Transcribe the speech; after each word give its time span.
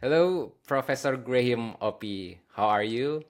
Hello, 0.00 0.52
Professor 0.64 1.16
Graham 1.16 1.74
Oppy. 1.82 2.38
How 2.54 2.68
are 2.68 2.84
you? 2.84 3.24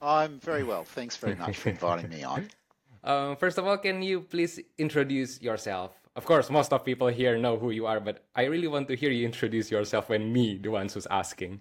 I'm 0.00 0.40
very 0.40 0.64
well. 0.64 0.84
Thanks 0.84 1.18
very 1.18 1.34
much 1.34 1.58
for 1.58 1.68
inviting 1.68 2.10
me 2.10 2.22
on. 2.22 2.48
Um, 3.04 3.36
first 3.36 3.58
of 3.58 3.66
all, 3.66 3.76
can 3.76 4.00
you 4.00 4.22
please 4.22 4.58
introduce 4.78 5.38
yourself? 5.42 5.92
Of 6.16 6.24
course, 6.24 6.48
most 6.48 6.72
of 6.72 6.86
people 6.86 7.08
here 7.08 7.36
know 7.36 7.58
who 7.58 7.70
you 7.70 7.84
are, 7.84 8.00
but 8.00 8.24
I 8.34 8.44
really 8.44 8.66
want 8.66 8.88
to 8.88 8.96
hear 8.96 9.10
you 9.10 9.26
introduce 9.26 9.70
yourself 9.70 10.08
when 10.08 10.32
me, 10.32 10.56
the 10.56 10.70
ones 10.70 10.94
who's 10.94 11.06
asking. 11.10 11.60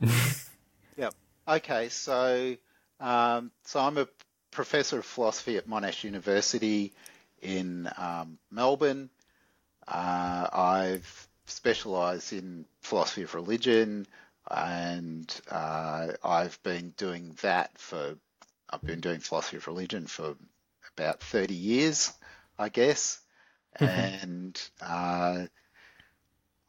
yep. 0.96 1.12
Okay. 1.46 1.90
So, 1.90 2.56
um, 2.98 3.50
so 3.62 3.80
I'm 3.80 3.98
a 3.98 4.08
professor 4.50 5.00
of 5.00 5.04
philosophy 5.04 5.58
at 5.58 5.68
Monash 5.68 6.02
University 6.02 6.94
in 7.42 7.90
um, 7.98 8.38
Melbourne. 8.50 9.10
Uh, 9.86 10.48
I've 10.50 11.27
specialised 11.50 12.32
in 12.32 12.66
philosophy 12.80 13.22
of 13.22 13.34
religion, 13.34 14.06
and 14.50 15.40
uh, 15.50 16.08
I've 16.24 16.62
been 16.62 16.90
doing 16.96 17.36
that 17.42 17.76
for 17.78 18.16
I've 18.70 18.82
been 18.82 19.00
doing 19.00 19.20
philosophy 19.20 19.56
of 19.56 19.66
religion 19.66 20.06
for 20.06 20.36
about 20.96 21.20
30 21.20 21.54
years, 21.54 22.12
I 22.58 22.68
guess. 22.68 23.20
and 23.76 24.60
uh, 24.80 25.46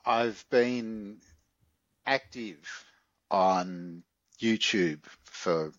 I've 0.05 0.45
been 0.49 1.17
active 2.05 2.85
on 3.29 4.03
YouTube 4.39 5.03
for 5.23 5.71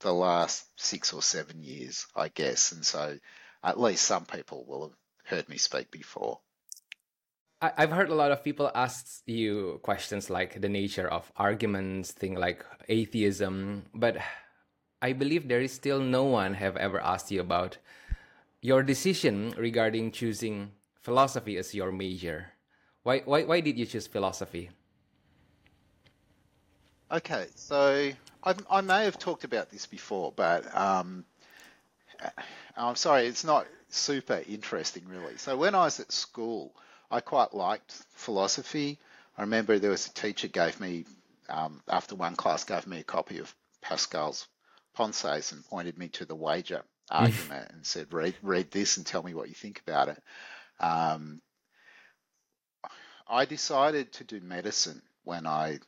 the 0.00 0.12
last 0.12 0.64
six 0.76 1.12
or 1.12 1.22
seven 1.22 1.62
years, 1.62 2.06
I 2.14 2.28
guess. 2.28 2.72
And 2.72 2.84
so 2.84 3.18
at 3.62 3.80
least 3.80 4.04
some 4.04 4.24
people 4.26 4.64
will 4.66 4.82
have 4.82 4.96
heard 5.24 5.48
me 5.48 5.56
speak 5.58 5.90
before. 5.90 6.40
I've 7.62 7.92
heard 7.92 8.10
a 8.10 8.14
lot 8.14 8.32
of 8.32 8.42
people 8.42 8.72
ask 8.74 9.22
you 9.24 9.78
questions 9.84 10.28
like 10.28 10.60
the 10.60 10.68
nature 10.68 11.06
of 11.06 11.30
arguments, 11.36 12.10
thing 12.10 12.34
like 12.34 12.66
atheism, 12.88 13.84
but 13.94 14.16
I 15.00 15.12
believe 15.12 15.46
there 15.46 15.60
is 15.60 15.72
still 15.72 16.00
no 16.00 16.24
one 16.24 16.54
have 16.54 16.76
ever 16.76 17.00
asked 17.00 17.30
you 17.30 17.40
about 17.40 17.78
your 18.62 18.82
decision 18.82 19.54
regarding 19.56 20.10
choosing 20.10 20.72
philosophy 21.02 21.56
as 21.56 21.72
your 21.72 21.92
major. 21.92 22.50
Why, 23.04 23.20
why, 23.20 23.44
why 23.44 23.60
did 23.60 23.78
you 23.78 23.86
choose 23.86 24.08
philosophy? 24.08 24.70
Okay, 27.12 27.46
so 27.54 28.10
I, 28.42 28.54
I 28.70 28.80
may 28.80 29.04
have 29.04 29.20
talked 29.20 29.44
about 29.44 29.70
this 29.70 29.86
before, 29.86 30.32
but 30.34 30.66
um, 30.76 31.24
I'm 32.76 32.96
sorry, 32.96 33.26
it's 33.26 33.44
not 33.44 33.68
super 33.88 34.42
interesting 34.48 35.04
really. 35.06 35.36
So 35.36 35.56
when 35.56 35.76
I 35.76 35.84
was 35.84 36.00
at 36.00 36.10
school, 36.10 36.74
I 37.12 37.20
quite 37.20 37.52
liked 37.52 37.92
philosophy. 38.14 38.98
I 39.36 39.42
remember 39.42 39.78
there 39.78 39.90
was 39.90 40.06
a 40.06 40.14
teacher 40.14 40.48
gave 40.48 40.80
me, 40.80 41.04
um, 41.48 41.82
after 41.86 42.14
one 42.14 42.36
class, 42.36 42.64
gave 42.64 42.86
me 42.86 43.00
a 43.00 43.04
copy 43.04 43.38
of 43.38 43.54
Pascal's 43.82 44.48
Pensées 44.96 45.52
and 45.52 45.64
pointed 45.66 45.98
me 45.98 46.08
to 46.08 46.24
the 46.24 46.34
wager 46.34 46.82
argument 47.10 47.70
and 47.70 47.86
said, 47.86 48.12
read, 48.14 48.34
read 48.42 48.70
this 48.70 48.96
and 48.96 49.04
tell 49.04 49.22
me 49.22 49.34
what 49.34 49.48
you 49.48 49.54
think 49.54 49.82
about 49.86 50.08
it. 50.08 50.22
Um, 50.80 51.42
I 53.28 53.44
decided 53.44 54.12
to 54.14 54.24
do 54.24 54.40
medicine 54.40 55.02
when 55.24 55.46
I 55.46 55.80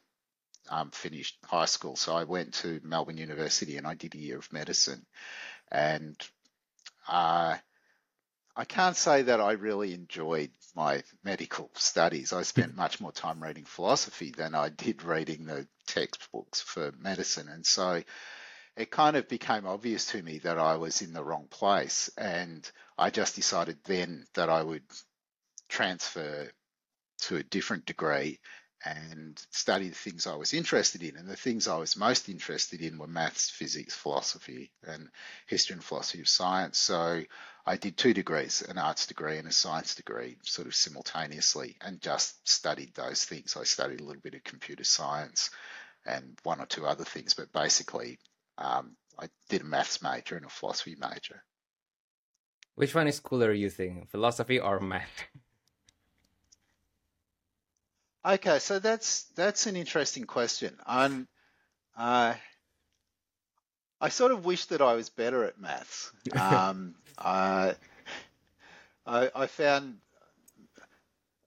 um, 0.68 0.90
finished 0.90 1.38
high 1.44 1.64
school. 1.64 1.96
So 1.96 2.14
I 2.14 2.24
went 2.24 2.52
to 2.54 2.80
Melbourne 2.84 3.16
University 3.16 3.78
and 3.78 3.86
I 3.86 3.94
did 3.94 4.14
a 4.14 4.18
year 4.18 4.38
of 4.38 4.52
medicine. 4.52 5.06
And 5.70 6.16
uh, 7.08 7.56
I 8.56 8.64
can't 8.64 8.96
say 8.96 9.22
that 9.22 9.40
I 9.40 9.52
really 9.52 9.94
enjoyed 9.94 10.50
my 10.76 11.02
medical 11.24 11.70
studies. 11.74 12.32
I 12.32 12.42
spent 12.42 12.76
much 12.76 13.00
more 13.00 13.12
time 13.12 13.42
reading 13.42 13.64
philosophy 13.64 14.30
than 14.30 14.54
I 14.54 14.68
did 14.68 15.02
reading 15.02 15.46
the 15.46 15.66
textbooks 15.86 16.60
for 16.60 16.92
medicine. 16.98 17.48
And 17.48 17.66
so 17.66 18.02
it 18.76 18.90
kind 18.90 19.16
of 19.16 19.28
became 19.28 19.66
obvious 19.66 20.06
to 20.06 20.22
me 20.22 20.38
that 20.38 20.58
I 20.58 20.76
was 20.76 21.02
in 21.02 21.12
the 21.12 21.24
wrong 21.24 21.46
place. 21.50 22.10
And 22.16 22.68
I 22.96 23.10
just 23.10 23.34
decided 23.34 23.78
then 23.84 24.26
that 24.34 24.48
I 24.48 24.62
would 24.62 24.84
transfer 25.68 26.48
to 27.22 27.36
a 27.36 27.42
different 27.42 27.86
degree 27.86 28.38
and 28.84 29.42
study 29.50 29.88
the 29.88 29.94
things 29.94 30.26
I 30.26 30.36
was 30.36 30.52
interested 30.52 31.02
in. 31.02 31.16
And 31.16 31.26
the 31.28 31.36
things 31.36 31.66
I 31.66 31.76
was 31.76 31.96
most 31.96 32.28
interested 32.28 32.82
in 32.82 32.98
were 32.98 33.06
maths, 33.06 33.50
physics, 33.50 33.94
philosophy, 33.94 34.70
and 34.86 35.08
history 35.46 35.74
and 35.74 35.82
philosophy 35.82 36.20
of 36.20 36.28
science. 36.28 36.78
So 36.78 37.22
I 37.66 37.76
did 37.76 37.96
two 37.96 38.12
degrees, 38.12 38.62
an 38.62 38.76
arts 38.76 39.06
degree 39.06 39.38
and 39.38 39.48
a 39.48 39.52
science 39.52 39.94
degree, 39.94 40.36
sort 40.42 40.66
of 40.68 40.74
simultaneously, 40.74 41.76
and 41.80 42.00
just 42.00 42.46
studied 42.46 42.94
those 42.94 43.24
things. 43.24 43.56
I 43.56 43.64
studied 43.64 44.00
a 44.00 44.04
little 44.04 44.20
bit 44.20 44.34
of 44.34 44.44
computer 44.44 44.84
science 44.84 45.50
and 46.04 46.38
one 46.42 46.60
or 46.60 46.66
two 46.66 46.86
other 46.86 47.04
things, 47.04 47.32
but 47.32 47.52
basically 47.52 48.18
um, 48.58 48.96
I 49.18 49.28
did 49.48 49.62
a 49.62 49.64
maths 49.64 50.02
major 50.02 50.36
and 50.36 50.44
a 50.44 50.50
philosophy 50.50 50.96
major. 50.98 51.42
Which 52.74 52.94
one 52.94 53.06
is 53.06 53.20
cooler, 53.20 53.52
you 53.52 53.70
think, 53.70 54.10
philosophy 54.10 54.58
or 54.58 54.80
math? 54.80 55.24
Okay, 58.26 58.58
so 58.58 58.78
that's 58.78 59.24
that's 59.36 59.66
an 59.66 59.76
interesting 59.76 60.24
question. 60.24 60.74
I'm, 60.86 61.28
uh, 61.96 62.34
I 64.00 64.08
sort 64.08 64.32
of 64.32 64.46
wish 64.46 64.64
that 64.66 64.80
I 64.80 64.94
was 64.94 65.10
better 65.10 65.44
at 65.44 65.60
maths. 65.60 66.10
Um, 66.34 66.94
I, 67.18 67.74
I, 69.06 69.30
I 69.34 69.46
found 69.46 69.98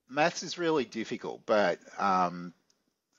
maths 0.10 0.44
is 0.44 0.58
really 0.58 0.86
difficult, 0.86 1.42
but 1.46 1.80
um, 1.98 2.54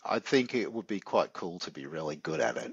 I 0.04 0.18
think 0.18 0.54
it 0.54 0.72
would 0.72 0.86
be 0.86 1.00
quite 1.00 1.32
cool 1.32 1.58
to 1.60 1.70
be 1.70 1.86
really 1.86 2.16
good 2.16 2.40
at 2.40 2.56
it. 2.56 2.72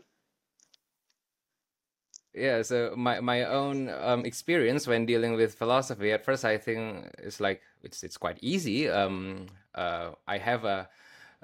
Yeah, 2.33 2.63
so 2.63 2.93
my 2.97 3.21
my 3.21 3.45
own 3.45 3.87
um, 3.87 4.25
experience 4.25 4.87
when 4.87 5.05
dealing 5.05 5.35
with 5.35 5.55
philosophy 5.55 6.11
at 6.11 6.25
first, 6.25 6.43
I 6.43 6.57
think 6.57 7.07
it's 7.17 7.39
like 7.39 7.61
it's 7.81 8.03
it's 8.03 8.17
quite 8.17 8.37
easy. 8.41 8.89
Um, 8.89 9.47
uh, 9.73 10.11
I 10.27 10.37
have 10.37 10.65
a 10.65 10.89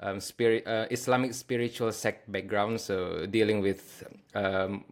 um, 0.00 0.20
spirit 0.20 0.66
uh, 0.66 0.86
Islamic 0.90 1.32
spiritual 1.32 1.92
sect 1.92 2.30
background, 2.30 2.78
so 2.78 3.24
dealing 3.24 3.62
with 3.62 4.04
um, 4.34 4.84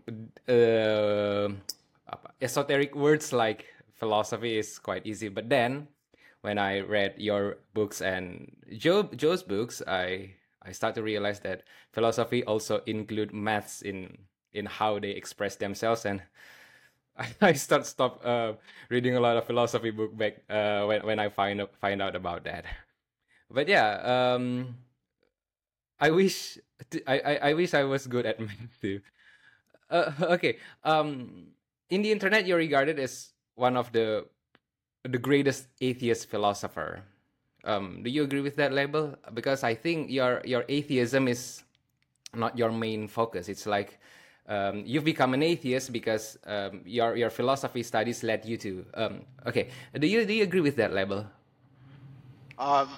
uh, 0.48 1.48
esoteric 2.40 2.94
words 2.94 3.32
like 3.32 3.66
philosophy 3.94 4.58
is 4.58 4.78
quite 4.78 5.06
easy. 5.06 5.28
But 5.28 5.48
then, 5.48 5.88
when 6.40 6.58
I 6.58 6.80
read 6.80 7.14
your 7.18 7.58
books 7.74 8.00
and 8.00 8.50
Joe 8.76 9.04
Joe's 9.14 9.42
books, 9.42 9.82
I 9.86 10.34
I 10.62 10.72
start 10.72 10.94
to 10.96 11.02
realize 11.02 11.40
that 11.40 11.64
philosophy 11.92 12.44
also 12.44 12.82
include 12.86 13.32
maths 13.32 13.82
in 13.82 14.26
in 14.52 14.66
how 14.66 14.98
they 14.98 15.10
express 15.10 15.56
themselves 15.56 16.04
and 16.04 16.22
I, 17.40 17.52
start 17.52 17.84
stop 17.86 18.24
uh, 18.24 18.54
reading 18.88 19.16
a 19.16 19.20
lot 19.20 19.36
of 19.36 19.44
philosophy 19.44 19.90
book 19.90 20.16
back 20.16 20.40
uh, 20.48 20.84
when 20.86 21.04
when 21.04 21.18
I 21.18 21.28
find 21.28 21.60
find 21.80 22.00
out 22.02 22.16
about 22.16 22.44
that. 22.44 22.64
But 23.50 23.66
yeah, 23.66 23.98
um, 24.06 24.78
I 25.98 26.10
wish 26.10 26.56
I, 27.06 27.18
I, 27.18 27.34
I 27.50 27.52
wish 27.54 27.74
I 27.74 27.82
was 27.84 28.06
good 28.06 28.24
at 28.26 28.38
math 28.44 28.78
too. 28.80 29.00
Uh, 29.90 30.12
okay, 30.38 30.58
um, 30.84 31.50
in 31.90 32.02
the 32.02 32.12
internet, 32.12 32.46
you're 32.46 32.58
regarded 32.58 32.98
as 32.98 33.30
one 33.54 33.76
of 33.76 33.92
the 33.92 34.26
the 35.04 35.18
greatest 35.18 35.66
atheist 35.80 36.28
philosopher. 36.28 37.02
Um, 37.64 38.02
do 38.02 38.10
you 38.10 38.22
agree 38.22 38.40
with 38.40 38.56
that 38.56 38.72
label? 38.72 39.14
Because 39.34 39.64
I 39.64 39.74
think 39.74 40.10
your 40.10 40.40
your 40.44 40.64
atheism 40.68 41.28
is 41.28 41.62
not 42.34 42.56
your 42.56 42.72
main 42.72 43.08
focus. 43.08 43.48
It's 43.48 43.66
like 43.66 43.98
um, 44.46 44.82
you've 44.86 45.04
become 45.04 45.34
an 45.34 45.42
atheist 45.42 45.92
because 45.92 46.38
um, 46.46 46.82
your 46.84 47.16
your 47.16 47.30
philosophy 47.30 47.82
studies 47.82 48.22
led 48.22 48.46
you 48.46 48.56
to. 48.58 48.86
Um, 48.94 49.20
okay, 49.46 49.68
do 49.98 50.06
you 50.06 50.24
do 50.24 50.32
you 50.32 50.44
agree 50.44 50.60
with 50.62 50.76
that 50.76 50.92
label? 50.92 51.26
Um, 52.58 52.88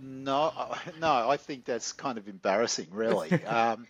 no, 0.00 0.52
no, 1.00 1.28
I 1.28 1.36
think 1.36 1.64
that's 1.64 1.92
kind 1.92 2.18
of 2.18 2.28
embarrassing, 2.28 2.88
really. 2.90 3.32
um, 3.44 3.86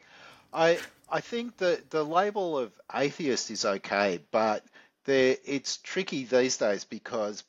I 0.52 0.78
I 1.10 1.20
think 1.20 1.56
the 1.56 1.82
the 1.90 2.04
label 2.04 2.58
of 2.58 2.72
atheist 2.94 3.50
is 3.50 3.64
okay, 3.64 4.20
but 4.30 4.64
there 5.04 5.36
it's 5.44 5.78
tricky 5.78 6.24
these 6.24 6.56
days 6.56 6.84
because 6.84 7.44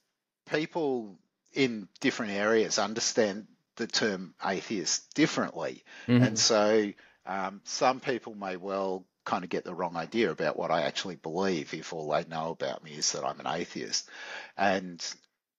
people 0.49 1.17
in 1.53 1.87
different 1.99 2.33
areas 2.33 2.79
understand 2.79 3.47
the 3.75 3.87
term 3.87 4.33
atheist 4.43 5.13
differently, 5.13 5.83
mm-hmm. 6.07 6.23
and 6.23 6.39
so 6.39 6.91
um, 7.25 7.61
some 7.63 7.99
people 7.99 8.35
may 8.35 8.57
well 8.57 9.05
kind 9.25 9.43
of 9.43 9.49
get 9.49 9.63
the 9.63 9.73
wrong 9.75 9.95
idea 9.95 10.31
about 10.31 10.57
what 10.57 10.71
I 10.71 10.81
actually 10.81 11.15
believe 11.15 11.73
if 11.73 11.93
all 11.93 12.09
they 12.09 12.25
know 12.25 12.49
about 12.49 12.83
me 12.83 12.91
is 12.91 13.11
that 13.11 13.23
I'm 13.23 13.39
an 13.39 13.47
atheist. 13.47 14.09
And 14.57 15.05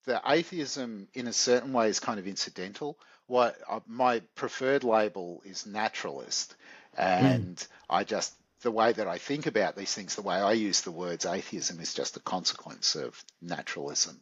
the 0.06 0.20
atheism, 0.26 1.06
in 1.14 1.28
a 1.28 1.32
certain 1.32 1.72
way, 1.72 1.88
is 1.88 2.00
kind 2.00 2.19
of 2.19 2.26
incidental. 2.26 2.98
What 3.26 3.56
uh, 3.69 3.78
my 3.87 4.20
preferred 4.34 4.82
label 4.82 5.42
is 5.44 5.66
naturalist, 5.66 6.56
and 6.96 7.56
mm. 7.56 7.69
I 7.88 8.04
just 8.04 8.34
the 8.62 8.70
way 8.70 8.92
that 8.92 9.08
I 9.08 9.19
think 9.19 9.46
about 9.46 9.76
these 9.76 9.94
things, 9.94 10.14
the 10.14 10.22
way 10.22 10.37
I 10.37 10.52
use 10.52 10.82
the 10.82 10.90
words 10.90 11.25
atheism 11.25 11.81
is 11.81 11.94
just 11.94 12.16
a 12.16 12.20
consequence 12.20 12.94
of 12.94 13.22
naturalism. 13.40 14.20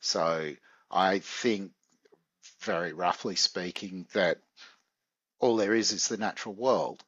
So 0.00 0.54
I 0.90 1.20
think 1.20 1.72
very 2.60 2.92
roughly 2.92 3.36
speaking, 3.36 4.06
that 4.12 4.38
all 5.38 5.56
there 5.56 5.74
is 5.74 5.92
is 5.92 6.08
the 6.08 6.16
natural 6.16 6.54
world. 6.54 7.04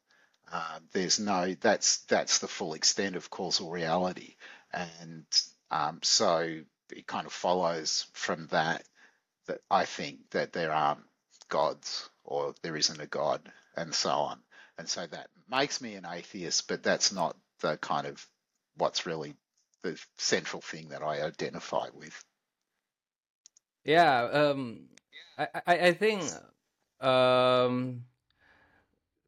Uh, 0.52 0.80
there's 0.92 1.20
no 1.20 1.54
that's 1.60 1.98
that's 2.02 2.38
the 2.38 2.48
full 2.48 2.74
extent 2.74 3.16
of 3.16 3.30
causal 3.30 3.70
reality, 3.70 4.34
and 4.72 5.24
um, 5.70 6.00
so 6.02 6.60
it 6.90 7.06
kind 7.06 7.26
of 7.26 7.32
follows 7.32 8.06
from 8.12 8.48
that 8.48 8.84
that 9.46 9.60
I 9.70 9.84
think 9.84 10.30
that 10.30 10.52
there 10.52 10.72
aren't 10.72 11.04
gods 11.48 12.08
or 12.24 12.54
there 12.62 12.76
isn't 12.76 13.00
a 13.00 13.06
god 13.06 13.40
and 13.76 13.94
so 13.94 14.10
on, 14.10 14.40
and 14.80 14.88
so 14.88 15.06
that 15.06 15.28
makes 15.44 15.80
me 15.84 15.94
an 15.94 16.06
atheist, 16.08 16.66
but 16.66 16.82
that's 16.82 17.12
not 17.12 17.36
the 17.60 17.76
kind 17.76 18.06
of 18.06 18.26
what's 18.78 19.04
really 19.04 19.36
the 19.82 20.00
central 20.16 20.62
thing 20.62 20.88
that 20.88 21.02
I 21.02 21.20
identify 21.20 21.88
with. 21.92 22.16
Yeah, 23.84 24.24
um, 24.24 24.88
I, 25.36 25.48
I, 25.66 25.74
I 25.88 25.92
think 25.92 26.22
um, 26.98 28.08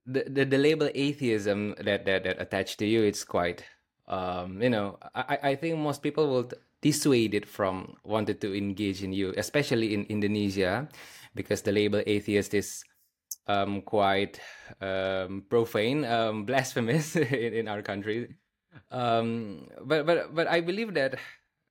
the, 0.06 0.24
the 0.24 0.44
the 0.44 0.58
label 0.58 0.88
atheism 0.94 1.76
that 1.76 2.06
that, 2.06 2.24
that 2.24 2.40
attached 2.40 2.78
to 2.80 2.86
you 2.86 3.02
it's 3.04 3.24
quite 3.24 3.64
um, 4.08 4.60
you 4.60 4.70
know 4.70 4.98
I, 5.14 5.38
I 5.42 5.54
think 5.54 5.78
most 5.78 6.02
people 6.02 6.28
will 6.28 6.50
dissuade 6.80 7.34
it 7.34 7.46
from 7.46 7.96
wanted 8.04 8.40
to 8.40 8.56
engage 8.56 9.02
in 9.02 9.12
you 9.12 9.32
especially 9.36 9.94
in 9.94 10.04
Indonesia 10.08 10.88
because 11.34 11.62
the 11.62 11.72
label 11.72 12.02
atheist 12.06 12.52
is 12.52 12.84
um, 13.46 13.82
quite 13.82 14.40
um, 14.80 15.44
profane 15.48 16.04
um, 16.04 16.44
blasphemous 16.48 17.16
in, 17.16 17.54
in 17.54 17.68
our 17.68 17.82
country 17.82 18.36
um, 18.90 19.68
but 19.84 20.06
but 20.06 20.34
but 20.34 20.46
I 20.46 20.60
believe 20.60 20.94
that 20.94 21.18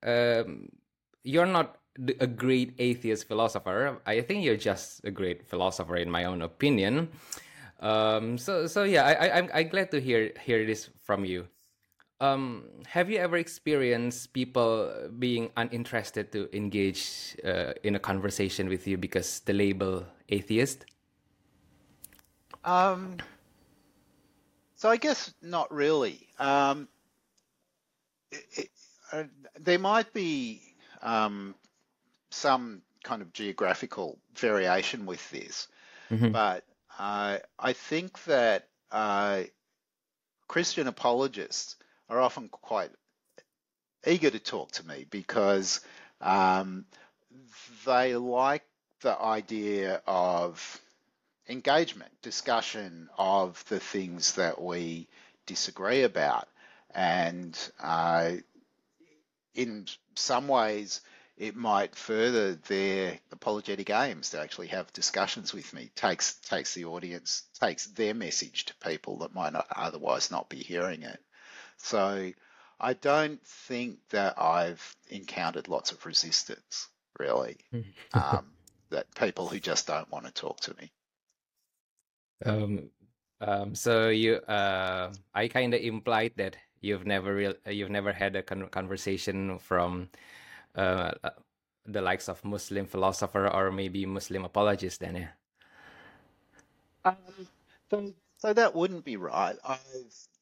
um, 0.02 0.68
you're 1.24 1.46
not 1.46 1.78
a 2.20 2.26
great 2.26 2.74
atheist 2.78 3.28
philosopher 3.28 4.00
I 4.06 4.22
think 4.22 4.44
you're 4.44 4.56
just 4.56 5.04
a 5.04 5.10
great 5.10 5.48
philosopher 5.48 5.96
in 5.96 6.10
my 6.10 6.24
own 6.24 6.42
opinion 6.42 7.08
um, 7.82 8.38
so 8.38 8.70
so 8.70 8.84
yeah, 8.84 9.02
I, 9.04 9.42
I'm 9.42 9.68
glad 9.68 9.90
to 9.90 10.00
hear 10.00 10.30
hear 10.40 10.64
this 10.64 10.88
from 11.02 11.26
you. 11.26 11.50
Um, 12.22 12.70
have 12.86 13.10
you 13.10 13.18
ever 13.18 13.36
experienced 13.36 14.32
people 14.32 15.10
being 15.18 15.50
uninterested 15.58 16.30
to 16.30 16.46
engage 16.54 17.34
uh, 17.42 17.74
in 17.82 17.96
a 17.96 17.98
conversation 17.98 18.70
with 18.70 18.86
you 18.86 18.96
because 18.96 19.40
the 19.40 19.52
label 19.52 20.06
atheist? 20.28 20.86
Um, 22.64 23.16
so 24.76 24.90
I 24.90 24.96
guess 24.96 25.32
not 25.42 25.72
really. 25.72 26.28
Um, 26.38 26.88
it, 28.30 28.44
it, 28.56 28.68
uh, 29.12 29.24
there 29.60 29.78
might 29.78 30.12
be 30.12 30.62
um, 31.02 31.54
some 32.30 32.82
kind 33.04 33.22
of 33.22 33.32
geographical 33.32 34.18
variation 34.34 35.06
with 35.06 35.28
this, 35.30 35.68
mm-hmm. 36.10 36.30
but 36.30 36.64
uh, 36.98 37.38
I 37.58 37.72
think 37.72 38.22
that 38.24 38.68
uh, 38.90 39.42
Christian 40.48 40.86
apologists 40.86 41.76
are 42.08 42.20
often 42.20 42.48
quite 42.48 42.90
eager 44.06 44.30
to 44.30 44.38
talk 44.38 44.72
to 44.72 44.86
me 44.86 45.06
because 45.08 45.80
um, 46.20 46.84
they 47.86 48.16
like 48.16 48.64
the 49.02 49.18
idea 49.20 50.02
of 50.06 50.80
engagement, 51.52 52.10
discussion 52.22 53.08
of 53.16 53.62
the 53.68 53.80
things 53.80 54.34
that 54.34 54.60
we 54.60 55.08
disagree 55.46 56.02
about. 56.02 56.48
And 56.94 57.58
uh, 57.80 58.32
in 59.54 59.86
some 60.14 60.48
ways, 60.48 61.00
it 61.36 61.56
might 61.56 61.94
further 61.94 62.54
their 62.54 63.18
apologetic 63.30 63.90
aims 63.90 64.30
to 64.30 64.40
actually 64.40 64.68
have 64.68 64.92
discussions 64.92 65.52
with 65.52 65.72
me. 65.72 65.90
Takes 65.94 66.34
takes 66.34 66.74
the 66.74 66.84
audience 66.86 67.44
takes 67.60 67.86
their 67.86 68.14
message 68.14 68.66
to 68.66 68.74
people 68.76 69.18
that 69.18 69.34
might 69.34 69.52
not 69.52 69.66
otherwise 69.74 70.30
not 70.30 70.48
be 70.48 70.58
hearing 70.58 71.02
it. 71.02 71.20
So 71.78 72.32
i 72.82 72.92
don't 72.94 73.40
think 73.46 73.98
that 74.10 74.34
i've 74.38 74.96
encountered 75.08 75.68
lots 75.68 75.92
of 75.92 76.04
resistance 76.04 76.88
really 77.18 77.56
um, 78.12 78.46
that 78.90 79.14
people 79.14 79.48
who 79.48 79.60
just 79.60 79.86
don't 79.86 80.10
want 80.10 80.26
to 80.26 80.32
talk 80.32 80.60
to 80.60 80.74
me 80.78 80.90
um, 82.46 82.90
um 83.40 83.74
so 83.74 84.08
you 84.08 84.36
uh 84.48 85.12
i 85.34 85.48
kind 85.48 85.74
of 85.74 85.80
implied 85.80 86.32
that 86.36 86.56
you've 86.80 87.06
never 87.06 87.34
real 87.34 87.54
you've 87.66 87.90
never 87.90 88.12
had 88.12 88.36
a 88.36 88.42
con- 88.42 88.68
conversation 88.68 89.58
from 89.58 90.08
uh, 90.76 91.12
uh, 91.24 91.30
the 91.86 92.00
likes 92.00 92.28
of 92.28 92.44
Muslim 92.44 92.86
philosopher 92.86 93.48
or 93.48 93.70
maybe 93.70 94.06
Muslim 94.06 94.44
apologist 94.44 95.00
then 95.00 95.16
yeah? 95.16 95.28
Um, 97.04 97.48
so, 97.90 98.12
so 98.38 98.52
that 98.52 98.74
wouldn't 98.74 99.04
be 99.04 99.16
right. 99.16 99.56
I've 99.64 99.78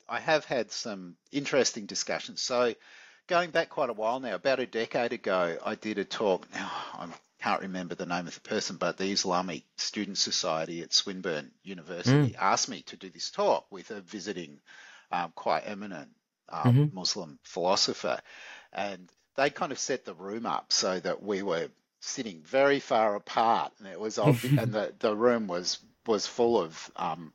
I 0.09 0.19
have 0.21 0.45
had 0.45 0.73
some 0.73 1.17
interesting 1.31 1.87
discussions. 1.87 2.43
So 2.43 2.75
going 3.29 3.51
back 3.51 3.69
quite 3.71 3.91
a 3.91 3.95
while 3.95 4.19
now 4.21 4.35
about 4.35 4.59
a 4.61 4.67
decade 4.67 5.13
ago 5.13 5.59
I 5.65 5.75
did 5.77 5.99
a 5.99 6.05
talk 6.05 6.51
now 6.53 6.71
I 6.95 7.07
can't 7.43 7.63
remember 7.63 7.95
the 7.95 8.07
name 8.07 8.27
of 8.27 8.35
the 8.35 8.49
person 8.49 8.77
but 8.77 8.97
the 8.97 9.11
Islamic 9.11 9.65
Student 9.77 10.19
Society 10.19 10.83
at 10.83 10.93
Swinburne 10.93 11.51
University 11.63 12.33
mm. 12.33 12.37
asked 12.39 12.69
me 12.69 12.83
to 12.83 12.97
do 12.97 13.11
this 13.11 13.31
talk 13.31 13.67
with 13.71 13.91
a 13.91 14.01
visiting 14.01 14.61
um, 15.13 15.33
quite 15.35 15.63
eminent 15.67 16.11
um, 16.49 16.75
mm-hmm. 16.75 16.95
Muslim 16.95 17.39
philosopher 17.43 18.21
and 18.73 19.11
they 19.37 19.51
kind 19.51 19.73
of 19.73 19.79
set 19.79 20.05
the 20.05 20.15
room 20.15 20.47
up 20.47 20.73
so 20.73 21.01
that 21.01 21.23
we 21.23 21.43
were 21.43 21.69
sitting 22.01 22.43
very 22.43 22.81
far 22.81 23.15
apart, 23.15 23.73
and 23.79 23.89
it 23.89 24.01
was 24.01 24.19
obvious, 24.19 24.59
and 24.59 24.73
the, 24.73 24.93
the 24.99 25.15
room 25.15 25.47
was 25.47 25.79
was 26.07 26.27
full 26.27 26.61
of 26.61 26.91
um, 26.97 27.33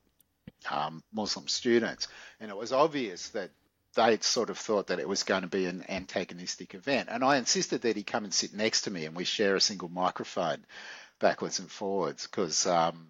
um, 0.70 1.04
Muslim 1.14 1.48
students, 1.48 2.08
and 2.40 2.50
it 2.50 2.58
was 2.58 2.72
obvious 2.72 3.30
that 3.30 3.52
they 3.96 4.18
sort 4.20 4.50
of 4.50 4.58
thought 4.58 4.88
that 4.88 5.00
it 5.00 5.08
was 5.08 5.24
going 5.24 5.42
to 5.42 5.48
be 5.48 5.66
an 5.66 5.86
antagonistic 5.90 6.76
event. 6.76 7.10
And 7.12 7.24
I 7.24 7.38
insisted 7.38 7.82
that 7.82 7.96
he 7.96 8.04
come 8.04 8.24
and 8.24 8.34
sit 8.34 8.54
next 8.54 8.82
to 8.82 8.92
me, 8.92 9.06
and 9.06 9.16
we 9.16 9.24
share 9.26 9.56
a 9.56 9.62
single 9.62 9.90
microphone 9.90 10.66
backwards 11.20 11.60
and 11.60 11.72
forwards 11.72 12.28
because. 12.28 12.66
Um, 12.66 13.10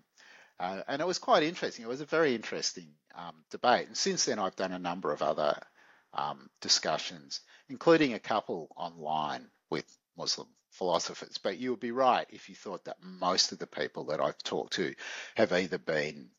uh, 0.57 0.81
and 0.87 1.01
it 1.01 1.05
was 1.05 1.19
quite 1.19 1.43
interesting. 1.43 1.83
It 1.83 1.89
was 1.89 1.99
a 1.99 2.05
very 2.05 2.33
interesting 2.33 2.87
um, 3.13 3.35
debate. 3.51 3.87
And 3.87 3.97
since 3.97 4.23
then, 4.23 4.39
I've 4.39 4.55
done 4.55 4.71
a 4.71 4.79
number 4.79 5.11
of 5.11 5.21
other 5.21 5.59
um, 6.13 6.49
discussions 6.61 7.41
including 7.69 8.13
a 8.13 8.19
couple 8.19 8.69
online 8.75 9.47
with 9.69 9.85
Muslim 10.17 10.47
philosophers. 10.71 11.37
But 11.37 11.57
you 11.57 11.71
would 11.71 11.79
be 11.79 11.91
right 11.91 12.27
if 12.29 12.49
you 12.49 12.55
thought 12.55 12.85
that 12.85 12.97
most 13.01 13.51
of 13.51 13.59
the 13.59 13.67
people 13.67 14.05
that 14.05 14.21
I've 14.21 14.41
talked 14.43 14.73
to 14.73 14.93
have 15.35 15.51
either 15.51 15.77
been 15.77 16.29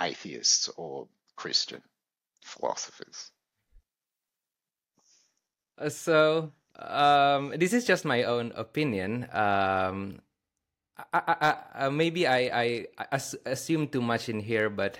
atheists 0.00 0.68
or 0.76 1.08
Christian 1.36 1.82
philosophers. 2.42 3.30
Uh, 5.82 5.88
so, 5.88 6.52
um, 6.78 7.52
this 7.58 7.72
is 7.72 7.84
just 7.84 8.04
my 8.04 8.22
own 8.22 8.52
opinion. 8.54 9.26
Um, 9.32 10.22
I, 11.12 11.20
I, 11.26 11.34
I, 11.40 11.86
uh, 11.86 11.90
maybe 11.90 12.28
I, 12.28 12.86
assume 13.44 13.88
too 13.88 14.00
much 14.00 14.28
in 14.28 14.38
here, 14.38 14.70
but 14.70 14.98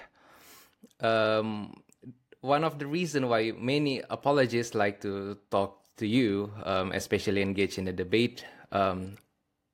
um, 1.00 1.74
one 2.40 2.64
of 2.64 2.80
the 2.80 2.86
reason 2.86 3.28
why 3.28 3.52
many 3.56 4.02
apologists 4.10 4.74
like 4.74 5.00
to 5.02 5.38
talk 5.50 5.78
to 5.98 6.06
you, 6.06 6.50
um, 6.64 6.90
especially 6.90 7.42
engage 7.42 7.78
in 7.78 7.86
a 7.86 7.92
debate, 7.92 8.44
um, 8.72 9.14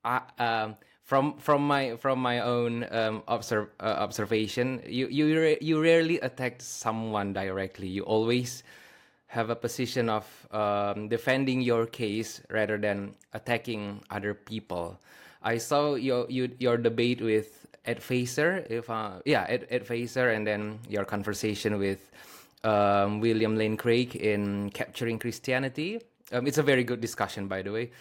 I, 0.05 0.21
um, 0.39 0.77
from 1.05 1.39
from 1.39 1.67
my 1.67 1.97
from 1.97 2.21
my 2.21 2.41
own 2.41 2.85
um, 2.93 3.23
observe, 3.27 3.69
uh, 3.81 3.97
observation, 4.05 4.83
you 4.87 5.09
you 5.09 5.57
you 5.63 5.81
rarely 5.81 6.21
attack 6.21 6.61
someone 6.61 7.33
directly. 7.33 7.89
You 7.89 8.03
always 8.03 8.63
have 9.29 9.51
a 9.51 9.57
position 9.57 10.09
of 10.09 10.25
um, 10.51 11.09
defending 11.09 11.61
your 11.61 11.87
case 11.87 12.41
rather 12.51 12.77
than 12.79 13.15
attacking 13.33 14.01
other 14.11 14.35
people. 14.35 14.99
I 15.43 15.59
saw 15.59 15.95
your 15.95 16.27
you, 16.29 16.51
your 16.59 16.77
debate 16.77 17.21
with 17.21 17.67
Ed 17.85 18.01
Feser, 18.01 18.67
if 18.69 18.91
uh, 18.91 19.21
yeah, 19.25 19.47
Ed, 19.49 19.69
Ed 19.71 19.87
Feser, 19.87 20.35
and 20.35 20.47
then 20.47 20.81
your 20.89 21.05
conversation 21.05 21.79
with 21.79 22.11
um, 22.65 23.21
William 23.21 23.57
Lane 23.57 23.77
Craig 23.77 24.17
in 24.17 24.71
Capturing 24.71 25.19
Christianity. 25.19 26.01
Um, 26.33 26.47
it's 26.47 26.59
a 26.59 26.63
very 26.63 26.83
good 26.83 27.01
discussion, 27.01 27.49
by 27.49 27.63
the 27.63 27.71
way, 27.71 27.93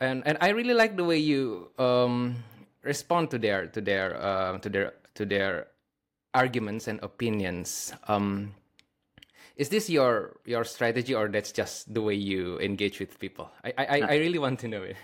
and 0.00 0.22
and 0.26 0.38
I 0.40 0.50
really 0.50 0.74
like 0.74 0.96
the 0.96 1.04
way 1.04 1.18
you 1.18 1.72
um, 1.78 2.36
respond 2.82 3.30
to 3.32 3.38
their 3.38 3.66
to 3.68 3.80
their 3.80 4.20
uh, 4.20 4.58
to 4.58 4.68
their 4.68 4.92
to 5.16 5.24
their 5.24 5.68
arguments 6.34 6.88
and 6.88 7.00
opinions. 7.02 7.92
Um, 8.06 8.54
is 9.56 9.68
this 9.68 9.88
your 9.88 10.36
your 10.44 10.64
strategy, 10.64 11.14
or 11.14 11.28
that's 11.28 11.52
just 11.52 11.92
the 11.92 12.02
way 12.02 12.14
you 12.14 12.58
engage 12.58 13.00
with 13.00 13.18
people? 13.18 13.50
I 13.62 13.72
I, 13.78 14.00
I 14.00 14.16
really 14.16 14.38
want 14.38 14.60
to 14.60 14.68
know 14.68 14.82
it. 14.82 14.96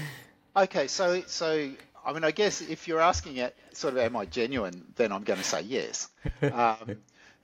okay, 0.56 0.86
so 0.86 1.22
so 1.26 1.70
I 2.04 2.12
mean, 2.12 2.24
I 2.24 2.30
guess 2.30 2.60
if 2.60 2.88
you're 2.88 3.00
asking 3.00 3.36
it, 3.36 3.56
sort 3.72 3.94
of, 3.94 4.00
am 4.00 4.16
I 4.16 4.24
genuine? 4.24 4.92
Then 4.96 5.12
I'm 5.12 5.24
going 5.24 5.38
to 5.38 5.44
say 5.44 5.62
yes. 5.62 6.08
Um, 6.42 6.96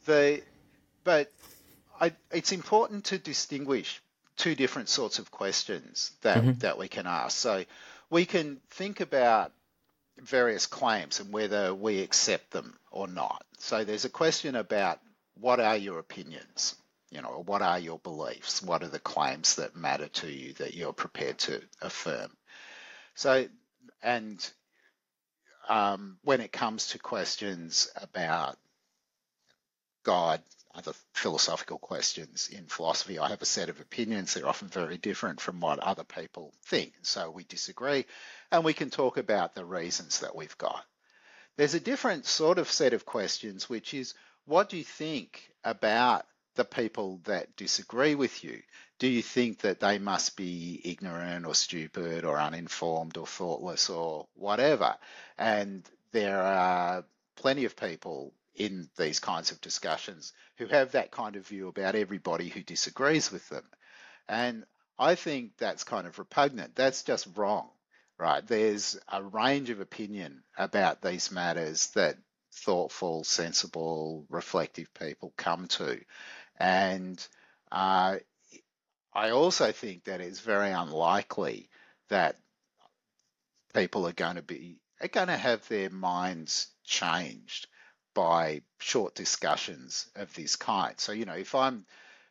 the 0.07 0.43
but 1.05 1.31
I, 2.01 2.13
it's 2.33 2.53
important 2.53 3.05
to 3.07 3.19
distinguish 3.19 4.03
two 4.37 4.55
different 4.55 4.89
sorts 4.89 5.19
of 5.19 5.31
questions 5.31 6.13
that, 6.23 6.39
mm-hmm. 6.39 6.59
that 6.59 6.79
we 6.79 6.89
can 6.89 7.07
ask. 7.07 7.37
So 7.37 7.65
we 8.11 8.25
can 8.25 8.61
think 8.71 9.01
about 9.01 9.53
various 10.19 10.67
claims 10.67 11.21
and 11.21 11.33
whether 11.33 11.75
we 11.75 12.01
accept 12.01 12.51
them 12.51 12.77
or 12.91 13.07
not. 13.07 13.45
So 13.59 13.85
there's 13.85 14.05
a 14.05 14.11
question 14.11 14.57
about 14.57 14.99
what 15.39 15.61
are 15.61 15.77
your 15.77 15.99
opinions? 15.99 16.77
You 17.11 17.23
know, 17.23 17.43
what 17.47 17.63
are 17.63 17.79
your 17.79 17.99
beliefs? 17.99 18.63
What 18.63 18.83
are 18.83 18.89
the 18.89 18.99
claims 18.99 19.57
that 19.57 19.77
matter 19.77 20.09
to 20.09 20.31
you 20.31 20.53
that 20.55 20.75
you're 20.75 20.93
prepared 20.93 21.39
to 21.41 21.63
affirm? 21.81 22.31
So, 23.15 23.47
and 24.03 24.51
um, 25.69 26.19
when 26.23 26.41
it 26.41 26.53
comes 26.53 26.89
to 26.89 26.99
questions 26.99 27.91
about 28.01 28.59
God, 30.03 30.43
other 30.75 30.93
philosophical 31.15 31.79
questions 31.79 32.49
in 32.49 32.67
philosophy, 32.67 33.19
I 33.19 33.29
have 33.29 33.43
a 33.43 33.47
set 33.47 33.69
of 33.69 33.81
opinions. 33.81 34.35
They're 34.35 34.49
often 34.49 34.69
very 34.69 34.99
different 34.99 35.41
from 35.41 35.61
what 35.61 35.79
other 35.79 36.05
people 36.05 36.53
think. 36.65 36.93
So 37.03 37.31
we 37.31 37.45
disagree 37.45 38.07
and 38.51 38.65
we 38.65 38.75
can 38.75 38.91
talk 38.91 39.17
about 39.17 39.55
the 39.55 39.65
reasons 39.65 40.21
that 40.21 40.35
we've 40.35 40.59
got. 40.59 40.85
There's 41.57 41.75
a 41.75 41.81
different 41.81 42.27
sort 42.27 42.59
of 42.59 42.69
set 42.69 42.93
of 42.93 43.07
questions, 43.07 43.69
which 43.69 43.95
is 43.95 44.15
what 44.47 44.69
do 44.69 44.77
you 44.77 44.85
think 44.85 45.51
about 45.65 46.27
the 46.55 46.65
people 46.65 47.21
that 47.25 47.57
disagree 47.57 48.15
with 48.15 48.45
you? 48.45 48.63
Do 48.99 49.09
you 49.09 49.23
think 49.23 49.61
that 49.61 49.81
they 49.81 49.99
must 49.99 50.37
be 50.37 50.81
ignorant 50.85 51.47
or 51.47 51.55
stupid 51.55 52.25
or 52.25 52.39
uninformed 52.39 53.17
or 53.17 53.27
thoughtless 53.27 53.91
or 53.91 54.27
whatever? 54.35 54.97
And 55.37 55.83
there 56.13 56.41
are 56.41 57.05
plenty 57.37 57.65
of 57.65 57.77
people 57.77 58.33
in 58.55 58.89
these 58.97 59.19
kinds 59.19 59.51
of 59.51 59.61
discussions 59.61 60.33
who 60.59 60.67
have 60.67 60.93
that 60.93 61.11
kind 61.11 61.35
of 61.37 61.47
view 61.47 61.67
about 61.69 61.97
everybody 61.97 62.49
who 62.49 62.63
disagrees 62.63 63.33
with 63.33 63.49
them. 63.49 63.65
And 64.29 64.65
I 64.99 65.17
think 65.17 65.57
that's 65.59 65.83
kind 65.83 66.07
of 66.07 66.19
repugnant. 66.19 66.77
That's 66.77 67.03
just 67.03 67.27
wrong, 67.35 67.69
right? 68.17 68.47
There's 68.47 68.97
a 69.09 69.23
range 69.23 69.71
of 69.71 69.81
opinion 69.81 70.45
about 70.57 71.03
these 71.03 71.33
matters 71.33 71.89
that 71.95 72.17
thoughtful, 72.55 73.25
sensible, 73.25 74.27
reflective 74.29 74.93
people 74.95 75.33
come 75.37 75.67
to. 75.69 76.01
And 76.59 77.27
uh, 77.71 78.17
I 79.13 79.31
also 79.31 79.73
think 79.73 80.05
that 80.05 80.21
it's 80.21 80.41
very 80.41 80.71
unlikely 80.71 81.69
that 82.09 82.37
people 83.73 84.07
are 84.07 84.13
going 84.13 84.37
to 84.37 84.43
be 84.43 84.79
are 85.01 85.09
going 85.09 85.29
to 85.29 85.37
have 85.37 85.67
their 85.69 85.91
minds 85.91 86.69
changed 86.85 87.67
by 88.15 88.63
short 88.79 89.15
discussions 89.15 90.09
of 90.15 90.33
this 90.35 90.55
kind. 90.57 90.99
So, 90.99 91.13
you 91.13 91.25
know, 91.25 91.35
if 91.35 91.55
I'm 91.55 91.85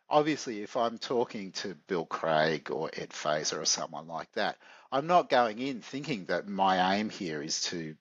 obviously 0.09 0.61
if 0.61 0.77
I'm 0.77 0.97
talking 0.97 1.51
to 1.53 1.75
Bill 1.87 2.05
Craig 2.05 2.71
or 2.71 2.89
Ed 2.93 3.09
Feser 3.09 3.61
or 3.61 3.65
someone 3.65 4.07
like 4.07 4.31
that, 4.33 4.57
I'm 4.91 5.07
not 5.07 5.29
going 5.29 5.59
in 5.59 5.81
thinking 5.81 6.25
that 6.25 6.47
my 6.47 6.95
aim 6.95 7.09
here 7.09 7.41
is 7.41 7.61
to 7.63 7.95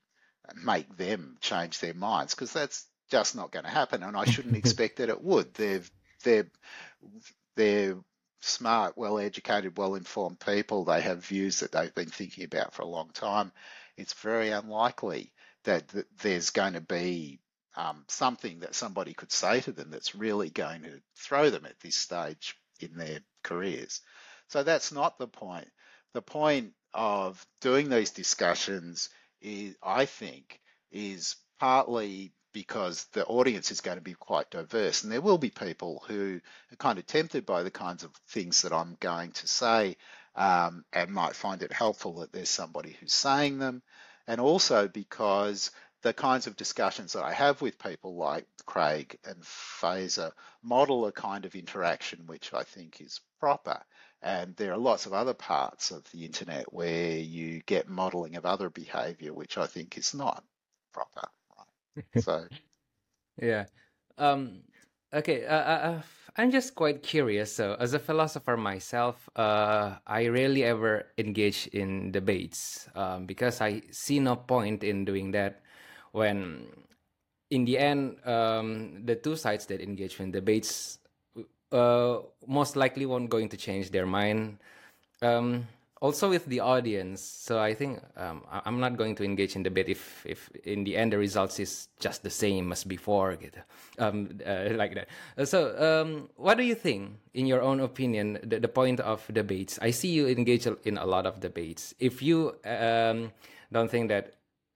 make 0.56 0.96
them 0.96 1.36
change 1.40 1.80
their 1.80 1.94
minds 1.94 2.34
because 2.34 2.52
that's 2.52 2.86
just 3.10 3.36
not 3.36 3.50
going 3.50 3.64
to 3.64 3.70
happen, 3.70 4.02
and 4.02 4.16
I 4.16 4.24
shouldn't 4.24 4.56
expect 4.64 4.96
that 4.96 5.08
it 5.08 5.22
would. 5.22 5.54
They're 5.54 5.82
they're 6.24 6.50
they're 7.56 7.96
smart, 8.40 8.96
well-educated, 8.96 9.78
well-informed 9.78 10.40
people. 10.40 10.84
They 10.84 11.00
have 11.00 11.24
views 11.24 11.60
that 11.60 11.72
they've 11.72 11.94
been 11.94 12.10
thinking 12.10 12.44
about 12.44 12.74
for 12.74 12.82
a 12.82 12.86
long 12.86 13.10
time. 13.10 13.52
It's 13.96 14.14
very 14.14 14.50
unlikely 14.50 15.32
that, 15.64 15.88
that 15.88 16.06
there's 16.18 16.50
going 16.50 16.72
to 16.72 16.80
be 16.80 17.40
um, 17.76 18.04
something 18.08 18.60
that 18.60 18.74
somebody 18.74 19.14
could 19.14 19.32
say 19.32 19.60
to 19.60 19.72
them 19.72 19.90
that's 19.90 20.14
really 20.14 20.50
going 20.50 20.82
to 20.82 21.00
throw 21.16 21.50
them 21.50 21.66
at 21.66 21.78
this 21.80 21.96
stage 21.96 22.56
in 22.80 22.96
their 22.96 23.20
careers. 23.42 24.00
So 24.48 24.62
that's 24.62 24.92
not 24.92 25.18
the 25.18 25.28
point. 25.28 25.68
The 26.12 26.22
point 26.22 26.72
of 26.92 27.44
doing 27.60 27.88
these 27.88 28.10
discussions 28.10 29.08
is, 29.42 29.76
I 29.82 30.06
think, 30.06 30.60
is 30.90 31.36
partly 31.58 32.32
because 32.52 33.04
the 33.12 33.24
audience 33.26 33.70
is 33.70 33.80
going 33.80 33.96
to 33.96 34.02
be 34.02 34.14
quite 34.14 34.50
diverse 34.50 35.02
and 35.02 35.12
there 35.12 35.20
will 35.20 35.38
be 35.38 35.50
people 35.50 36.04
who 36.06 36.40
are 36.70 36.76
kind 36.76 36.98
of 36.98 37.06
tempted 37.06 37.46
by 37.46 37.62
the 37.62 37.70
kinds 37.70 38.04
of 38.04 38.12
things 38.28 38.62
that 38.62 38.72
I'm 38.72 38.96
going 39.00 39.32
to 39.32 39.48
say 39.48 39.96
um, 40.36 40.84
and 40.92 41.10
might 41.10 41.34
find 41.34 41.62
it 41.62 41.72
helpful 41.72 42.20
that 42.20 42.32
there's 42.32 42.50
somebody 42.50 42.96
who's 43.00 43.12
saying 43.12 43.58
them 43.58 43.82
and 44.26 44.40
also 44.40 44.86
because 44.88 45.70
the 46.02 46.12
kinds 46.12 46.46
of 46.46 46.56
discussions 46.56 47.12
that 47.12 47.24
I 47.24 47.32
have 47.32 47.62
with 47.62 47.78
people 47.78 48.16
like 48.16 48.46
Craig 48.66 49.18
and 49.24 49.40
Feser 49.42 50.32
model 50.62 51.06
a 51.06 51.12
kind 51.12 51.44
of 51.44 51.54
interaction 51.54 52.26
which 52.26 52.52
I 52.52 52.64
think 52.64 53.00
is 53.00 53.20
proper. 53.40 53.80
And 54.22 54.54
there 54.56 54.72
are 54.72 54.78
lots 54.78 55.06
of 55.06 55.12
other 55.12 55.34
parts 55.34 55.90
of 55.90 56.08
the 56.12 56.24
internet 56.24 56.72
where 56.72 57.18
you 57.18 57.60
get 57.66 57.88
modeling 57.88 58.36
of 58.36 58.46
other 58.46 58.70
behavior, 58.70 59.32
which 59.32 59.58
I 59.58 59.66
think 59.66 59.98
is 59.98 60.14
not 60.14 60.44
proper. 60.92 61.26
Right? 61.58 62.22
so, 62.22 62.46
yeah. 63.42 63.64
Um, 64.18 64.62
okay. 65.12 65.44
Uh, 65.44 65.54
uh, 65.54 65.80
uh, 65.90 66.02
I'm 66.36 66.52
just 66.52 66.76
quite 66.76 67.02
curious. 67.02 67.52
So, 67.52 67.76
as 67.80 67.94
a 67.94 67.98
philosopher 67.98 68.56
myself, 68.56 69.28
uh, 69.34 69.96
I 70.06 70.28
rarely 70.28 70.62
ever 70.62 71.06
engage 71.18 71.66
in 71.72 72.12
debates 72.12 72.88
um, 72.94 73.26
because 73.26 73.60
I 73.60 73.82
see 73.90 74.20
no 74.20 74.36
point 74.36 74.84
in 74.84 75.04
doing 75.04 75.32
that 75.32 75.62
when 76.12 76.68
in 77.50 77.64
the 77.64 77.76
end 77.76 78.16
um, 78.24 79.04
the 79.04 79.16
two 79.16 79.36
sides 79.36 79.66
that 79.66 79.80
engage 79.80 80.20
in 80.20 80.30
debates 80.30 80.98
uh, 81.72 82.20
most 82.46 82.76
likely 82.76 83.06
won't 83.06 83.30
going 83.30 83.48
to 83.48 83.56
change 83.56 83.90
their 83.90 84.06
mind. 84.06 84.58
Um, 85.20 85.68
also 86.02 86.28
with 86.28 86.44
the 86.46 86.58
audience 86.58 87.22
so 87.22 87.60
i 87.60 87.72
think 87.72 88.00
um, 88.16 88.42
i'm 88.66 88.80
not 88.80 88.96
going 88.96 89.14
to 89.14 89.22
engage 89.22 89.54
in 89.54 89.62
debate 89.62 89.88
if 89.88 90.26
if 90.26 90.50
in 90.64 90.82
the 90.82 90.96
end 90.96 91.12
the 91.12 91.16
results 91.16 91.60
is 91.60 91.86
just 92.00 92.24
the 92.24 92.28
same 92.28 92.72
as 92.72 92.82
before 92.82 93.38
um, 93.98 94.38
uh, 94.44 94.68
like 94.72 94.94
that. 94.94 95.08
So 95.48 95.74
um, 95.78 96.28
what 96.36 96.56
do 96.56 96.64
you 96.64 96.74
think 96.74 97.18
in 97.34 97.46
your 97.46 97.62
own 97.62 97.80
opinion 97.80 98.38
the, 98.42 98.60
the 98.60 98.68
point 98.68 99.00
of 99.00 99.22
debates? 99.32 99.78
I 99.80 99.90
see 99.90 100.08
you 100.08 100.28
engage 100.28 100.66
in 100.84 100.98
a 100.98 101.06
lot 101.06 101.26
of 101.26 101.40
debates. 101.40 101.94
If 101.98 102.22
you 102.22 102.56
um, 102.64 103.32
don't 103.70 103.90
think 103.90 104.08
that 104.08 104.34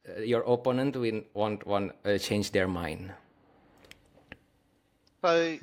uh, 0.09 0.21
your 0.21 0.43
opponent 0.43 0.97
will 0.97 1.23
won't 1.35 1.67
want 1.67 1.93
uh, 2.05 2.19
change 2.19 2.53
their 2.53 2.69
mind. 2.69 3.13
So, 5.23 5.59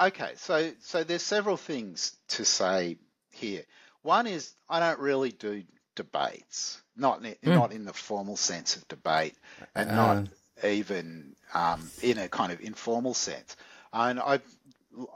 okay, 0.00 0.32
so 0.36 0.72
so 0.80 1.04
there's 1.04 1.22
several 1.22 1.56
things 1.56 2.16
to 2.28 2.44
say 2.44 2.98
here. 3.32 3.62
One 4.02 4.26
is 4.26 4.52
I 4.68 4.80
don't 4.80 5.00
really 5.00 5.32
do 5.32 5.64
debates, 5.94 6.80
not 6.96 7.24
in, 7.24 7.32
mm. 7.32 7.54
not 7.54 7.72
in 7.72 7.84
the 7.84 7.92
formal 7.92 8.36
sense 8.36 8.76
of 8.76 8.86
debate, 8.88 9.34
and 9.74 9.90
uh, 9.90 9.94
not 9.94 10.28
even 10.64 11.34
um, 11.54 11.90
in 12.02 12.18
a 12.18 12.28
kind 12.28 12.52
of 12.52 12.60
informal 12.60 13.14
sense. 13.14 13.56
And 13.92 14.20
I 14.20 14.40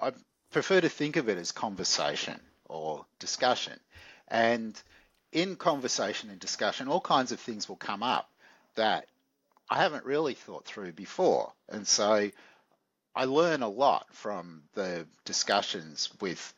I 0.00 0.12
prefer 0.50 0.80
to 0.80 0.88
think 0.88 1.16
of 1.16 1.28
it 1.28 1.38
as 1.38 1.52
conversation 1.52 2.40
or 2.66 3.06
discussion, 3.18 3.78
and 4.28 4.80
in 5.32 5.56
conversation 5.56 6.30
and 6.30 6.40
discussion, 6.40 6.88
all 6.88 7.00
kinds 7.00 7.32
of 7.32 7.40
things 7.40 7.68
will 7.68 7.76
come 7.76 8.02
up 8.02 8.30
that 8.75 9.06
I 9.68 9.76
haven't 9.76 10.04
really 10.04 10.34
thought 10.34 10.64
through 10.64 10.92
before. 10.92 11.52
And 11.68 11.87
so 11.87 12.30
I 13.14 13.25
learn 13.25 13.62
a 13.62 13.69
lot 13.69 14.07
from 14.12 14.62
the 14.75 15.07
discussions 15.25 16.11
with, 16.21 16.55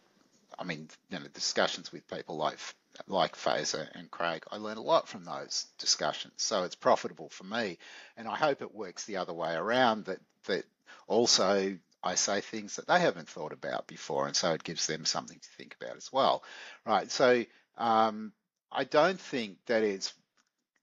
I 0.58 0.64
mean, 0.64 0.88
you 1.10 1.18
know, 1.18 1.26
discussions 1.32 1.92
with 1.92 2.06
people 2.08 2.36
like 2.36 2.58
like 3.06 3.36
Feser 3.36 3.88
and 3.94 4.10
Craig. 4.10 4.44
I 4.50 4.58
learn 4.58 4.76
a 4.76 4.82
lot 4.82 5.08
from 5.08 5.24
those 5.24 5.66
discussions. 5.78 6.34
So 6.36 6.64
it's 6.64 6.74
profitable 6.74 7.30
for 7.30 7.44
me. 7.44 7.78
And 8.16 8.28
I 8.28 8.36
hope 8.36 8.62
it 8.62 8.74
works 8.74 9.04
the 9.04 9.16
other 9.16 9.32
way 9.32 9.54
around 9.54 10.06
that, 10.06 10.20
that 10.44 10.64
also 11.06 11.78
I 12.02 12.14
say 12.16 12.40
things 12.40 12.76
that 12.76 12.86
they 12.86 13.00
haven't 13.00 13.28
thought 13.28 13.52
about 13.52 13.86
before. 13.86 14.26
And 14.26 14.36
so 14.36 14.52
it 14.52 14.64
gives 14.64 14.86
them 14.86 15.04
something 15.04 15.38
to 15.38 15.48
think 15.56 15.76
about 15.80 15.96
as 15.96 16.12
well. 16.12 16.42
Right. 16.84 17.10
So 17.10 17.44
um, 17.78 18.32
I 18.70 18.84
don't 18.84 19.20
think 19.20 19.56
that 19.66 19.82
it's 19.82 20.12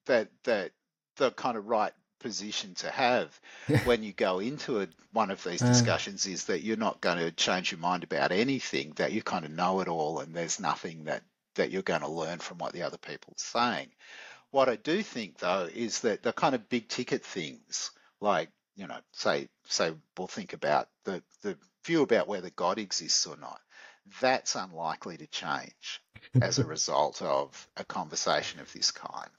that, 0.05 0.29
that 0.45 0.71
the 1.17 1.31
kind 1.31 1.57
of 1.57 1.67
right 1.67 1.93
position 2.19 2.73
to 2.75 2.89
have 2.89 3.39
when 3.85 4.03
you 4.03 4.13
go 4.13 4.39
into 4.39 4.81
a, 4.81 4.87
one 5.13 5.31
of 5.31 5.43
these 5.43 5.61
uh. 5.61 5.67
discussions 5.67 6.27
uh, 6.27 6.31
is 6.31 6.45
that 6.45 6.61
you're 6.61 6.77
not 6.77 7.01
going 7.01 7.17
to 7.17 7.31
change 7.31 7.71
your 7.71 7.79
mind 7.79 8.03
about 8.03 8.31
anything, 8.31 8.93
that 8.97 9.11
you 9.11 9.21
kind 9.21 9.45
of 9.45 9.51
know 9.51 9.81
it 9.81 9.87
all 9.87 10.19
and 10.19 10.35
there's 10.35 10.59
nothing 10.59 11.05
that, 11.05 11.23
that 11.55 11.71
you're 11.71 11.81
going 11.81 12.01
to 12.01 12.07
learn 12.07 12.39
from 12.39 12.57
what 12.57 12.73
the 12.73 12.83
other 12.83 12.97
people 12.97 13.33
are 13.33 13.73
saying. 13.73 13.87
What 14.51 14.69
I 14.69 14.75
do 14.75 15.03
think 15.03 15.37
though 15.39 15.69
is 15.73 16.01
that 16.01 16.23
the 16.23 16.33
kind 16.33 16.55
of 16.55 16.69
big 16.69 16.87
ticket 16.87 17.23
things 17.23 17.91
like, 18.19 18.49
you 18.75 18.87
know, 18.87 18.99
say, 19.13 19.49
say 19.65 19.93
we'll 20.17 20.27
think 20.27 20.53
about 20.53 20.87
the, 21.05 21.21
the 21.41 21.57
view 21.85 22.01
about 22.01 22.27
whether 22.27 22.49
God 22.49 22.79
exists 22.79 23.25
or 23.25 23.37
not, 23.37 23.59
that's 24.21 24.55
unlikely 24.55 25.17
to 25.17 25.27
change 25.27 26.01
as 26.41 26.59
a 26.59 26.65
result 26.65 27.21
of 27.21 27.67
a 27.77 27.83
conversation 27.83 28.59
of 28.59 28.71
this 28.73 28.91
kind. 28.91 29.29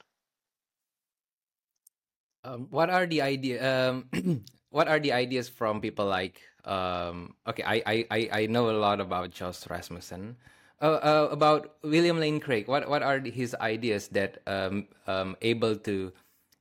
Um, 2.45 2.69
what 2.71 2.89
are 2.89 3.07
the 3.07 3.23
idea? 3.23 3.61
Um, 3.61 4.09
what 4.71 4.89
are 4.89 4.99
the 4.99 5.13
ideas 5.13 5.49
from 5.49 5.81
people 5.81 6.07
like? 6.07 6.41
Um, 6.65 7.35
okay, 7.47 7.63
I, 7.65 8.07
I 8.11 8.29
I 8.33 8.47
know 8.47 8.71
a 8.71 8.77
lot 8.77 9.01
about 9.01 9.31
Josh 9.31 9.69
Rasmussen. 9.69 10.37
Uh, 10.81 10.97
uh, 11.05 11.29
about 11.31 11.77
William 11.83 12.19
Lane 12.19 12.41
Craig, 12.41 12.67
what 12.67 12.89
what 12.89 13.03
are 13.03 13.21
his 13.21 13.55
ideas 13.61 14.09
that 14.17 14.41
um, 14.47 14.89
um 15.07 15.37
able 15.43 15.77
to 15.77 16.13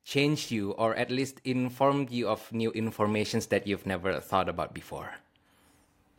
change 0.04 0.52
you 0.52 0.72
or 0.72 0.96
at 0.96 1.12
least 1.12 1.40
inform 1.46 2.08
you 2.10 2.28
of 2.28 2.52
new 2.52 2.72
informations 2.72 3.48
that 3.48 3.68
you've 3.68 3.86
never 3.86 4.20
thought 4.20 4.50
about 4.50 4.74
before? 4.74 5.14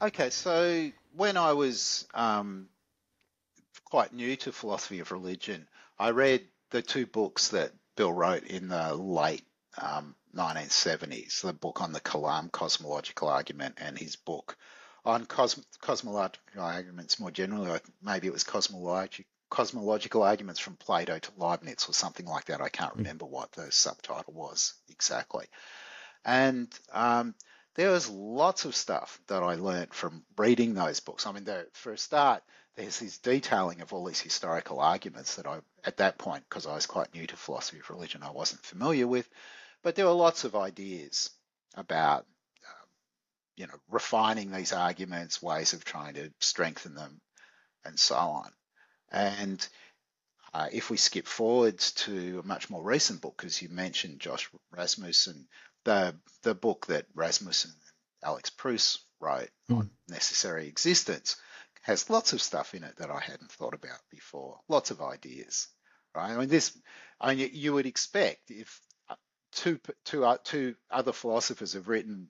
Okay, 0.01 0.31
so 0.31 0.89
when 1.17 1.37
I 1.37 1.53
was 1.53 2.09
um, 2.15 2.69
quite 3.85 4.15
new 4.15 4.37
to 4.37 4.53
philosophy 4.53 5.01
of 5.01 5.13
religion, 5.13 5.69
I 5.99 6.11
read 6.11 6.47
the 6.71 6.81
two 6.81 7.05
books 7.05 7.49
that 7.49 7.73
Bill 7.97 8.13
wrote 8.13 8.45
in 8.45 8.69
the 8.69 8.95
late 8.95 9.45
um, 9.81 10.15
1970s, 10.35 11.43
the 11.43 11.53
book 11.53 11.81
on 11.81 11.93
the 11.93 12.01
Kalam 12.01 12.51
cosmological 12.53 13.29
argument 13.29 13.79
and 13.79 13.99
his 13.99 14.17
book 14.17 14.57
on 15.05 15.27
cos- 15.27 15.65
cosmological 15.81 16.63
arguments 16.63 17.19
more 17.19 17.31
generally. 17.31 17.81
Maybe 18.03 18.27
it 18.27 18.33
was 18.33 18.45
cosmological 18.45 19.25
cosmological 19.51 20.23
arguments 20.23 20.61
from 20.61 20.77
Plato 20.77 21.19
to 21.19 21.31
Leibniz 21.37 21.89
or 21.89 21.93
something 21.93 22.25
like 22.25 22.45
that. 22.45 22.61
I 22.61 22.69
can't 22.69 22.93
hmm. 22.93 23.01
remember 23.01 23.27
what 23.27 23.51
the 23.53 23.71
subtitle 23.73 24.33
was 24.33 24.75
exactly. 24.89 25.47
And 26.25 26.73
um, 26.93 27.35
there 27.75 27.91
was 27.91 28.09
lots 28.09 28.65
of 28.65 28.77
stuff 28.77 29.21
that 29.27 29.43
I 29.43 29.57
learned 29.57 29.93
from 29.93 30.23
reading 30.37 30.75
those 30.75 31.01
books. 31.01 31.27
I 31.27 31.33
mean, 31.33 31.47
for 31.73 31.93
a 31.93 31.99
start, 31.99 32.43
there's 32.77 33.01
this 33.01 33.19
detailing 33.19 33.81
of 33.81 33.93
all 33.93 34.05
these 34.05 34.21
historical 34.21 34.81
arguments 34.81 35.37
that 35.37 35.47
I, 35.47 35.59
at 35.85 35.97
that 35.97 36.19
point, 36.19 36.45
because 36.49 36.67
I 36.67 36.75
was 36.75 36.87
quite 36.87 37.13
new 37.15 37.27
to 37.27 37.37
philosophy 37.37 37.81
of 37.81 37.91
religion, 37.91 38.23
I 38.23 38.31
wasn't 38.31 38.65
familiar 38.65 39.07
with. 39.07 39.29
But 39.83 39.95
there 39.95 40.07
were 40.07 40.13
lots 40.13 40.45
of 40.45 40.55
ideas 40.55 41.31
about, 41.75 42.27
um, 42.67 42.89
you 43.57 43.67
know, 43.67 43.79
refining 43.89 44.51
these 44.51 44.73
arguments, 44.73 45.43
ways 45.43 45.73
of 45.73 45.85
trying 45.85 46.15
to 46.15 46.33
strengthen 46.41 46.95
them, 46.95 47.21
and 47.85 47.99
so 47.99 48.17
on. 48.17 48.51
And 49.11 49.67
uh, 50.53 50.69
if 50.73 50.91
we 50.91 50.97
skip 50.97 51.27
forwards 51.27 51.93
to 51.93 52.41
a 52.43 52.47
much 52.47 52.71
more 52.71 52.83
recent 52.83 53.21
book, 53.21 53.43
as 53.45 53.63
you 53.63 53.69
mentioned, 53.69 54.21
Josh 54.21 54.51
Rasmussen, 54.71 55.49
the 55.85 56.15
the 56.43 56.55
book 56.55 56.87
that 56.87 57.07
Rasmussen 57.15 57.71
and 57.71 58.29
Alex 58.29 58.51
Pruss 58.51 58.99
wrote 59.21 59.51
mm. 59.71 59.79
on 59.79 59.91
necessary 60.09 60.67
existence 60.67 61.37
has 61.83 62.11
lots 62.11 62.33
of 62.33 62.43
stuff 62.43 62.75
in 62.75 62.85
it 62.85 62.97
that 62.97 63.11
I 63.11 63.21
hadn't 63.21 63.53
thought 63.53 63.75
about 63.75 64.01
before. 64.11 64.61
Lots 64.69 64.91
of 64.91 65.01
ideas, 65.01 65.69
right? 66.15 66.31
I 66.31 66.37
mean, 66.37 66.49
this, 66.49 66.77
I 67.21 67.35
mean, 67.35 67.51
you 67.53 67.73
would 67.73 67.87
expect 67.87 68.51
if 68.51 68.81
two 69.53 69.81
two 70.05 70.25
uh, 70.25 70.39
two 70.43 70.75
other 70.91 71.13
philosophers 71.13 71.75
have 71.75 71.89
written 71.89 72.29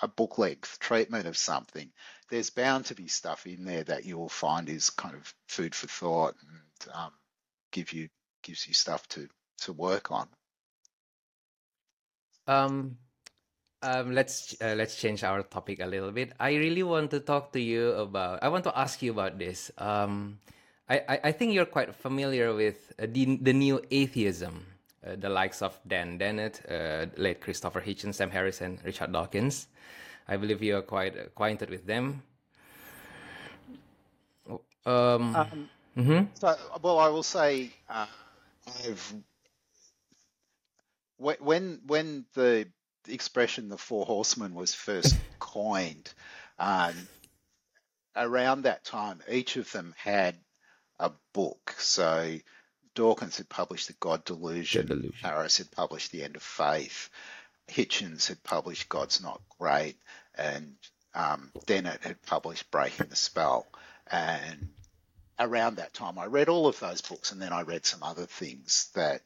a 0.00 0.08
book 0.08 0.38
length 0.38 0.78
treatment 0.80 1.26
of 1.26 1.36
something, 1.36 1.90
there's 2.28 2.50
bound 2.50 2.86
to 2.86 2.94
be 2.94 3.06
stuff 3.06 3.46
in 3.46 3.64
there 3.64 3.84
that 3.84 4.04
you 4.04 4.18
will 4.18 4.28
find 4.28 4.68
is 4.68 4.90
kind 4.90 5.14
of 5.14 5.32
food 5.46 5.74
for 5.74 5.86
thought 5.86 6.34
and 6.42 6.94
um, 6.94 7.12
give 7.70 7.92
you 7.92 8.08
gives 8.42 8.66
you 8.66 8.74
stuff 8.74 9.06
to 9.08 9.28
to 9.58 9.72
work 9.72 10.10
on. 10.10 10.28
Um, 12.46 12.96
um, 13.82 14.12
let's 14.12 14.56
uh, 14.60 14.74
let's 14.76 14.96
change 14.96 15.22
our 15.24 15.42
topic 15.42 15.80
a 15.80 15.86
little 15.86 16.10
bit. 16.10 16.32
I 16.38 16.54
really 16.54 16.82
want 16.82 17.10
to 17.12 17.20
talk 17.20 17.52
to 17.52 17.60
you 17.60 17.92
about. 17.92 18.42
I 18.42 18.48
want 18.48 18.64
to 18.64 18.78
ask 18.78 19.02
you 19.02 19.12
about 19.12 19.38
this. 19.38 19.70
Um, 19.78 20.38
I, 20.88 21.02
I, 21.08 21.20
I 21.24 21.32
think 21.32 21.54
you're 21.54 21.66
quite 21.66 21.94
familiar 21.94 22.54
with 22.54 22.92
uh, 22.98 23.06
the 23.08 23.36
the 23.36 23.52
new 23.52 23.80
atheism, 23.90 24.66
uh, 25.06 25.16
the 25.16 25.28
likes 25.28 25.62
of 25.62 25.78
Dan 25.86 26.18
Dennett, 26.18 26.62
uh, 26.70 27.06
late 27.16 27.40
Christopher 27.40 27.80
Hitchens, 27.80 28.14
Sam 28.14 28.30
Harris, 28.30 28.60
and 28.60 28.78
Richard 28.84 29.12
Dawkins. 29.12 29.66
I 30.28 30.36
believe 30.36 30.62
you 30.62 30.76
are 30.76 30.82
quite 30.82 31.16
acquainted 31.16 31.70
with 31.70 31.86
them. 31.86 32.22
Um, 34.84 35.36
um 35.36 35.68
mm-hmm. 35.96 36.24
So, 36.34 36.56
well, 36.82 36.98
I 36.98 37.08
will 37.08 37.22
say 37.22 37.70
uh, 37.88 38.06
I've 38.84 39.14
when 41.18 41.80
when 41.86 42.24
the 42.34 42.68
expression 43.08 43.68
"the 43.68 43.78
four 43.78 44.04
horsemen" 44.04 44.54
was 44.54 44.74
first 44.74 45.16
coined, 45.38 46.12
um, 46.58 46.94
around 48.16 48.62
that 48.62 48.84
time, 48.84 49.20
each 49.28 49.56
of 49.56 49.70
them 49.72 49.94
had 49.96 50.36
a 50.98 51.10
book. 51.32 51.74
So 51.78 52.38
Dawkins 52.94 53.38
had 53.38 53.48
published 53.48 53.88
The 53.88 53.94
God 53.94 54.24
Delusion, 54.24 54.86
Delusion. 54.86 55.12
Harris 55.22 55.58
had 55.58 55.70
published 55.70 56.12
The 56.12 56.22
End 56.24 56.36
of 56.36 56.42
Faith, 56.42 57.10
Hitchens 57.68 58.26
had 58.28 58.42
published 58.42 58.88
God's 58.88 59.22
Not 59.22 59.40
Great, 59.58 59.96
and 60.34 60.74
um, 61.14 61.50
Dennett 61.66 62.02
had 62.02 62.22
published 62.22 62.70
Breaking 62.70 63.06
the 63.08 63.16
Spell. 63.16 63.66
And 64.06 64.70
around 65.38 65.76
that 65.76 65.94
time, 65.94 66.18
I 66.18 66.26
read 66.26 66.48
all 66.48 66.66
of 66.66 66.78
those 66.80 67.00
books, 67.00 67.32
and 67.32 67.40
then 67.40 67.52
I 67.52 67.62
read 67.62 67.86
some 67.86 68.02
other 68.02 68.26
things 68.26 68.90
that 68.94 69.22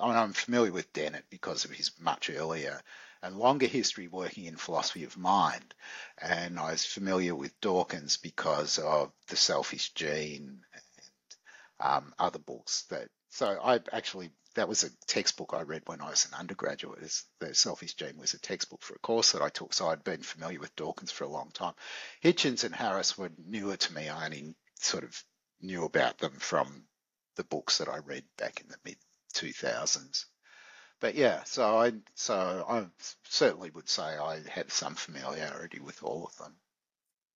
I 0.00 0.06
mean, 0.06 0.16
I'm 0.16 0.32
familiar 0.32 0.70
with 0.70 0.92
Dennett 0.92 1.24
because 1.28 1.64
of 1.64 1.72
his 1.72 1.90
much 1.98 2.30
earlier 2.30 2.80
and 3.20 3.36
longer 3.36 3.66
history 3.66 4.06
working 4.06 4.44
in 4.44 4.56
philosophy 4.56 5.02
of 5.04 5.16
mind. 5.16 5.74
And 6.18 6.58
I 6.58 6.70
was 6.70 6.84
familiar 6.84 7.34
with 7.34 7.60
Dawkins 7.60 8.16
because 8.16 8.78
of 8.78 9.10
The 9.26 9.34
Selfish 9.36 9.90
Gene 9.94 10.60
um, 11.80 12.14
other 12.18 12.38
books 12.38 12.82
that. 12.90 13.08
So 13.30 13.60
I 13.62 13.80
actually, 13.92 14.30
that 14.54 14.68
was 14.68 14.84
a 14.84 14.90
textbook 15.06 15.52
I 15.52 15.62
read 15.62 15.82
when 15.86 16.00
I 16.00 16.10
was 16.10 16.26
an 16.26 16.34
undergraduate. 16.38 17.00
The 17.40 17.54
Selfish 17.54 17.94
Gene 17.94 18.16
was 18.18 18.34
a 18.34 18.38
textbook 18.40 18.82
for 18.82 18.94
a 18.94 18.98
course 19.00 19.32
that 19.32 19.42
I 19.42 19.50
took. 19.50 19.74
So 19.74 19.88
I'd 19.88 20.02
been 20.02 20.22
familiar 20.22 20.60
with 20.60 20.74
Dawkins 20.76 21.12
for 21.12 21.24
a 21.24 21.28
long 21.28 21.50
time. 21.52 21.74
Hitchens 22.24 22.64
and 22.64 22.74
Harris 22.74 23.18
were 23.18 23.30
newer 23.36 23.76
to 23.76 23.94
me. 23.94 24.08
I 24.08 24.24
only 24.24 24.54
sort 24.80 25.04
of 25.04 25.22
knew 25.60 25.84
about 25.84 26.18
them 26.18 26.32
from 26.38 26.84
the 27.36 27.44
books 27.44 27.78
that 27.78 27.88
I 27.88 27.98
read 27.98 28.24
back 28.36 28.60
in 28.60 28.68
the 28.68 28.78
mid 28.84 28.96
2000s. 29.34 30.24
But 31.00 31.14
yeah, 31.14 31.44
so 31.44 31.78
I 31.78 31.92
so 32.14 32.66
I 32.68 32.86
certainly 33.24 33.70
would 33.70 33.88
say 33.88 34.02
I 34.02 34.40
had 34.48 34.72
some 34.72 34.96
familiarity 34.96 35.78
with 35.78 36.02
all 36.02 36.26
of 36.26 36.36
them. 36.38 36.56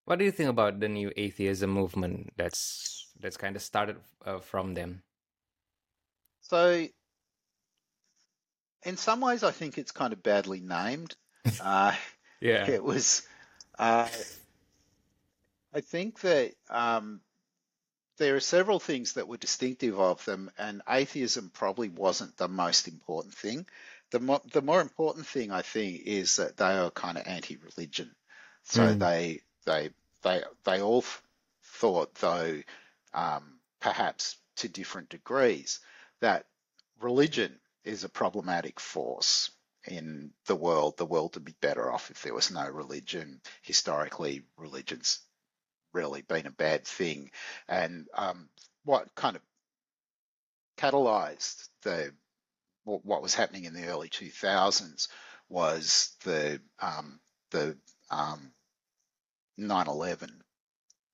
What 0.04 0.18
do 0.18 0.24
you 0.24 0.32
think 0.32 0.50
about 0.50 0.80
the 0.80 0.88
new 0.88 1.12
atheism 1.16 1.70
movement 1.70 2.32
that's 2.36 3.08
that's 3.20 3.36
kind 3.36 3.56
of 3.56 3.62
started 3.62 3.96
uh, 4.24 4.40
from 4.40 4.74
them? 4.74 5.02
So, 6.40 6.86
in 8.84 8.96
some 8.96 9.20
ways, 9.20 9.44
I 9.44 9.52
think 9.52 9.78
it's 9.78 9.92
kind 9.92 10.12
of 10.12 10.22
badly 10.22 10.60
named. 10.60 11.14
Uh, 11.60 11.92
yeah, 12.40 12.70
it 12.70 12.84
was. 12.84 13.22
Uh, 13.76 14.08
I 15.74 15.80
think 15.80 16.20
that 16.20 16.52
um, 16.70 17.20
there 18.18 18.36
are 18.36 18.40
several 18.40 18.78
things 18.78 19.14
that 19.14 19.26
were 19.26 19.36
distinctive 19.36 19.98
of 19.98 20.24
them, 20.24 20.50
and 20.58 20.82
atheism 20.88 21.50
probably 21.52 21.88
wasn't 21.88 22.36
the 22.36 22.48
most 22.48 22.86
important 22.86 23.34
thing. 23.34 23.66
The, 24.10 24.20
mo- 24.20 24.42
the 24.52 24.62
more 24.62 24.80
important 24.80 25.26
thing, 25.26 25.50
I 25.50 25.62
think, 25.62 26.02
is 26.04 26.36
that 26.36 26.56
they 26.56 26.76
are 26.76 26.90
kind 26.90 27.18
of 27.18 27.26
anti-religion. 27.26 28.14
So 28.62 28.82
mm. 28.82 28.98
they 28.98 29.40
they 29.64 29.90
they 30.22 30.42
they 30.64 30.81
all 30.81 31.05
thought, 31.62 32.14
though 32.16 32.62
um, 33.14 33.59
perhaps 33.81 34.37
to 34.57 34.68
different 34.68 35.09
degrees, 35.09 35.81
that 36.20 36.46
religion 37.01 37.59
is 37.85 38.05
a 38.05 38.09
problematic 38.09 38.79
force 38.79 39.51
in 39.87 40.31
the 40.46 40.57
world. 40.57 40.96
The 40.96 41.07
world 41.07 41.35
would 41.35 41.44
be 41.44 41.57
better 41.61 41.90
off 41.90 42.11
if 42.11 42.22
there 42.22 42.35
was 42.35 42.51
no 42.51 42.68
religion. 42.68 43.40
Historically, 43.62 44.44
religions 44.57 45.20
really 45.92 46.22
been 46.22 46.46
a 46.46 46.51
bad 46.51 46.87
thing. 46.87 47.31
And 47.68 48.07
um, 48.14 48.48
what 48.85 49.14
kind 49.14 49.37
of 49.37 49.42
catalyzed 50.79 51.68
the 51.83 52.12
what 52.85 53.22
was 53.22 53.35
happening 53.35 53.64
in 53.64 53.75
the 53.75 53.87
early 53.87 54.09
2000s 54.09 55.07
was 55.48 56.16
the 56.25 56.61
um, 56.81 57.20
the 57.51 57.77
um, 58.11 58.51
9/11 59.58 60.30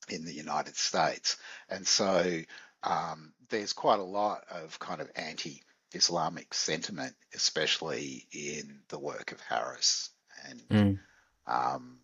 in 0.09 0.25
the 0.25 0.33
United 0.33 0.77
States, 0.77 1.37
and 1.69 1.87
so 1.87 2.41
um, 2.83 3.33
there's 3.51 3.73
quite 3.73 4.01
a 4.01 4.05
lot 4.05 4.45
of 4.51 4.79
kind 4.79 5.01
of 5.01 5.11
anti-Islamic 5.15 6.55
sentiment, 6.55 7.15
especially 7.35 8.27
in 8.33 8.81
the 8.89 8.99
work 8.99 9.33
of 9.33 9.41
Harris 9.41 10.11
and 10.49 10.69
mm. 10.69 10.99
um, 11.47 11.99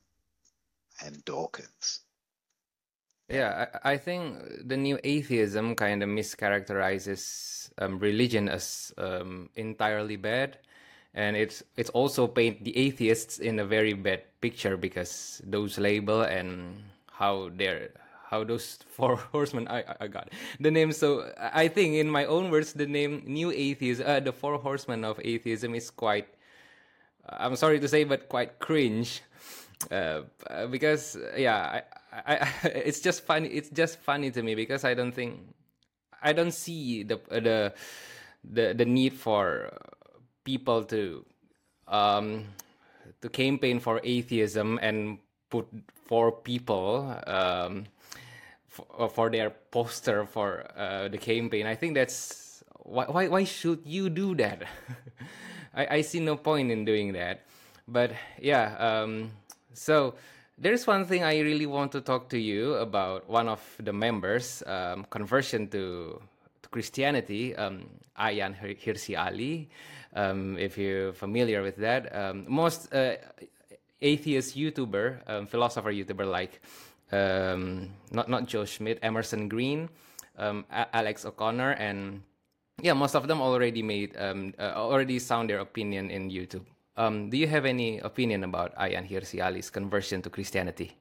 and 1.04 1.24
Dawkins. 1.24 2.00
Yeah, 3.28 3.66
I, 3.82 3.92
I 3.92 3.96
think 3.96 4.68
the 4.68 4.76
new 4.76 4.98
atheism 5.02 5.74
kind 5.76 6.02
of 6.02 6.08
mischaracterizes 6.08 7.70
um, 7.78 7.98
religion 7.98 8.48
as 8.48 8.92
um, 8.98 9.48
entirely 9.54 10.16
bad, 10.16 10.58
and 11.14 11.36
it's 11.36 11.62
it's 11.76 11.90
also 11.90 12.26
paint 12.26 12.64
the 12.64 12.76
atheists 12.76 13.38
in 13.38 13.58
a 13.58 13.64
very 13.64 13.94
bad 13.94 14.22
picture 14.40 14.76
because 14.76 15.40
those 15.46 15.78
label 15.78 16.22
and 16.22 16.82
how 17.10 17.50
they're 17.54 17.90
how 18.28 18.42
those 18.42 18.78
four 18.96 19.16
horsemen 19.30 19.68
I 19.68 19.84
I 20.00 20.06
got 20.08 20.30
the 20.58 20.70
name. 20.70 20.92
So 20.92 21.30
I 21.38 21.68
think 21.68 21.94
in 21.94 22.10
my 22.10 22.26
own 22.26 22.50
words, 22.50 22.72
the 22.74 22.86
name 22.86 23.22
New 23.26 23.50
Atheism, 23.50 24.06
uh, 24.06 24.20
the 24.20 24.32
four 24.32 24.58
horsemen 24.58 25.04
of 25.04 25.20
atheism 25.22 25.74
is 25.74 25.90
quite. 25.90 26.26
I'm 27.24 27.56
sorry 27.56 27.80
to 27.80 27.88
say, 27.88 28.04
but 28.04 28.28
quite 28.28 28.58
cringe, 28.58 29.22
uh, 29.90 30.28
because 30.68 31.16
yeah, 31.38 31.80
I, 32.12 32.34
I, 32.34 32.52
it's 32.84 33.00
just 33.00 33.24
funny. 33.24 33.48
It's 33.48 33.70
just 33.70 33.98
funny 34.00 34.30
to 34.32 34.42
me 34.42 34.54
because 34.54 34.84
I 34.84 34.92
don't 34.92 35.14
think 35.14 35.40
I 36.20 36.32
don't 36.34 36.52
see 36.52 37.04
the 37.04 37.20
the 37.30 37.72
the 38.44 38.74
the 38.74 38.84
need 38.84 39.14
for 39.14 39.72
people 40.44 40.84
to 40.84 41.24
um, 41.88 42.44
to 43.20 43.28
campaign 43.28 43.80
for 43.80 44.00
atheism 44.04 44.78
and 44.82 45.18
put 45.50 45.66
four 46.06 46.32
people 46.32 47.16
um, 47.26 47.84
for, 48.68 48.86
uh, 48.98 49.08
for, 49.08 49.30
their 49.30 49.50
poster 49.70 50.26
for 50.26 50.64
uh, 50.76 51.08
the 51.08 51.18
campaign. 51.18 51.66
I 51.66 51.74
think 51.74 51.94
that's 51.94 52.62
why, 52.82 53.04
why, 53.06 53.28
why 53.28 53.44
should 53.44 53.80
you 53.84 54.10
do 54.10 54.34
that? 54.36 54.64
I, 55.74 55.86
I 55.96 56.00
see 56.02 56.20
no 56.20 56.36
point 56.36 56.70
in 56.70 56.84
doing 56.84 57.12
that. 57.12 57.46
But 57.86 58.12
yeah, 58.40 58.76
um, 58.78 59.30
so 59.72 60.14
there's 60.58 60.86
one 60.86 61.04
thing 61.04 61.24
I 61.24 61.40
really 61.40 61.66
want 61.66 61.92
to 61.92 62.00
talk 62.00 62.28
to 62.30 62.38
you 62.38 62.74
about. 62.74 63.28
One 63.28 63.48
of 63.48 63.60
the 63.78 63.92
members' 63.92 64.62
um, 64.66 65.06
conversion 65.10 65.68
to, 65.68 66.20
to 66.62 66.68
Christianity, 66.68 67.54
um, 67.56 67.88
Ayaan 68.18 68.54
Hirsi 68.56 69.18
Ali. 69.18 69.68
Um, 70.14 70.56
if 70.58 70.78
you're 70.78 71.12
familiar 71.12 71.62
with 71.62 71.76
that, 71.76 72.14
um, 72.14 72.46
most 72.48 72.92
uh, 72.94 73.16
atheist 74.00 74.56
YouTuber, 74.56 75.22
um, 75.26 75.46
philosopher 75.46 75.92
YouTuber 75.92 76.30
like 76.30 76.62
um, 77.10 77.90
not 78.12 78.28
not 78.28 78.46
Joe 78.46 78.64
Schmid, 78.64 78.98
Emerson 79.02 79.48
Green, 79.48 79.88
um, 80.38 80.64
Alex 80.70 81.24
O'Connor, 81.24 81.72
and 81.72 82.22
yeah, 82.82 82.92
most 82.92 83.14
of 83.14 83.26
them 83.26 83.40
already 83.40 83.82
made 83.82 84.16
um, 84.16 84.54
uh, 84.58 84.72
already 84.76 85.18
sound 85.18 85.50
their 85.50 85.60
opinion 85.60 86.10
in 86.10 86.30
YouTube. 86.30 86.64
Do 87.30 87.36
you 87.36 87.48
have 87.48 87.64
any 87.64 87.98
opinion 87.98 88.44
about 88.44 88.74
Ayaan 88.76 89.10
Hirsi 89.10 89.44
Ali's 89.44 89.68
conversion 89.68 90.22
to 90.22 90.30
Christianity? 90.30 90.96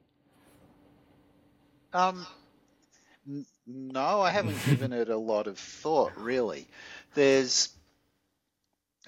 Um, 1.94 2.26
no, 3.68 4.22
I 4.22 4.32
haven't 4.32 4.58
given 4.66 4.92
it 4.92 5.10
a 5.10 5.18
lot 5.18 5.46
of 5.46 5.60
thought. 5.60 6.18
Really, 6.18 6.68
there's, 7.14 7.70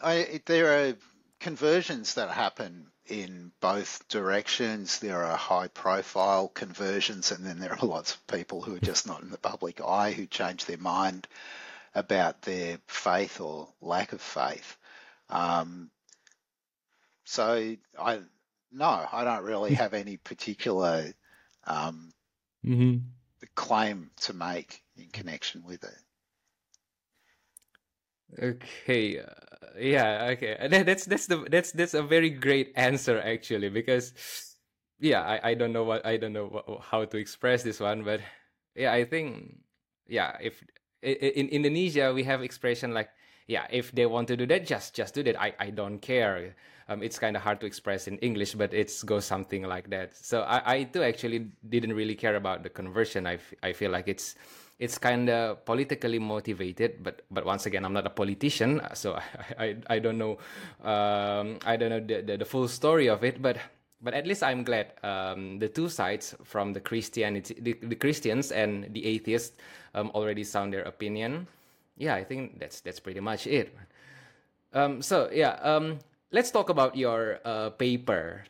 I 0.02 0.42
there 0.46 0.90
are 0.90 0.94
conversions 1.40 2.16
that 2.16 2.30
happen 2.30 2.88
in 3.08 3.52
both 3.60 4.08
directions. 4.08 5.00
There 5.00 5.24
are 5.24 5.38
high 5.38 5.68
profile 5.68 6.48
conversions, 6.48 7.32
and 7.32 7.46
then 7.46 7.60
there 7.60 7.74
are 7.74 7.86
lots 7.86 8.16
of 8.16 8.28
people 8.28 8.62
who 8.62 8.76
are 8.76 8.80
just 8.80 9.08
not 9.08 9.22
in 9.22 9.30
the 9.30 9.38
public 9.38 9.82
eye 9.82 10.12
who 10.12 10.26
change 10.26 10.66
their 10.66 10.78
mind 10.78 11.28
about 11.94 12.42
their 12.42 12.80
faith 12.88 13.40
or 13.40 13.70
lack 13.82 14.12
of 14.12 14.22
faith. 14.22 14.78
Um, 15.30 15.90
so 17.24 17.76
I 18.00 18.20
no, 18.72 19.08
I 19.12 19.24
don't 19.24 19.44
really 19.44 19.74
have 19.76 19.94
any 19.94 20.18
particular 20.18 21.14
um, 21.66 22.14
mm-hmm. 22.66 22.98
claim 23.56 24.12
to 24.22 24.34
make 24.34 24.84
in 24.98 25.08
connection 25.08 25.64
with 25.64 25.84
it. 25.84 25.98
Okay, 28.36 29.20
uh, 29.20 29.32
yeah, 29.80 30.34
okay. 30.36 30.58
That's 30.68 31.06
that's 31.06 31.28
the 31.28 31.48
that's 31.50 31.72
that's 31.72 31.94
a 31.94 32.04
very 32.04 32.30
great 32.30 32.74
answer 32.76 33.20
actually 33.20 33.70
because 33.70 34.12
yeah, 35.00 35.22
I, 35.24 35.52
I 35.52 35.54
don't 35.54 35.72
know 35.72 35.84
what 35.84 36.06
I 36.06 36.18
don't 36.18 36.34
know 36.34 36.48
what, 36.48 36.82
how 36.82 37.06
to 37.06 37.18
express 37.18 37.64
this 37.64 37.80
one, 37.80 38.04
but 38.04 38.20
yeah, 38.76 38.92
I 38.92 39.06
think 39.06 39.60
yeah, 40.08 40.36
if 40.42 40.64
in 41.02 41.48
Indonesia 41.48 42.12
we 42.14 42.24
have 42.24 42.42
expression 42.44 42.94
like 42.94 43.10
yeah, 43.48 43.68
if 43.70 43.92
they 43.94 44.06
want 44.06 44.28
to 44.30 44.36
do 44.38 44.46
that, 44.48 44.66
just 44.66 44.94
just 44.96 45.14
do 45.16 45.24
that. 45.24 45.40
I 45.40 45.54
I 45.60 45.70
don't 45.70 46.00
care. 46.00 46.56
Um, 46.88 47.02
it's 47.02 47.18
kind 47.18 47.36
of 47.36 47.42
hard 47.42 47.60
to 47.62 47.66
express 47.66 48.08
in 48.08 48.18
English, 48.20 48.54
but 48.54 48.74
it's 48.74 49.02
goes 49.02 49.24
something 49.26 49.64
like 49.64 49.90
that. 49.92 50.16
So 50.16 50.42
I 50.44 50.60
I 50.66 50.84
too 50.84 51.04
actually 51.04 51.48
didn't 51.70 51.94
really 51.96 52.16
care 52.16 52.36
about 52.36 52.64
the 52.64 52.70
conversion. 52.70 53.26
I, 53.28 53.40
I 53.64 53.72
feel 53.72 53.92
like 53.92 54.08
it's 54.08 54.36
it's 54.78 54.98
kind 54.98 55.30
of 55.30 55.64
politically 55.64 56.20
motivated 56.20 57.00
but 57.02 57.24
but 57.32 57.46
once 57.46 57.66
again 57.66 57.86
i'm 57.86 57.94
not 57.94 58.06
a 58.06 58.10
politician 58.10 58.82
so 58.94 59.16
i 59.16 59.24
i, 59.60 59.76
I 59.96 60.00
don't 60.00 60.18
know 60.18 60.38
um, 60.84 61.60
i 61.66 61.76
don't 61.76 61.90
know 61.90 62.00
the, 62.04 62.22
the, 62.22 62.38
the, 62.38 62.46
full 62.46 62.68
story 62.68 63.08
of 63.08 63.24
it 63.24 63.42
but 63.42 63.58
but 64.02 64.14
at 64.14 64.28
least 64.28 64.44
i'm 64.44 64.64
glad 64.64 64.92
um, 65.04 65.60
the 65.60 65.70
two 65.70 65.88
sides 65.88 66.36
from 66.44 66.74
the 66.74 66.80
christianity 66.80 67.56
the, 67.60 67.74
the 67.84 67.96
christians 67.96 68.52
and 68.52 68.92
the 68.94 69.06
atheists 69.06 69.58
um, 69.94 70.12
already 70.14 70.44
sound 70.44 70.74
their 70.74 70.84
opinion. 70.84 71.48
Yeah 71.96 72.16
i 72.16 72.24
think 72.24 72.60
that's 72.60 72.82
that's 72.82 73.00
pretty 73.00 73.22
much 73.22 73.48
it. 73.48 73.72
Um, 74.74 75.02
so 75.02 75.32
yeah 75.32 75.56
um, 75.64 76.00
let's 76.32 76.52
talk 76.52 76.68
about 76.68 76.98
your 76.98 77.40
uh, 77.46 77.70
paper 77.72 78.44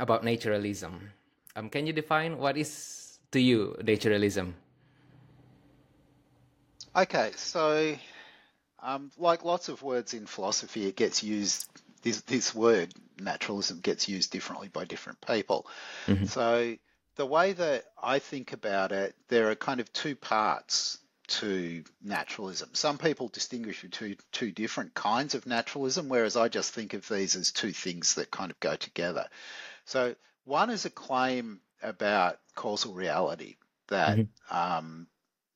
about 0.00 0.24
naturalism. 0.24 1.14
Um, 1.54 1.70
can 1.70 1.86
you 1.86 1.92
define 1.92 2.38
what 2.38 2.58
is 2.58 3.18
to 3.30 3.38
you 3.38 3.78
naturalism 3.82 4.54
Okay, 7.02 7.30
so 7.36 7.94
um, 8.82 9.12
like 9.16 9.44
lots 9.44 9.68
of 9.68 9.82
words 9.82 10.14
in 10.14 10.26
philosophy, 10.26 10.86
it 10.86 10.96
gets 10.96 11.22
used. 11.22 11.68
This 12.02 12.22
this 12.22 12.54
word 12.54 12.92
naturalism 13.20 13.80
gets 13.80 14.08
used 14.08 14.32
differently 14.32 14.68
by 14.68 14.84
different 14.84 15.20
people. 15.20 15.66
Mm-hmm. 16.06 16.24
So 16.24 16.76
the 17.16 17.26
way 17.26 17.52
that 17.52 17.84
I 18.02 18.18
think 18.18 18.52
about 18.52 18.90
it, 18.90 19.14
there 19.28 19.50
are 19.50 19.54
kind 19.54 19.80
of 19.80 19.92
two 19.92 20.16
parts 20.16 20.98
to 21.28 21.84
naturalism. 22.02 22.70
Some 22.72 22.98
people 22.98 23.28
distinguish 23.28 23.82
between 23.82 24.16
two 24.32 24.50
different 24.50 24.94
kinds 24.94 25.34
of 25.34 25.46
naturalism, 25.46 26.08
whereas 26.08 26.36
I 26.36 26.48
just 26.48 26.72
think 26.72 26.94
of 26.94 27.06
these 27.08 27.36
as 27.36 27.52
two 27.52 27.72
things 27.72 28.14
that 28.14 28.30
kind 28.30 28.50
of 28.50 28.58
go 28.60 28.74
together. 28.76 29.26
So 29.84 30.16
one 30.44 30.70
is 30.70 30.84
a 30.84 30.90
claim 30.90 31.60
about 31.82 32.38
causal 32.54 32.94
reality 32.94 33.56
that 33.88 34.18
mm-hmm. 34.18 34.56
um, 34.56 35.06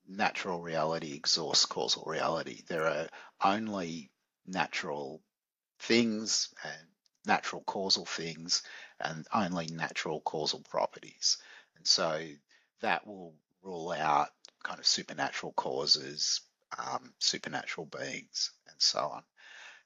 natural 0.07 0.61
reality 0.61 1.13
exhausts 1.13 1.65
causal 1.65 2.03
reality. 2.05 2.61
There 2.67 2.87
are 2.87 3.07
only 3.43 4.11
natural 4.45 5.21
things 5.79 6.53
and 6.63 6.87
natural 7.25 7.63
causal 7.63 8.05
things 8.05 8.63
and 8.99 9.25
only 9.33 9.67
natural 9.67 10.21
causal 10.21 10.61
properties. 10.69 11.37
And 11.77 11.87
so 11.87 12.25
that 12.81 13.07
will 13.07 13.33
rule 13.61 13.91
out 13.91 14.29
kind 14.63 14.79
of 14.79 14.87
supernatural 14.87 15.53
causes, 15.53 16.41
um, 16.77 17.13
supernatural 17.19 17.85
beings, 17.87 18.51
and 18.67 18.75
so 18.77 18.99
on. 18.99 19.23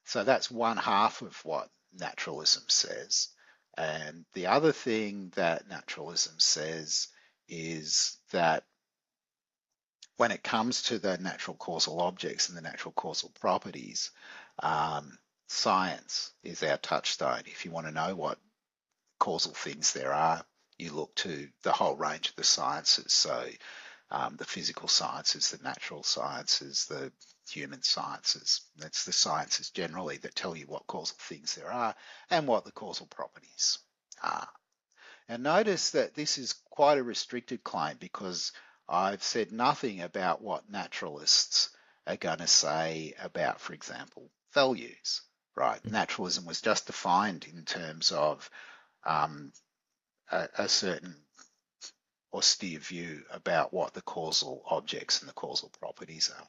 So 0.04 0.24
that's 0.24 0.50
one 0.50 0.76
half 0.76 1.22
of 1.22 1.36
what 1.44 1.68
naturalism 1.92 2.64
says. 2.68 3.28
And 3.76 4.24
the 4.32 4.46
other 4.46 4.72
thing 4.72 5.32
that 5.36 5.68
naturalism 5.68 6.38
says 6.38 7.08
is 7.48 8.16
that 8.32 8.64
when 10.18 10.32
it 10.32 10.42
comes 10.42 10.82
to 10.82 10.98
the 10.98 11.16
natural 11.16 11.56
causal 11.56 12.00
objects 12.00 12.48
and 12.48 12.58
the 12.58 12.62
natural 12.62 12.92
causal 12.92 13.30
properties, 13.40 14.10
um, 14.58 15.16
science 15.46 16.32
is 16.42 16.62
our 16.64 16.76
touchstone. 16.76 17.42
If 17.46 17.64
you 17.64 17.70
want 17.70 17.86
to 17.86 17.92
know 17.92 18.16
what 18.16 18.38
causal 19.20 19.54
things 19.54 19.92
there 19.92 20.12
are, 20.12 20.44
you 20.76 20.92
look 20.92 21.14
to 21.16 21.48
the 21.62 21.72
whole 21.72 21.96
range 21.96 22.30
of 22.30 22.34
the 22.34 22.42
sciences. 22.42 23.12
So 23.12 23.46
um, 24.10 24.34
the 24.36 24.44
physical 24.44 24.88
sciences, 24.88 25.50
the 25.50 25.62
natural 25.62 26.02
sciences, 26.02 26.86
the 26.86 27.12
human 27.48 27.84
sciences. 27.84 28.62
That's 28.76 29.04
the 29.04 29.12
sciences 29.12 29.70
generally 29.70 30.16
that 30.18 30.34
tell 30.34 30.56
you 30.56 30.66
what 30.66 30.88
causal 30.88 31.16
things 31.20 31.54
there 31.54 31.70
are 31.70 31.94
and 32.28 32.48
what 32.48 32.64
the 32.64 32.72
causal 32.72 33.06
properties 33.06 33.78
are. 34.20 34.48
And 35.28 35.44
notice 35.44 35.90
that 35.90 36.14
this 36.14 36.38
is 36.38 36.54
quite 36.70 36.98
a 36.98 37.04
restricted 37.04 37.62
claim 37.62 37.98
because 38.00 38.50
I've 38.88 39.22
said 39.22 39.52
nothing 39.52 40.00
about 40.00 40.40
what 40.40 40.70
naturalists 40.70 41.70
are 42.06 42.16
going 42.16 42.38
to 42.38 42.46
say 42.46 43.14
about, 43.20 43.60
for 43.60 43.74
example, 43.74 44.30
values, 44.54 45.22
right? 45.54 45.80
Mm-hmm. 45.80 45.92
Naturalism 45.92 46.46
was 46.46 46.60
just 46.62 46.86
defined 46.86 47.46
in 47.52 47.64
terms 47.64 48.12
of 48.12 48.48
um, 49.04 49.52
a, 50.30 50.48
a 50.56 50.68
certain 50.68 51.14
austere 52.32 52.78
view 52.78 53.22
about 53.30 53.72
what 53.72 53.94
the 53.94 54.02
causal 54.02 54.62
objects 54.66 55.20
and 55.20 55.28
the 55.28 55.34
causal 55.34 55.70
properties 55.80 56.30
are. 56.36 56.46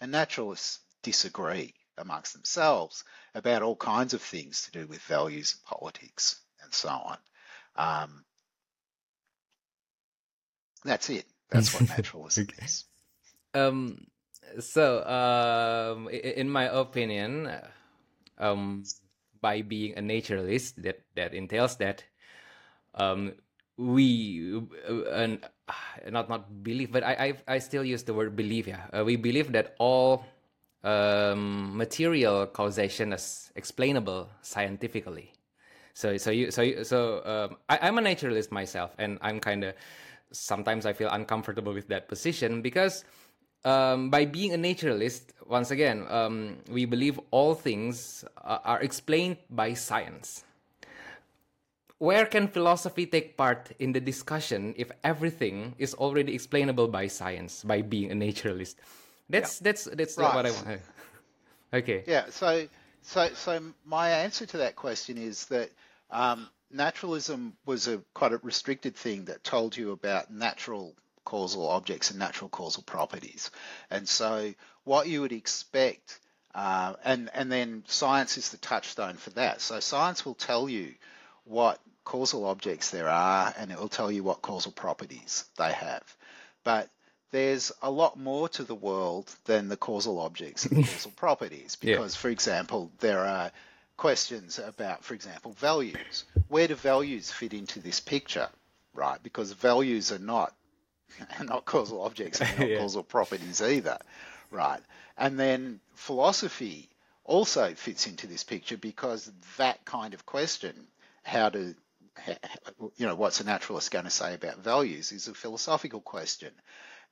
And 0.00 0.12
naturalists 0.12 0.80
disagree 1.02 1.74
amongst 1.96 2.32
themselves 2.34 3.04
about 3.34 3.62
all 3.62 3.76
kinds 3.76 4.14
of 4.14 4.22
things 4.22 4.62
to 4.62 4.70
do 4.70 4.86
with 4.86 5.00
values 5.02 5.54
and 5.54 5.64
politics 5.64 6.36
and 6.62 6.72
so 6.72 6.88
on. 6.88 7.18
Um, 7.76 8.24
that's 10.84 11.10
it. 11.10 11.26
That's 11.50 11.72
what 11.74 11.88
naturalism 11.96 12.44
okay. 12.50 12.64
is. 12.64 12.84
Um, 13.54 14.06
so, 14.60 15.04
um, 15.04 16.08
in 16.08 16.48
my 16.50 16.64
opinion, 16.64 17.50
um, 18.38 18.84
by 19.40 19.62
being 19.62 19.96
a 19.96 20.02
naturalist, 20.02 20.82
that 20.82 21.00
that 21.16 21.34
entails 21.34 21.76
that 21.76 22.04
um, 22.94 23.32
we 23.76 24.60
uh, 24.88 24.92
uh, 25.10 25.36
not 26.10 26.28
not 26.28 26.62
believe, 26.62 26.92
but 26.92 27.02
I, 27.04 27.34
I 27.48 27.56
I 27.56 27.58
still 27.58 27.84
use 27.84 28.02
the 28.02 28.14
word 28.14 28.36
believe. 28.36 28.66
Yeah, 28.68 28.86
uh, 28.92 29.04
we 29.04 29.16
believe 29.16 29.52
that 29.52 29.74
all 29.78 30.24
um, 30.84 31.76
material 31.76 32.46
causation 32.46 33.12
is 33.12 33.52
explainable 33.56 34.28
scientifically. 34.42 35.32
So 35.94 36.16
so 36.16 36.30
you 36.30 36.50
so 36.50 36.62
you, 36.62 36.84
so 36.84 37.22
um, 37.24 37.56
I, 37.68 37.78
I'm 37.88 37.98
a 37.98 38.02
naturalist 38.02 38.50
myself, 38.50 38.94
and 38.98 39.18
I'm 39.22 39.40
kind 39.40 39.64
of 39.64 39.74
sometimes 40.32 40.86
I 40.86 40.92
feel 40.92 41.08
uncomfortable 41.10 41.72
with 41.72 41.88
that 41.88 42.08
position 42.08 42.62
because 42.62 43.04
um, 43.64 44.10
by 44.10 44.24
being 44.24 44.52
a 44.52 44.56
naturalist, 44.56 45.32
once 45.46 45.70
again, 45.70 46.06
um, 46.08 46.58
we 46.70 46.84
believe 46.84 47.20
all 47.30 47.54
things 47.54 48.24
uh, 48.44 48.58
are 48.64 48.80
explained 48.80 49.38
by 49.50 49.74
science. 49.74 50.44
Where 51.98 52.26
can 52.26 52.46
philosophy 52.46 53.06
take 53.06 53.36
part 53.36 53.72
in 53.80 53.92
the 53.92 54.00
discussion 54.00 54.74
if 54.76 54.90
everything 55.02 55.74
is 55.78 55.94
already 55.94 56.32
explainable 56.34 56.86
by 56.88 57.08
science, 57.08 57.64
by 57.64 57.82
being 57.82 58.12
a 58.12 58.14
naturalist? 58.14 58.78
That's 59.28 59.58
that's 59.58 59.84
that's 59.84 60.16
Right. 60.16 60.34
what 60.34 60.46
I 60.46 60.50
want. 60.52 60.68
Okay. 61.74 62.04
Yeah. 62.06 62.30
So, 62.30 62.66
so, 63.02 63.28
so 63.34 63.60
my 63.84 64.08
answer 64.10 64.46
to 64.46 64.56
that 64.58 64.74
question 64.74 65.18
is 65.18 65.44
that 65.46 65.70
um, 66.10 66.48
naturalism 66.70 67.56
was 67.64 67.88
a 67.88 67.98
quite 68.14 68.32
a 68.32 68.38
restricted 68.38 68.96
thing 68.96 69.26
that 69.26 69.44
told 69.44 69.76
you 69.76 69.92
about 69.92 70.30
natural 70.32 70.94
causal 71.24 71.68
objects 71.68 72.10
and 72.10 72.18
natural 72.18 72.48
causal 72.48 72.82
properties, 72.82 73.50
and 73.90 74.08
so 74.08 74.54
what 74.84 75.08
you 75.08 75.20
would 75.20 75.32
expect, 75.32 76.18
uh, 76.54 76.94
and 77.04 77.30
and 77.34 77.50
then 77.52 77.84
science 77.86 78.36
is 78.38 78.50
the 78.50 78.56
touchstone 78.58 79.14
for 79.16 79.30
that. 79.30 79.60
So 79.60 79.80
science 79.80 80.24
will 80.24 80.34
tell 80.34 80.68
you 80.68 80.94
what 81.44 81.80
causal 82.04 82.46
objects 82.46 82.90
there 82.90 83.08
are, 83.08 83.52
and 83.58 83.70
it 83.70 83.78
will 83.78 83.88
tell 83.88 84.10
you 84.10 84.22
what 84.22 84.42
causal 84.42 84.72
properties 84.72 85.44
they 85.58 85.72
have, 85.72 86.02
but 86.64 86.88
there's 87.30 87.72
a 87.82 87.90
lot 87.90 88.18
more 88.18 88.48
to 88.48 88.64
the 88.64 88.74
world 88.74 89.30
than 89.44 89.68
the 89.68 89.76
causal 89.76 90.18
objects 90.18 90.64
and 90.64 90.78
the 90.82 90.88
causal 90.94 91.10
properties 91.10 91.76
Yeah. 91.82 91.96
because 91.96 92.16
for 92.16 92.30
example 92.30 92.90
there 93.00 93.22
are 93.24 93.52
questions 93.98 94.58
about 94.58 95.04
for 95.04 95.14
example 95.14 95.52
values 95.52 96.24
where 96.48 96.68
do 96.68 96.76
values 96.76 97.30
fit 97.32 97.52
into 97.52 97.80
this 97.80 98.00
picture 98.00 98.48
right 98.94 99.22
because 99.22 99.52
values 99.52 100.12
are 100.12 100.20
not 100.20 100.54
are 101.38 101.44
not 101.44 101.66
causal 101.66 102.02
objects 102.02 102.40
and 102.40 102.58
not 102.60 102.70
Yeah. 102.70 102.78
causal 102.78 103.02
properties 103.04 103.60
either 103.62 103.98
right 104.50 104.80
and 105.18 105.38
then 105.38 105.80
philosophy 105.94 106.88
also 107.24 107.74
fits 107.74 108.06
into 108.06 108.26
this 108.26 108.44
picture 108.44 108.78
because 108.78 109.30
that 109.58 109.84
kind 109.84 110.14
of 110.14 110.24
question 110.26 110.74
how 111.24 111.50
to 111.50 111.74
you 112.96 113.06
know 113.06 113.16
what's 113.16 113.40
a 113.40 113.44
naturalist 113.44 113.90
going 113.90 114.06
to 114.06 114.10
say 114.10 114.34
about 114.34 114.58
values 114.58 115.12
is 115.12 115.28
a 115.28 115.34
philosophical 115.34 116.00
question 116.00 116.52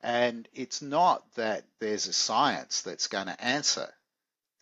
and 0.03 0.47
it's 0.53 0.81
not 0.81 1.23
that 1.35 1.65
there's 1.79 2.07
a 2.07 2.13
science 2.13 2.81
that's 2.83 3.07
going 3.07 3.27
to 3.27 3.43
answer 3.43 3.89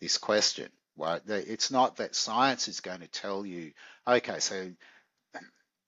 this 0.00 0.18
question. 0.18 0.68
Right? 0.96 1.20
It's 1.26 1.70
not 1.70 1.96
that 1.96 2.14
science 2.14 2.68
is 2.68 2.80
going 2.80 3.00
to 3.00 3.08
tell 3.08 3.44
you, 3.44 3.72
okay, 4.06 4.40
so 4.40 4.72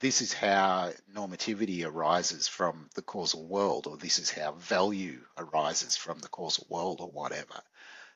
this 0.00 0.22
is 0.22 0.32
how 0.32 0.92
normativity 1.14 1.84
arises 1.84 2.46
from 2.46 2.88
the 2.94 3.02
causal 3.02 3.46
world, 3.46 3.86
or 3.86 3.96
this 3.96 4.18
is 4.18 4.30
how 4.30 4.52
value 4.52 5.20
arises 5.36 5.96
from 5.96 6.18
the 6.20 6.28
causal 6.28 6.66
world, 6.68 7.00
or 7.00 7.08
whatever. 7.08 7.60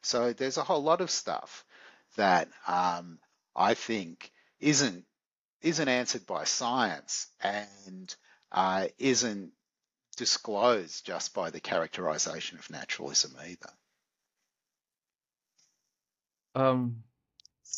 So 0.02 0.32
there's 0.32 0.58
a 0.58 0.64
whole 0.64 0.82
lot 0.82 1.00
of 1.00 1.10
stuff 1.10 1.64
that 2.16 2.48
um, 2.66 3.18
I 3.56 3.74
think 3.74 4.30
isn't 4.60 5.04
isn't 5.60 5.88
answered 5.88 6.26
by 6.26 6.44
science 6.44 7.28
and 7.40 8.14
uh, 8.50 8.88
isn't 8.98 9.52
disclosed 10.16 11.06
just 11.06 11.34
by 11.34 11.50
the 11.50 11.60
characterization 11.60 12.58
of 12.58 12.68
naturalism 12.70 13.32
either. 13.44 13.70
Um, 16.54 17.02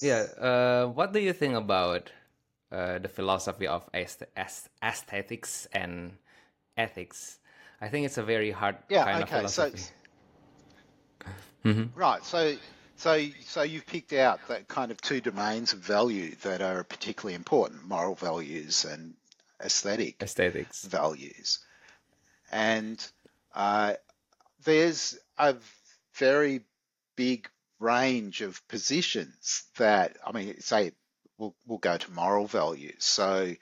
yeah. 0.01 0.27
Uh, 0.39 0.87
what 0.89 1.13
do 1.13 1.21
you 1.21 1.33
think 1.33 1.55
about 1.55 2.11
uh, 2.73 2.99
the 2.99 3.09
philosophy 3.09 3.67
of 3.67 3.89
aest- 3.95 4.25
aest- 4.37 4.69
aesthetics 4.83 5.67
and 5.73 6.13
ethics? 6.77 7.39
I 7.81 7.89
think 7.89 8.07
it's 8.07 8.19
a 8.19 8.23
very 8.23 8.51
hard 8.51 8.77
Yeah, 8.89 9.05
kind 9.05 9.23
okay, 9.25 9.45
of 9.45 9.51
so- 9.51 9.71
philosophy. 9.71 9.93
Mhm. 11.65 11.89
Right. 11.95 12.23
So 12.25 12.57
so 12.97 13.25
so 13.47 13.63
you've 13.63 13.87
picked 13.87 14.13
out 14.13 14.39
that 14.49 14.69
kind 14.69 14.91
of 14.91 15.01
two 15.01 15.23
domains 15.23 15.73
of 15.73 15.79
value 15.79 16.35
that 16.43 16.61
are 16.61 16.85
particularly 16.85 17.35
important, 17.35 17.85
moral 17.89 18.15
values 18.15 18.85
and 18.85 19.15
aesthetic 19.63 20.23
Aesthetics. 20.23 20.85
values. 20.85 21.61
And 22.53 23.03
uh, 23.55 23.95
there's 24.65 25.19
a 25.39 25.57
very 26.17 26.61
big 27.17 27.49
range 27.79 28.41
of 28.41 28.67
positions 28.69 29.65
that, 29.77 30.17
I 30.25 30.33
mean, 30.33 30.61
say 30.61 30.93
we'll, 31.39 31.55
we'll 31.67 31.79
go 31.79 31.97
to 31.97 32.13
moral 32.13 32.47
values. 32.47 33.05
So 33.05 33.55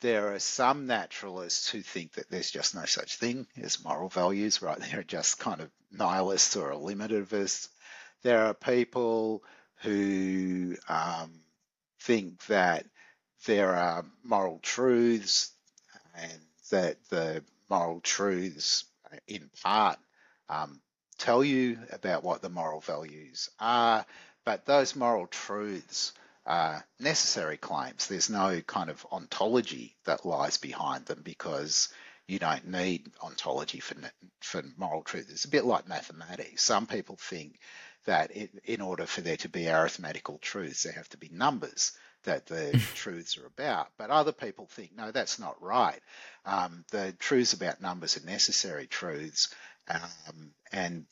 there 0.00 0.34
are 0.34 0.38
some 0.38 0.86
naturalists 0.86 1.70
who 1.70 1.80
think 1.80 2.12
that 2.12 2.28
there's 2.28 2.50
just 2.50 2.74
no 2.74 2.84
such 2.84 3.16
thing 3.16 3.46
as 3.56 3.82
moral 3.82 4.08
values, 4.08 4.60
right? 4.60 4.78
They're 4.90 5.02
just 5.02 5.38
kind 5.38 5.60
of 5.60 5.70
nihilists 5.90 6.56
or 6.56 6.72
eliminativists. 6.72 7.68
There 8.22 8.44
are 8.46 8.54
people 8.54 9.42
who 9.82 10.76
um, 10.88 11.40
think 12.00 12.44
that 12.46 12.86
there 13.46 13.74
are 13.74 14.04
moral 14.22 14.58
truths 14.60 15.50
and 16.14 16.40
that 16.70 16.96
the 17.10 17.44
moral 17.68 18.00
truths, 18.00 18.84
in 19.26 19.50
part, 19.62 19.98
um, 20.48 20.80
tell 21.24 21.42
you 21.42 21.78
about 21.90 22.22
what 22.22 22.42
the 22.42 22.50
moral 22.50 22.80
values 22.80 23.48
are, 23.58 24.04
but 24.44 24.66
those 24.66 24.94
moral 24.94 25.26
truths 25.26 26.12
are 26.44 26.84
necessary 27.00 27.56
claims. 27.56 28.06
There's 28.06 28.28
no 28.28 28.60
kind 28.60 28.90
of 28.90 29.06
ontology 29.10 29.96
that 30.04 30.26
lies 30.26 30.58
behind 30.58 31.06
them 31.06 31.22
because 31.24 31.88
you 32.26 32.38
don't 32.38 32.68
need 32.68 33.10
ontology 33.22 33.80
for 33.80 33.96
for 34.40 34.62
moral 34.76 35.02
truth. 35.02 35.28
It's 35.30 35.46
a 35.46 35.50
bit 35.56 35.64
like 35.64 35.88
mathematics. 35.88 36.62
Some 36.62 36.86
people 36.86 37.16
think 37.16 37.58
that 38.04 38.36
it, 38.36 38.50
in 38.64 38.82
order 38.82 39.06
for 39.06 39.22
there 39.22 39.38
to 39.38 39.48
be 39.48 39.68
arithmetical 39.68 40.36
truths, 40.38 40.82
there 40.82 40.92
have 40.92 41.08
to 41.10 41.16
be 41.16 41.30
numbers 41.32 41.92
that 42.24 42.46
the 42.46 42.78
truths 42.94 43.38
are 43.38 43.46
about. 43.46 43.88
But 43.96 44.10
other 44.10 44.32
people 44.32 44.66
think, 44.66 44.94
no, 44.94 45.10
that's 45.10 45.38
not 45.38 45.62
right. 45.62 46.00
Um, 46.44 46.84
the 46.90 47.14
truths 47.18 47.54
about 47.54 47.80
numbers 47.80 48.16
are 48.18 48.26
necessary 48.26 48.86
truths, 48.86 49.48
um, 49.88 50.52
and 50.72 51.06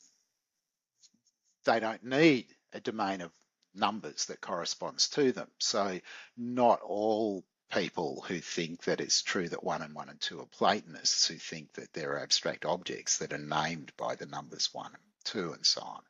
they 1.65 1.79
don't 1.79 2.03
need 2.03 2.47
a 2.73 2.79
domain 2.79 3.21
of 3.21 3.31
numbers 3.75 4.25
that 4.25 4.41
corresponds 4.41 5.09
to 5.09 5.31
them. 5.31 5.47
So 5.59 5.99
not 6.37 6.81
all 6.81 7.43
people 7.71 8.23
who 8.27 8.39
think 8.39 8.83
that 8.83 9.01
it's 9.01 9.23
true 9.23 9.49
that 9.49 9.63
one 9.63 9.81
and 9.81 9.95
one 9.95 10.09
and 10.09 10.21
two 10.21 10.39
are 10.39 10.45
Platonists 10.45 11.27
who 11.27 11.35
think 11.35 11.73
that 11.73 11.91
there 11.93 12.13
are 12.13 12.21
abstract 12.21 12.65
objects 12.65 13.17
that 13.17 13.33
are 13.33 13.37
named 13.37 13.91
by 13.97 14.15
the 14.15 14.27
numbers 14.27 14.69
one 14.73 14.91
and 14.93 15.03
two 15.23 15.53
and 15.53 15.65
so 15.65 15.81
on. 15.81 16.01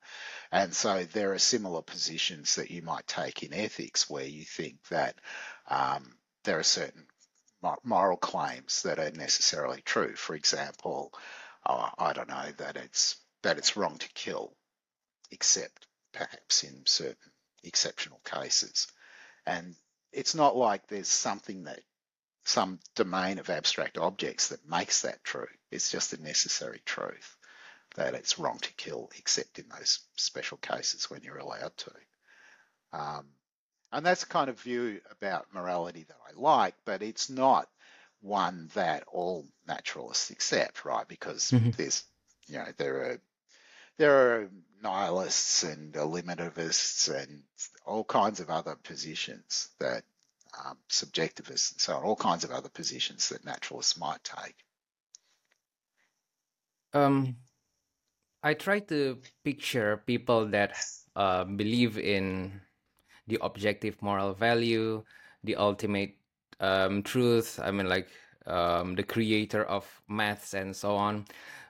And 0.51 0.73
so 0.73 1.03
there 1.05 1.33
are 1.33 1.39
similar 1.39 1.81
positions 1.81 2.55
that 2.55 2.71
you 2.71 2.81
might 2.81 3.07
take 3.07 3.43
in 3.43 3.53
ethics 3.53 4.09
where 4.09 4.25
you 4.25 4.43
think 4.43 4.75
that 4.89 5.15
um, 5.69 6.15
there 6.43 6.59
are 6.59 6.63
certain 6.63 7.05
moral 7.83 8.17
claims 8.17 8.81
that 8.83 8.99
are 8.99 9.11
necessarily 9.11 9.81
true. 9.81 10.15
For 10.15 10.35
example, 10.35 11.13
uh, 11.65 11.89
I 11.97 12.13
don't 12.13 12.29
know 12.29 12.51
that 12.57 12.77
it's 12.77 13.17
that 13.43 13.57
it's 13.57 13.75
wrong 13.77 13.97
to 13.97 14.09
kill, 14.13 14.55
except 15.31 15.87
perhaps 16.13 16.63
in 16.63 16.85
certain 16.85 17.31
exceptional 17.63 18.21
cases. 18.23 18.87
And 19.45 19.75
it's 20.11 20.35
not 20.35 20.55
like 20.55 20.87
there's 20.87 21.07
something 21.07 21.63
that 21.63 21.81
some 22.45 22.79
domain 22.95 23.39
of 23.39 23.49
abstract 23.49 23.97
objects 23.97 24.49
that 24.49 24.67
makes 24.69 25.01
that 25.01 25.23
true. 25.23 25.47
It's 25.71 25.91
just 25.91 26.13
a 26.13 26.21
necessary 26.21 26.81
truth 26.85 27.35
that 27.95 28.15
it's 28.15 28.39
wrong 28.39 28.59
to 28.59 28.73
kill, 28.73 29.09
except 29.17 29.59
in 29.59 29.65
those 29.69 29.99
special 30.15 30.57
cases 30.57 31.09
when 31.09 31.21
you're 31.23 31.37
allowed 31.37 31.75
to. 31.77 31.91
Um, 32.91 33.25
and 33.91 34.05
that's 34.05 34.21
the 34.21 34.27
kind 34.27 34.49
of 34.49 34.59
view 34.59 34.99
about 35.11 35.53
morality 35.53 36.05
that 36.07 36.17
I 36.27 36.39
like, 36.39 36.75
but 36.85 37.01
it's 37.01 37.29
not 37.29 37.69
one 38.23 38.69
that 38.73 39.03
all 39.07 39.47
naturalists 39.67 40.31
accept, 40.31 40.85
right? 40.85 41.07
Because 41.07 41.51
Mhm. 41.51 41.75
there's, 41.75 42.03
you 42.47 42.57
know, 42.57 42.71
there 42.77 43.11
are 43.11 43.21
there 43.97 44.15
are 44.43 44.49
nihilists 44.81 45.63
and 45.63 45.93
eliminativists 45.93 47.13
and 47.13 47.43
all 47.85 48.03
kinds 48.03 48.39
of 48.39 48.49
other 48.49 48.75
positions 48.75 49.69
that 49.79 50.03
um, 50.65 50.77
subjectivists 50.89 51.73
and 51.73 51.81
so 51.81 51.95
on, 51.95 52.03
all 52.03 52.15
kinds 52.15 52.43
of 52.43 52.51
other 52.51 52.69
positions 52.69 53.29
that 53.29 53.45
naturalists 53.45 53.97
might 53.97 54.23
take. 54.23 54.55
Um, 56.93 57.37
I 58.43 58.53
try 58.53 58.79
to 58.79 59.21
picture 59.43 59.97
people 59.97 60.47
that 60.49 60.75
uh, 61.15 61.43
believe 61.45 61.97
in 61.97 62.61
the 63.27 63.39
objective 63.41 64.01
moral 64.01 64.33
value, 64.33 65.03
the 65.43 65.55
ultimate 65.55 66.17
um, 66.59 67.03
truth. 67.03 67.59
I 67.61 67.71
mean, 67.71 67.87
like 67.87 68.07
um, 68.45 68.95
the 68.95 69.03
creator 69.03 69.63
of 69.63 69.85
maths 70.07 70.53
and 70.53 70.75
so 70.75 70.95
on. 70.95 71.25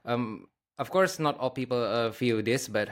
Um, 0.05 0.47
of 0.79 0.89
course, 0.89 1.19
not 1.19 1.37
all 1.39 1.49
people 1.49 1.81
uh, 1.81 2.11
feel 2.11 2.41
this, 2.41 2.67
but 2.67 2.89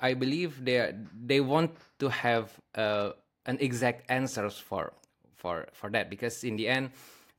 I 0.00 0.14
believe 0.14 0.64
they 0.64 0.94
they 1.26 1.40
want 1.40 1.72
to 1.98 2.08
have 2.08 2.52
uh, 2.74 3.12
an 3.46 3.58
exact 3.60 4.10
answers 4.10 4.58
for 4.58 4.92
for 5.34 5.66
for 5.72 5.90
that 5.90 6.10
because 6.10 6.44
in 6.44 6.56
the 6.56 6.68
end, 6.68 6.90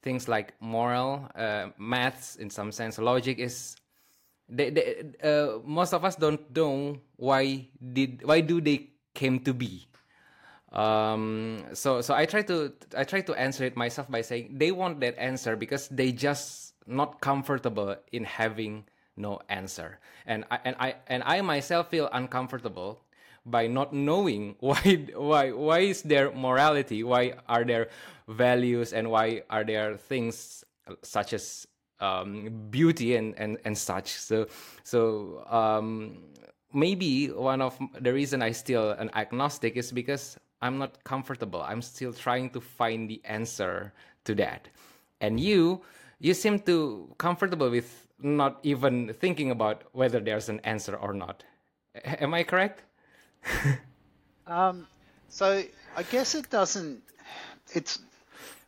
things 0.01 0.27
like 0.27 0.53
moral, 0.59 1.29
uh, 1.35 1.69
maths, 1.77 2.35
in 2.35 2.49
some 2.49 2.71
sense, 2.71 2.97
logic 2.97 3.39
is 3.39 3.75
they, 4.49 4.69
they 4.69 5.05
uh, 5.23 5.59
most 5.63 5.93
of 5.93 6.03
us 6.03 6.15
don't 6.15 6.41
know 6.55 6.97
why 7.15 7.67
did 7.93 8.25
why 8.25 8.41
do 8.41 8.59
they 8.59 8.89
came 9.13 9.39
to 9.39 9.53
be 9.53 9.88
um 10.71 11.63
so 11.73 11.99
so 11.99 12.13
i 12.13 12.25
try 12.25 12.43
to 12.43 12.71
i 12.95 13.03
try 13.03 13.21
to 13.21 13.34
answer 13.34 13.63
it 13.63 13.75
myself 13.75 14.10
by 14.12 14.21
saying 14.21 14.53
they 14.53 14.71
want 14.71 14.99
that 14.99 15.17
answer 15.17 15.55
because 15.55 15.88
they 15.89 16.12
just 16.12 16.73
not 16.86 17.21
comfortable 17.21 17.95
in 18.12 18.23
having 18.23 18.84
no 19.19 19.39
answer. 19.49 19.99
And 20.25 20.45
i 20.49 20.60
and 20.65 20.75
i 20.79 20.95
and 21.08 21.23
i 21.23 21.41
myself 21.41 21.89
feel 21.89 22.10
uncomfortable 22.12 23.01
by 23.45 23.67
not 23.67 23.93
knowing 23.93 24.55
why 24.60 25.05
why 25.13 25.51
why 25.51 25.79
is 25.79 26.01
there 26.01 26.32
morality 26.32 27.03
why 27.03 27.34
are 27.47 27.63
there 27.63 27.89
values 28.27 28.93
and 28.93 29.12
why 29.12 29.43
are 29.49 29.63
there 29.63 29.97
things 29.97 30.63
such 31.03 31.34
as 31.34 31.67
um, 31.99 32.47
beauty 32.71 33.17
and, 33.17 33.36
and 33.38 33.58
and 33.65 33.77
such. 33.77 34.15
So 34.15 34.47
so 34.84 35.43
um, 35.49 36.23
maybe 36.73 37.27
one 37.27 37.62
of 37.62 37.77
the 37.99 38.13
reason 38.13 38.41
i 38.41 38.51
still 38.51 38.91
an 38.91 39.10
agnostic 39.15 39.75
is 39.75 39.91
because 39.91 40.38
i'm 40.61 40.77
not 40.77 41.03
comfortable 41.03 41.61
i'm 41.61 41.81
still 41.81 42.13
trying 42.13 42.49
to 42.49 42.59
find 42.61 43.09
the 43.09 43.21
answer 43.25 43.93
to 44.23 44.35
that 44.35 44.67
and 45.21 45.39
you 45.39 45.81
you 46.19 46.33
seem 46.33 46.59
to 46.59 47.07
comfortable 47.17 47.69
with 47.69 48.07
not 48.21 48.59
even 48.63 49.13
thinking 49.13 49.51
about 49.51 49.83
whether 49.93 50.19
there's 50.19 50.49
an 50.49 50.59
answer 50.63 50.95
or 50.95 51.13
not 51.13 51.43
am 52.05 52.33
i 52.33 52.43
correct 52.43 52.83
um, 54.47 54.85
so 55.29 55.63
I 55.95 56.03
guess 56.03 56.35
it 56.35 56.49
doesn't. 56.49 57.01
It's 57.73 57.99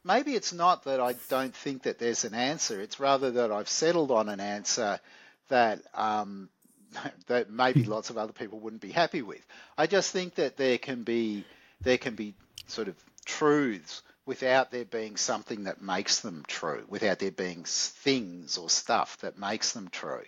maybe 0.04 0.36
it's 0.36 0.54
not 0.54 0.84
that 0.86 1.00
I 1.00 1.16
don't 1.30 1.56
think 1.56 1.84
that 1.84 2.00
there's 2.00 2.24
an 2.24 2.34
answer. 2.34 2.80
It's 2.82 3.00
rather 3.00 3.32
that 3.32 3.52
I've 3.52 3.70
settled 3.70 4.12
on 4.12 4.30
an 4.30 4.40
answer 4.40 5.00
that 5.50 5.82
um, 5.94 6.50
that 7.28 7.50
maybe 7.50 7.84
lots 7.96 8.10
of 8.10 8.18
other 8.18 8.34
people 8.34 8.60
wouldn't 8.60 8.82
be 8.82 8.92
happy 8.92 9.22
with. 9.22 9.46
I 9.78 9.88
just 9.88 10.12
think 10.12 10.36
that 10.36 10.58
there 10.58 10.78
can 10.78 11.04
be 11.04 11.46
there 11.84 11.98
can 11.98 12.16
be 12.16 12.36
sort 12.68 12.88
of 12.88 12.96
truths 13.26 14.02
without 14.26 14.72
there 14.72 14.86
being 14.86 15.18
something 15.18 15.66
that 15.66 15.82
makes 15.82 16.20
them 16.20 16.44
true, 16.48 16.86
without 16.88 17.20
there 17.20 17.32
being 17.32 17.64
things 17.66 18.58
or 18.58 18.70
stuff 18.70 19.18
that 19.20 19.38
makes 19.38 19.74
them 19.74 19.90
true. 19.90 20.24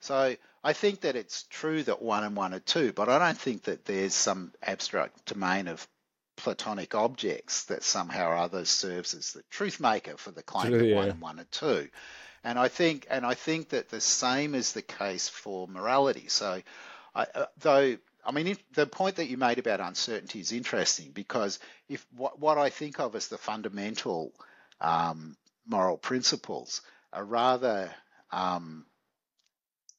So 0.00 0.36
I 0.62 0.72
think 0.72 1.02
that 1.02 1.16
it's 1.16 1.44
true 1.44 1.82
that 1.84 2.02
one 2.02 2.24
and 2.24 2.36
one 2.36 2.52
are 2.54 2.60
two, 2.60 2.92
but 2.92 3.08
I 3.08 3.18
don't 3.18 3.38
think 3.38 3.64
that 3.64 3.84
there's 3.84 4.14
some 4.14 4.52
abstract 4.62 5.26
domain 5.26 5.68
of 5.68 5.86
platonic 6.36 6.94
objects 6.94 7.64
that 7.64 7.82
somehow 7.82 8.28
or 8.28 8.36
other 8.36 8.64
serves 8.64 9.14
as 9.14 9.32
the 9.32 9.42
truth 9.50 9.80
maker 9.80 10.16
for 10.16 10.32
the 10.32 10.42
claim 10.42 10.72
that 10.72 10.94
one 10.94 11.08
and 11.08 11.20
one 11.20 11.40
are 11.40 11.46
two. 11.50 11.88
And 12.44 12.58
I 12.58 12.68
think 12.68 13.06
and 13.10 13.24
I 13.24 13.34
think 13.34 13.70
that 13.70 13.88
the 13.88 14.00
same 14.00 14.54
is 14.54 14.72
the 14.72 14.82
case 14.82 15.28
for 15.28 15.66
morality. 15.66 16.28
So 16.28 16.62
I, 17.14 17.26
uh, 17.34 17.46
though 17.58 17.96
I 18.26 18.32
mean, 18.32 18.56
the 18.74 18.86
point 18.86 19.16
that 19.16 19.28
you 19.28 19.36
made 19.36 19.58
about 19.58 19.80
uncertainty 19.80 20.40
is 20.40 20.52
interesting 20.52 21.12
because 21.12 21.58
if 21.88 22.04
what, 22.16 22.40
what 22.40 22.58
I 22.58 22.70
think 22.70 22.98
of 22.98 23.14
as 23.14 23.28
the 23.28 23.38
fundamental 23.38 24.32
um, 24.80 25.36
moral 25.66 25.96
principles 25.96 26.82
are 27.12 27.24
rather 27.24 27.90
um, 28.32 28.84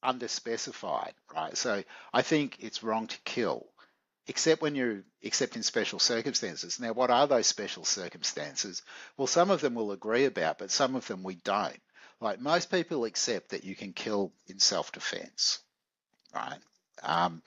underspecified, 0.03 1.13
right? 1.33 1.55
So 1.57 1.83
I 2.13 2.21
think 2.21 2.57
it's 2.59 2.83
wrong 2.83 3.07
to 3.07 3.17
kill, 3.23 3.65
except 4.27 4.61
when 4.61 4.75
you're 4.75 5.03
except 5.21 5.55
in 5.55 5.63
special 5.63 5.99
circumstances. 5.99 6.79
Now, 6.79 6.93
what 6.93 7.09
are 7.09 7.27
those 7.27 7.47
special 7.47 7.85
circumstances? 7.85 8.81
Well, 9.15 9.27
some 9.27 9.49
of 9.51 9.61
them 9.61 9.75
we'll 9.75 9.91
agree 9.91 10.25
about, 10.25 10.59
but 10.59 10.71
some 10.71 10.95
of 10.95 11.07
them 11.07 11.23
we 11.23 11.35
don't. 11.35 11.79
Like 12.19 12.41
most 12.41 12.71
people 12.71 13.05
accept 13.05 13.49
that 13.49 13.63
you 13.63 13.75
can 13.75 13.93
kill 13.93 14.31
in 14.47 14.59
self-defense, 14.59 15.59
right? 16.33 16.59
Um, 17.03 17.41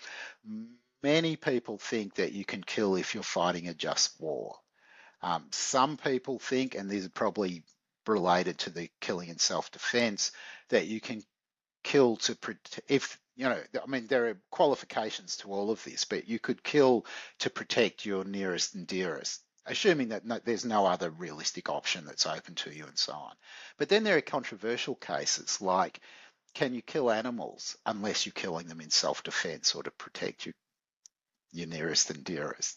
many 1.03 1.37
people 1.37 1.79
think 1.79 2.15
that 2.17 2.33
you 2.33 2.45
can 2.45 2.63
kill 2.63 2.97
if 2.97 3.15
you're 3.15 3.23
fighting 3.23 3.69
a 3.69 3.75
just 3.75 4.21
war. 4.21 4.57
Um, 5.23 5.47
some 5.51 5.97
people 5.97 6.39
think, 6.39 6.75
and 6.75 6.89
these 6.89 7.07
are 7.07 7.11
probably 7.11 7.63
related 8.07 8.59
to 8.59 8.71
the 8.71 8.91
killing 9.01 9.29
in 9.29 9.39
self-defense, 9.39 10.33
that 10.71 10.87
you 10.87 11.01
can 11.01 11.23
kill 11.83 12.17
to 12.17 12.35
protect 12.35 12.81
if 12.89 13.19
you 13.37 13.45
know 13.45 13.59
i 13.83 13.87
mean 13.87 14.07
there 14.07 14.29
are 14.29 14.41
qualifications 14.51 15.37
to 15.37 15.49
all 15.49 15.71
of 15.71 15.83
this 15.85 16.05
but 16.05 16.29
you 16.29 16.39
could 16.39 16.63
kill 16.63 17.07
to 17.39 17.49
protect 17.49 18.05
your 18.05 18.25
nearest 18.25 18.75
and 18.75 18.87
dearest 18.87 19.43
assuming 19.67 20.09
that 20.09 20.25
no, 20.25 20.39
there's 20.45 20.65
no 20.65 20.85
other 20.85 21.11
realistic 21.11 21.71
option 21.71 22.05
that's 22.05 22.27
open 22.27 22.55
to 22.55 22.71
you 22.71 22.85
and 22.85 22.99
so 22.99 23.13
on 23.13 23.33
but 23.79 23.89
then 23.89 24.05
there 24.05 24.17
are 24.17 24.23
controversial 24.23 24.95
cases 24.95 25.61
like 25.61 26.01
can 26.55 26.75
you 26.75 26.83
kill 26.83 27.11
animals 27.11 27.77
unless 27.87 28.27
you're 28.27 28.33
killing 28.33 28.67
them 28.67 28.81
in 28.81 28.91
self-defense 28.91 29.75
or 29.75 29.83
to 29.83 29.91
protect 29.93 30.47
your, 30.47 30.55
your 31.53 31.67
nearest 31.67 32.11
and 32.11 32.25
dearest 32.25 32.77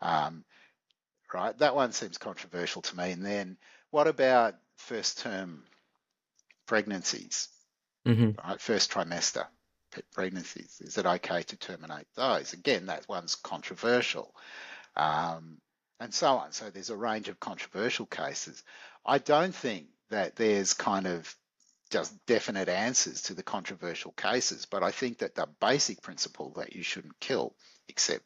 um, 0.00 0.44
right 1.32 1.58
that 1.58 1.74
one 1.74 1.92
seems 1.92 2.18
controversial 2.18 2.82
to 2.82 2.96
me 2.96 3.10
and 3.12 3.24
then 3.24 3.56
what 3.90 4.06
about 4.06 4.54
first 4.76 5.18
term 5.20 5.62
pregnancies 6.66 7.48
mm-hmm. 8.06 8.30
right? 8.46 8.60
First 8.60 8.90
trimester 8.90 9.46
pregnancies. 10.12 10.80
Is 10.80 10.98
it 10.98 11.06
okay 11.06 11.42
to 11.42 11.56
terminate 11.56 12.06
those? 12.14 12.52
Again, 12.52 12.86
that 12.86 13.08
one's 13.08 13.34
controversial. 13.34 14.34
Um, 14.96 15.58
and 15.98 16.14
so 16.14 16.36
on. 16.36 16.52
So 16.52 16.70
there's 16.70 16.90
a 16.90 16.96
range 16.96 17.28
of 17.28 17.40
controversial 17.40 18.06
cases. 18.06 18.62
I 19.04 19.18
don't 19.18 19.54
think 19.54 19.86
that 20.10 20.36
there's 20.36 20.74
kind 20.74 21.06
of 21.06 21.34
just 21.90 22.14
definite 22.26 22.68
answers 22.68 23.22
to 23.22 23.34
the 23.34 23.42
controversial 23.42 24.12
cases, 24.12 24.66
but 24.66 24.82
I 24.82 24.92
think 24.92 25.18
that 25.18 25.34
the 25.34 25.48
basic 25.60 26.00
principle 26.02 26.52
that 26.56 26.74
you 26.74 26.82
shouldn't 26.82 27.18
kill, 27.20 27.54
except 27.88 28.24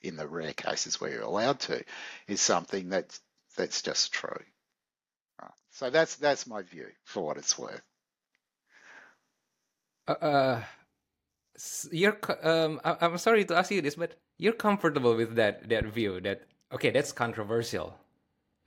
in 0.00 0.16
the 0.16 0.26
rare 0.26 0.54
cases 0.54 1.00
where 1.00 1.10
you're 1.10 1.22
allowed 1.22 1.60
to, 1.60 1.84
is 2.26 2.40
something 2.40 2.88
that 2.88 3.18
that's 3.56 3.82
just 3.82 4.12
true. 4.12 4.42
Right. 5.40 5.50
So 5.70 5.90
that's 5.90 6.16
that's 6.16 6.46
my 6.46 6.62
view 6.62 6.86
for 7.04 7.24
what 7.24 7.36
it's 7.36 7.58
worth. 7.58 7.82
Uh, 10.08 10.12
uh, 10.12 10.62
you're 11.90 12.18
um 12.42 12.80
I, 12.84 12.96
am 13.06 13.18
sorry 13.18 13.44
to 13.44 13.56
ask 13.56 13.70
you 13.70 13.82
this, 13.82 13.96
but 13.96 14.18
you're 14.38 14.54
comfortable 14.54 15.14
with 15.14 15.36
that 15.36 15.68
that 15.68 15.84
view 15.84 16.20
that 16.22 16.42
okay, 16.72 16.90
that's 16.90 17.12
controversial. 17.12 17.94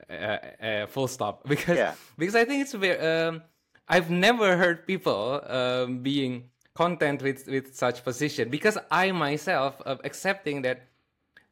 Uh, 0.10 0.38
uh, 0.62 0.86
full 0.88 1.08
stop 1.08 1.47
because 1.47 1.77
yeah. 1.77 1.95
because 2.17 2.36
I 2.36 2.45
think 2.45 2.62
it's 2.62 2.73
very 2.73 2.99
um 2.99 3.41
I've 3.88 4.10
never 4.10 4.58
heard 4.58 4.88
people 4.88 5.41
um 5.48 6.00
being 6.00 6.50
content 6.74 7.21
with 7.21 7.48
with 7.48 7.76
such 7.76 8.04
position 8.04 8.50
because 8.50 8.78
I 8.91 9.12
myself 9.12 9.82
uh, 9.86 9.98
accepting 10.04 10.62
that 10.63 10.88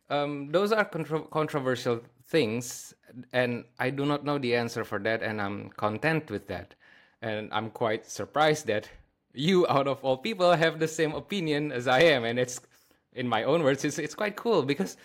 um 0.10 0.52
those 0.52 0.72
are 0.72 0.86
contro- 0.86 1.28
controversial 1.32 2.02
things 2.28 2.93
and 3.32 3.65
I 3.80 3.89
do 3.89 4.06
not 4.06 4.26
know 4.26 4.38
the 4.38 4.56
answer 4.56 4.84
for 4.84 5.00
that 5.00 5.22
and 5.22 5.41
I'm 5.41 5.69
content 5.69 6.32
with 6.32 6.48
that. 6.48 6.76
And 7.22 7.50
I'm 7.54 7.69
quite 7.69 8.06
surprised 8.06 8.67
that 8.67 8.89
you 9.34 9.65
out 9.67 9.88
of 9.88 10.04
all 10.04 10.17
people 10.17 10.52
have 10.54 10.80
the 10.80 10.88
same 10.88 11.13
opinion 11.13 11.72
as 11.72 11.88
I 11.88 12.02
am, 12.02 12.24
and 12.24 12.38
it's 12.38 12.60
in 13.13 13.28
my 13.28 13.43
own 13.43 13.63
words, 13.63 13.86
it's 13.86 13.98
it's 13.98 14.15
quite 14.15 14.36
cool 14.36 14.63
because 14.63 14.98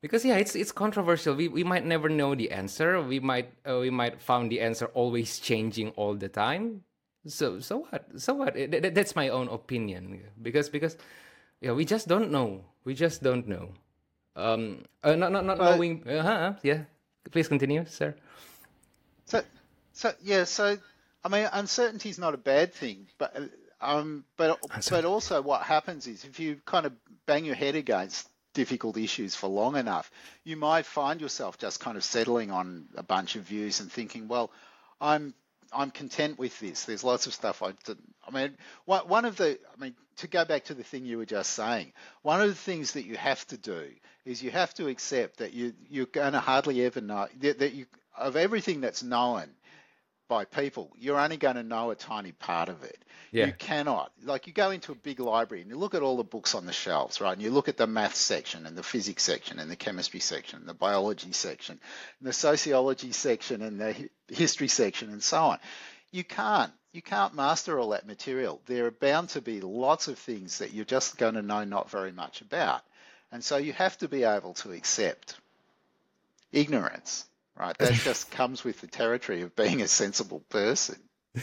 because 0.00 0.24
yeah, 0.24 0.36
it's 0.36 0.54
it's 0.56 0.72
controversial. 0.72 1.34
We 1.34 1.48
we 1.48 1.64
might 1.64 1.84
never 1.84 2.08
know 2.08 2.34
the 2.34 2.50
answer. 2.50 3.00
We 3.00 3.20
might 3.20 3.52
uh, 3.68 3.78
we 3.80 3.90
might 3.90 4.20
found 4.20 4.50
the 4.50 4.60
answer 4.60 4.86
always 4.94 5.38
changing 5.48 5.90
all 5.96 6.14
the 6.14 6.28
time. 6.28 6.84
So 7.26 7.60
so 7.60 7.84
what? 7.88 8.08
So 8.16 8.34
what? 8.34 8.56
That's 8.56 9.14
my 9.14 9.28
own 9.28 9.48
opinion 9.48 10.24
because 10.40 10.68
because 10.68 10.96
yeah, 11.60 11.72
we 11.72 11.84
just 11.84 12.08
don't 12.08 12.30
know. 12.30 12.64
We 12.84 12.94
just 12.94 13.22
don't 13.22 13.46
know. 13.46 13.72
Um, 14.36 14.84
uh, 15.04 15.16
not 15.16 15.32
not 15.32 15.44
not 15.44 15.58
but, 15.58 15.76
knowing. 15.76 16.08
Uh 16.08 16.22
huh. 16.22 16.52
Yeah. 16.62 16.84
Please 17.30 17.48
continue, 17.48 17.84
sir. 17.84 18.16
So 19.26 19.42
so 19.92 20.12
yeah. 20.22 20.44
So 20.44 20.78
I 21.22 21.28
mean, 21.28 21.46
uncertainty 21.52 22.08
is 22.08 22.18
not 22.18 22.32
a 22.32 22.38
bad 22.40 22.72
thing, 22.72 23.08
but 23.18 23.36
um, 23.82 24.24
but 24.38 24.58
but 24.88 25.04
also 25.04 25.42
what 25.42 25.62
happens 25.62 26.06
is 26.06 26.24
if 26.24 26.40
you 26.40 26.56
kind 26.64 26.86
of 26.86 26.92
bang 27.26 27.44
your 27.44 27.54
head 27.54 27.74
against 27.74 28.29
difficult 28.54 28.96
issues 28.96 29.34
for 29.34 29.48
long 29.48 29.76
enough, 29.76 30.10
you 30.44 30.56
might 30.56 30.86
find 30.86 31.20
yourself 31.20 31.58
just 31.58 31.80
kind 31.80 31.96
of 31.96 32.04
settling 32.04 32.50
on 32.50 32.86
a 32.96 33.02
bunch 33.02 33.36
of 33.36 33.42
views 33.42 33.80
and 33.80 33.90
thinking, 33.90 34.28
well, 34.28 34.50
I'm 35.00 35.34
I'm 35.72 35.90
content 35.92 36.38
with 36.38 36.58
this. 36.58 36.84
There's 36.84 37.04
lots 37.04 37.26
of 37.26 37.34
stuff 37.34 37.62
I 37.62 37.72
I 38.26 38.30
mean, 38.32 38.56
one 38.84 39.24
of 39.24 39.36
the 39.36 39.58
I 39.76 39.80
mean 39.80 39.94
to 40.18 40.26
go 40.26 40.44
back 40.44 40.64
to 40.64 40.74
the 40.74 40.84
thing 40.84 41.04
you 41.04 41.18
were 41.18 41.26
just 41.26 41.52
saying, 41.52 41.92
one 42.22 42.40
of 42.40 42.48
the 42.48 42.54
things 42.54 42.92
that 42.92 43.04
you 43.06 43.16
have 43.16 43.46
to 43.48 43.56
do 43.56 43.88
is 44.24 44.42
you 44.42 44.50
have 44.50 44.74
to 44.74 44.88
accept 44.88 45.38
that 45.38 45.54
you 45.54 45.72
you're 45.88 46.06
going 46.06 46.32
to 46.32 46.40
hardly 46.40 46.84
ever 46.84 47.00
know 47.00 47.28
that, 47.40 47.58
that 47.60 47.72
you 47.72 47.86
of 48.16 48.36
everything 48.36 48.80
that's 48.80 49.02
known 49.02 49.48
by 50.30 50.44
people, 50.44 50.92
you're 50.96 51.18
only 51.18 51.36
going 51.36 51.56
to 51.56 51.64
know 51.64 51.90
a 51.90 51.96
tiny 51.96 52.30
part 52.30 52.68
of 52.68 52.84
it. 52.84 52.96
Yeah. 53.32 53.46
You 53.46 53.52
cannot. 53.52 54.12
Like 54.22 54.46
you 54.46 54.52
go 54.52 54.70
into 54.70 54.92
a 54.92 54.94
big 54.94 55.18
library 55.18 55.60
and 55.60 55.70
you 55.70 55.76
look 55.76 55.94
at 55.94 56.02
all 56.02 56.16
the 56.16 56.22
books 56.24 56.54
on 56.54 56.66
the 56.66 56.72
shelves, 56.72 57.20
right? 57.20 57.32
And 57.32 57.42
you 57.42 57.50
look 57.50 57.68
at 57.68 57.76
the 57.76 57.88
math 57.88 58.14
section 58.14 58.64
and 58.64 58.78
the 58.78 58.84
physics 58.84 59.24
section 59.24 59.58
and 59.58 59.68
the 59.68 59.74
chemistry 59.74 60.20
section, 60.20 60.60
and 60.60 60.68
the 60.68 60.74
biology 60.74 61.32
section, 61.32 61.80
and 62.20 62.28
the 62.28 62.32
sociology 62.32 63.10
section 63.10 63.60
and 63.60 63.80
the 63.80 64.08
history 64.28 64.68
section 64.68 65.10
and 65.10 65.22
so 65.22 65.38
on. 65.38 65.58
You 66.12 66.22
can't 66.22 66.72
you 66.92 67.02
can't 67.02 67.34
master 67.34 67.78
all 67.78 67.90
that 67.90 68.06
material. 68.06 68.60
There 68.66 68.86
are 68.86 68.92
bound 68.92 69.30
to 69.30 69.40
be 69.40 69.60
lots 69.60 70.06
of 70.06 70.16
things 70.16 70.58
that 70.58 70.72
you're 70.72 70.84
just 70.84 71.18
going 71.18 71.34
to 71.34 71.42
know 71.42 71.64
not 71.64 71.90
very 71.90 72.12
much 72.12 72.40
about. 72.40 72.82
And 73.32 73.42
so 73.44 73.56
you 73.56 73.72
have 73.72 73.98
to 73.98 74.08
be 74.08 74.22
able 74.22 74.54
to 74.54 74.72
accept 74.72 75.36
ignorance, 76.52 77.26
right? 77.56 77.76
That 77.78 77.94
just 77.94 78.30
comes 78.30 78.64
with 78.64 78.80
the 78.80 78.86
territory 78.86 79.42
of 79.42 79.56
being 79.56 79.82
a 79.82 79.88
sensible 79.88 80.40
person. 80.48 80.96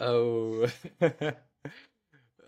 oh. 0.00 0.66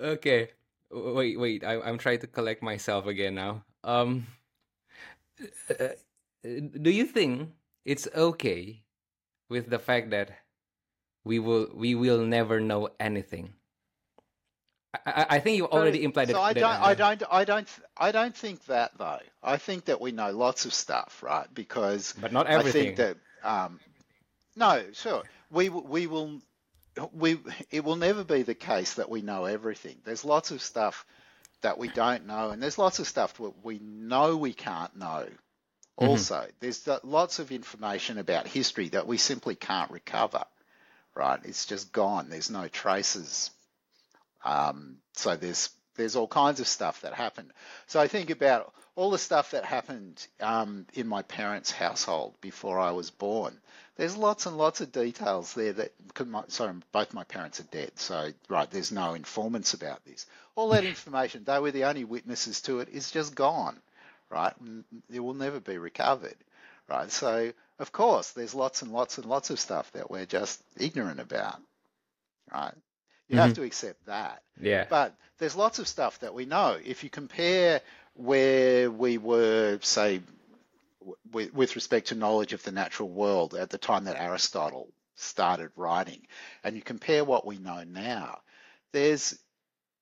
okay. 0.01 0.49
Wait, 0.91 1.39
wait. 1.39 1.65
I, 1.65 1.81
I'm 1.81 1.99
trying 1.99 2.21
to 2.21 2.27
collect 2.27 2.63
myself 2.63 3.07
again 3.07 3.35
now. 3.35 3.65
Um, 3.83 4.27
uh, 5.71 5.89
do 6.43 6.91
you 6.91 7.07
think 7.07 7.51
it's 7.85 8.09
okay 8.15 8.83
with 9.49 9.71
the 9.71 9.79
fact 9.79 10.11
that 10.11 10.31
we 11.25 11.39
will 11.39 11.69
we 11.75 11.95
will 11.95 12.25
never 12.25 12.61
know 12.61 12.91
anything? 13.01 13.55
I, 15.07 15.27
I 15.31 15.39
think 15.41 15.57
you 15.57 15.67
already 15.67 15.99
so, 16.01 16.05
implied 16.05 16.29
so 16.29 16.35
that. 16.35 16.41
I 16.41 16.53
don't, 16.53 16.65
I 16.65 16.95
don't, 16.95 17.23
I 17.31 17.45
don't, 17.45 17.69
I 17.97 18.13
don't 18.13 18.37
think 18.37 18.65
that 18.67 18.93
though. 18.99 19.21
I 19.43 19.57
think 19.57 19.87
that 19.87 20.01
we 20.01 20.13
know 20.13 20.31
lots 20.31 20.65
of 20.65 20.75
stuff, 20.75 21.23
right? 21.23 21.47
Because 21.53 22.15
but 22.21 22.33
not 22.33 22.47
everything. 22.47 22.93
I 22.93 22.95
think 22.95 22.97
that 22.97 23.17
um, 23.43 23.81
no, 24.57 24.83
sure, 24.93 25.23
we 25.51 25.69
we 25.69 26.07
will 26.07 26.41
we 27.13 27.39
it 27.71 27.85
will 27.85 27.97
never 27.97 28.25
be 28.25 28.43
the 28.43 28.55
case 28.55 28.95
that 28.95 29.11
we 29.11 29.23
know 29.23 29.45
everything. 29.45 29.97
There's 30.05 30.25
lots 30.25 30.51
of 30.51 30.63
stuff 30.63 31.05
that 31.63 31.79
we 31.79 31.89
don't 31.89 32.27
know, 32.27 32.51
and 32.51 32.63
there's 32.63 32.79
lots 32.79 32.99
of 32.99 33.09
stuff 33.09 33.35
that 33.39 33.65
we 33.65 33.79
know 33.79 34.37
we 34.37 34.53
can't 34.53 34.97
know. 34.97 35.27
Mm-hmm. 35.99 36.09
Also, 36.09 36.37
mm-hmm. 36.37 36.51
there's 36.61 36.89
lots 37.05 37.39
of 37.39 37.53
information 37.53 38.19
about 38.19 38.47
history 38.47 38.89
that 38.91 39.07
we 39.07 39.17
simply 39.17 39.55
can't 39.55 39.91
recover. 39.91 40.45
Right? 41.15 41.39
It's 41.45 41.67
just 41.67 41.93
gone. 41.93 42.29
There's 42.29 42.51
no 42.51 42.67
traces. 42.67 43.51
Um, 44.45 44.97
so 45.15 45.37
there's 45.37 45.71
there's 45.97 46.17
all 46.17 46.27
kinds 46.27 46.61
of 46.61 46.67
stuff 46.67 47.03
that 47.03 47.15
happened. 47.15 47.53
So 47.87 48.01
I 48.01 48.09
think 48.09 48.31
about 48.31 48.73
all 48.97 49.11
the 49.11 49.19
stuff 49.19 49.53
that 49.53 49.65
happened 49.65 50.27
um, 50.41 50.87
in 50.95 51.07
my 51.07 51.23
parents' 51.23 51.71
household 51.71 52.35
before 52.41 52.79
I 52.79 52.91
was 52.93 53.11
born. 53.11 53.61
There's 53.97 54.17
lots 54.17 54.47
and 54.47 54.59
lots 54.59 54.81
of 54.81 54.91
details 54.91 55.55
there 55.55 55.73
that, 55.75 55.93
my, 56.27 56.43
sorry, 56.49 56.75
both 56.91 57.15
my 57.15 57.23
parents 57.25 57.61
are 57.61 57.65
dead, 57.65 57.93
so 57.97 58.31
right, 58.49 58.69
there's 58.71 58.91
no 58.91 59.15
informants 59.15 59.75
about 59.75 60.05
this. 60.05 60.27
All 60.57 60.71
that 60.71 60.85
information, 60.95 61.45
they 61.45 61.61
were 61.61 61.71
the 61.71 61.85
only 61.85 62.05
witnesses 62.05 62.61
to 62.63 62.81
it, 62.81 62.89
is 62.89 63.13
just 63.13 63.37
gone, 63.37 63.81
right? 64.31 64.53
It 65.13 65.21
will 65.21 65.35
never 65.35 65.61
be 65.61 65.79
recovered, 65.79 66.37
right? 66.89 67.11
So 67.11 67.53
of 67.79 67.93
course, 67.93 68.31
there's 68.33 68.55
lots 68.55 68.83
and 68.83 68.93
lots 68.93 69.19
and 69.19 69.27
lots 69.27 69.51
of 69.51 69.59
stuff 69.59 69.91
that 69.93 70.11
we're 70.11 70.27
just 70.27 70.63
ignorant 70.77 71.21
about, 71.21 71.61
right? 72.53 72.75
You 73.29 73.37
mm-hmm. 73.37 73.47
have 73.47 73.55
to 73.55 73.63
accept 73.63 74.07
that. 74.07 74.43
Yeah. 74.61 74.87
But 74.89 75.15
there's 75.39 75.57
lots 75.57 75.79
of 75.79 75.89
stuff 75.89 76.21
that 76.21 76.35
we 76.35 76.45
know. 76.45 76.79
If 76.85 77.05
you 77.05 77.11
compare 77.11 77.81
where 78.15 78.91
we 78.91 79.19
were, 79.19 79.79
say, 79.83 80.21
with, 81.33 81.53
with 81.53 81.75
respect 81.75 82.09
to 82.09 82.15
knowledge 82.15 82.53
of 82.53 82.63
the 82.63 82.73
natural 82.73 83.09
world 83.09 83.55
at 83.55 83.71
the 83.71 83.79
time 83.79 84.05
that 84.05 84.21
Aristotle 84.21 84.89
started 85.17 85.71
writing, 85.77 86.27
and 86.63 86.77
you 86.77 86.83
compare 86.83 87.25
what 87.25 87.47
we 87.47 87.59
know 87.59 87.85
now, 87.85 88.41
there's 88.93 89.39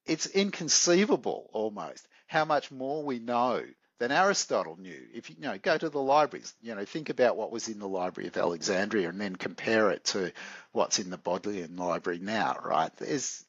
it's 0.04 0.26
inconceivable 0.26 1.48
almost 1.52 2.06
how 2.26 2.44
much 2.44 2.70
more 2.70 3.04
we 3.04 3.18
know 3.18 3.62
than 3.98 4.10
Aristotle 4.10 4.76
knew. 4.78 5.00
If 5.14 5.30
you, 5.30 5.36
you 5.38 5.48
know, 5.48 5.58
go 5.58 5.76
to 5.76 5.88
the 5.88 6.00
libraries, 6.00 6.54
you 6.60 6.74
know, 6.74 6.84
think 6.84 7.08
about 7.08 7.36
what 7.36 7.52
was 7.52 7.68
in 7.68 7.78
the 7.78 7.88
Library 7.88 8.28
of 8.28 8.36
Alexandria 8.36 9.08
and 9.08 9.20
then 9.20 9.36
compare 9.36 9.90
it 9.90 10.04
to 10.06 10.32
what's 10.72 10.98
in 10.98 11.10
the 11.10 11.18
Bodleian 11.18 11.76
Library 11.76 12.18
now, 12.18 12.56
right? 12.64 12.94
There's 12.96 13.44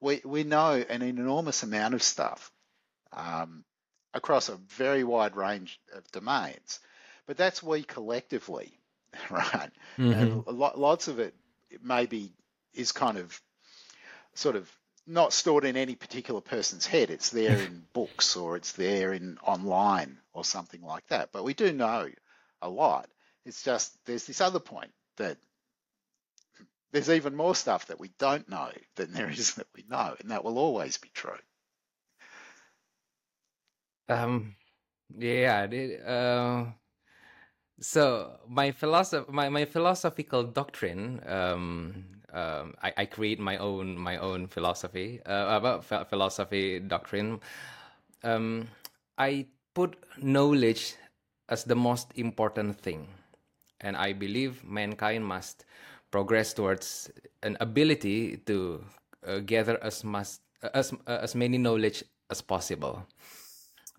we 0.00 0.20
we 0.24 0.44
know 0.44 0.72
an 0.72 1.02
enormous 1.02 1.62
amount 1.62 1.94
of 1.94 2.02
stuff 2.02 2.52
um, 3.12 3.64
across 4.12 4.48
a 4.48 4.56
very 4.56 5.04
wide 5.04 5.36
range 5.36 5.80
of 5.94 6.10
domains, 6.12 6.80
but 7.26 7.36
that's 7.36 7.62
we 7.62 7.82
collectively, 7.82 8.78
right? 9.30 9.70
Mm-hmm. 9.98 10.12
And 10.12 10.46
lots 10.46 11.08
of 11.08 11.18
it 11.18 11.34
maybe 11.82 12.32
is 12.74 12.92
kind 12.92 13.16
of 13.16 13.40
sort 14.34 14.56
of 14.56 14.70
not 15.06 15.32
stored 15.32 15.64
in 15.64 15.76
any 15.76 15.94
particular 15.94 16.40
person's 16.40 16.86
head. 16.86 17.10
It's 17.10 17.30
there 17.30 17.60
in 17.60 17.84
books 17.92 18.36
or 18.36 18.56
it's 18.56 18.72
there 18.72 19.12
in 19.12 19.38
online 19.42 20.18
or 20.32 20.44
something 20.44 20.82
like 20.82 21.06
that. 21.08 21.30
But 21.32 21.44
we 21.44 21.54
do 21.54 21.72
know 21.72 22.08
a 22.62 22.68
lot. 22.68 23.08
It's 23.44 23.62
just 23.62 23.92
there's 24.06 24.26
this 24.26 24.40
other 24.40 24.60
point 24.60 24.92
that 25.16 25.36
there's 26.92 27.10
even 27.10 27.34
more 27.34 27.54
stuff 27.54 27.86
that 27.86 28.00
we 28.00 28.10
don't 28.18 28.48
know 28.48 28.70
than 28.94 29.12
there 29.12 29.28
is 29.28 29.54
that 29.54 29.66
we 29.76 29.84
know, 29.88 30.14
and 30.20 30.30
that 30.30 30.44
will 30.44 30.58
always 30.58 30.96
be 30.96 31.10
true. 31.12 31.38
Um, 34.08 34.54
yeah. 35.16 35.66
Uh, 36.06 36.66
so 37.80 38.38
my 38.48 38.70
philosoph- 38.70 39.28
my, 39.28 39.48
my 39.48 39.64
philosophical 39.64 40.44
doctrine 40.44 41.20
um, 41.26 42.04
um, 42.34 42.74
I, 42.82 42.92
I 42.96 43.04
create 43.06 43.38
my 43.38 43.56
own 43.58 43.96
my 43.96 44.18
own 44.18 44.46
philosophy 44.46 45.20
uh, 45.24 45.56
about 45.56 45.84
philosophy 45.84 46.80
doctrine. 46.80 47.40
Um, 48.22 48.68
I 49.16 49.46
put 49.74 49.96
knowledge 50.20 50.96
as 51.48 51.64
the 51.64 51.76
most 51.76 52.10
important 52.16 52.80
thing, 52.80 53.06
and 53.80 53.96
I 53.96 54.12
believe 54.12 54.64
mankind 54.64 55.24
must 55.24 55.64
progress 56.10 56.52
towards 56.52 57.10
an 57.42 57.56
ability 57.60 58.38
to 58.46 58.84
uh, 59.26 59.38
gather 59.38 59.78
as 59.82 60.02
much 60.02 60.42
as 60.74 60.92
uh, 61.06 61.22
as 61.22 61.34
many 61.34 61.58
knowledge 61.58 62.02
as 62.30 62.42
possible. 62.42 63.06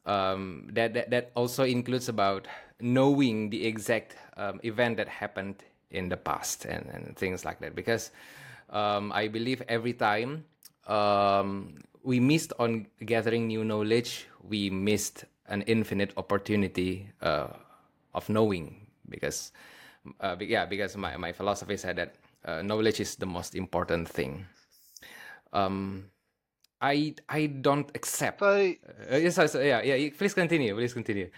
Um, 0.05 0.69
that, 0.73 0.93
that 0.93 1.09
that 1.09 1.31
also 1.35 1.63
includes 1.63 2.09
about 2.09 2.47
knowing 2.79 3.49
the 3.49 3.65
exact 3.65 4.17
um, 4.37 4.59
event 4.63 4.97
that 4.97 5.07
happened 5.07 5.63
in 5.91 6.09
the 6.09 6.17
past 6.17 6.65
and, 6.65 6.89
and 6.93 7.15
things 7.17 7.45
like 7.45 7.59
that 7.59 7.75
because 7.75 8.11
um, 8.69 9.11
I 9.11 9.27
believe 9.27 9.61
every 9.67 9.93
time 9.93 10.45
um, 10.87 11.75
we 12.03 12.19
missed 12.19 12.53
on 12.59 12.87
gathering 13.05 13.47
new 13.47 13.63
knowledge, 13.63 14.27
we 14.43 14.69
missed 14.69 15.25
an 15.47 15.61
infinite 15.63 16.13
opportunity 16.17 17.09
uh, 17.21 17.47
of 18.13 18.29
knowing 18.29 18.87
because 19.09 19.51
uh, 20.21 20.35
yeah 20.39 20.65
because 20.65 20.95
my, 20.97 21.17
my 21.17 21.31
philosophy 21.31 21.77
said 21.77 21.95
that 21.97 22.15
uh, 22.45 22.61
knowledge 22.61 22.99
is 22.99 23.15
the 23.15 23.25
most 23.25 23.55
important 23.55 24.07
thing. 24.07 24.45
Um, 25.53 26.05
I 26.81 27.15
I 27.29 27.47
don't 27.47 27.89
accept. 27.95 28.39
So, 28.39 28.47
uh, 28.47 29.15
yes, 29.17 29.37
yeah, 29.55 29.81
yeah. 29.81 30.09
Please 30.17 30.33
continue. 30.33 30.75
Please 30.75 30.93
continue. 30.93 31.29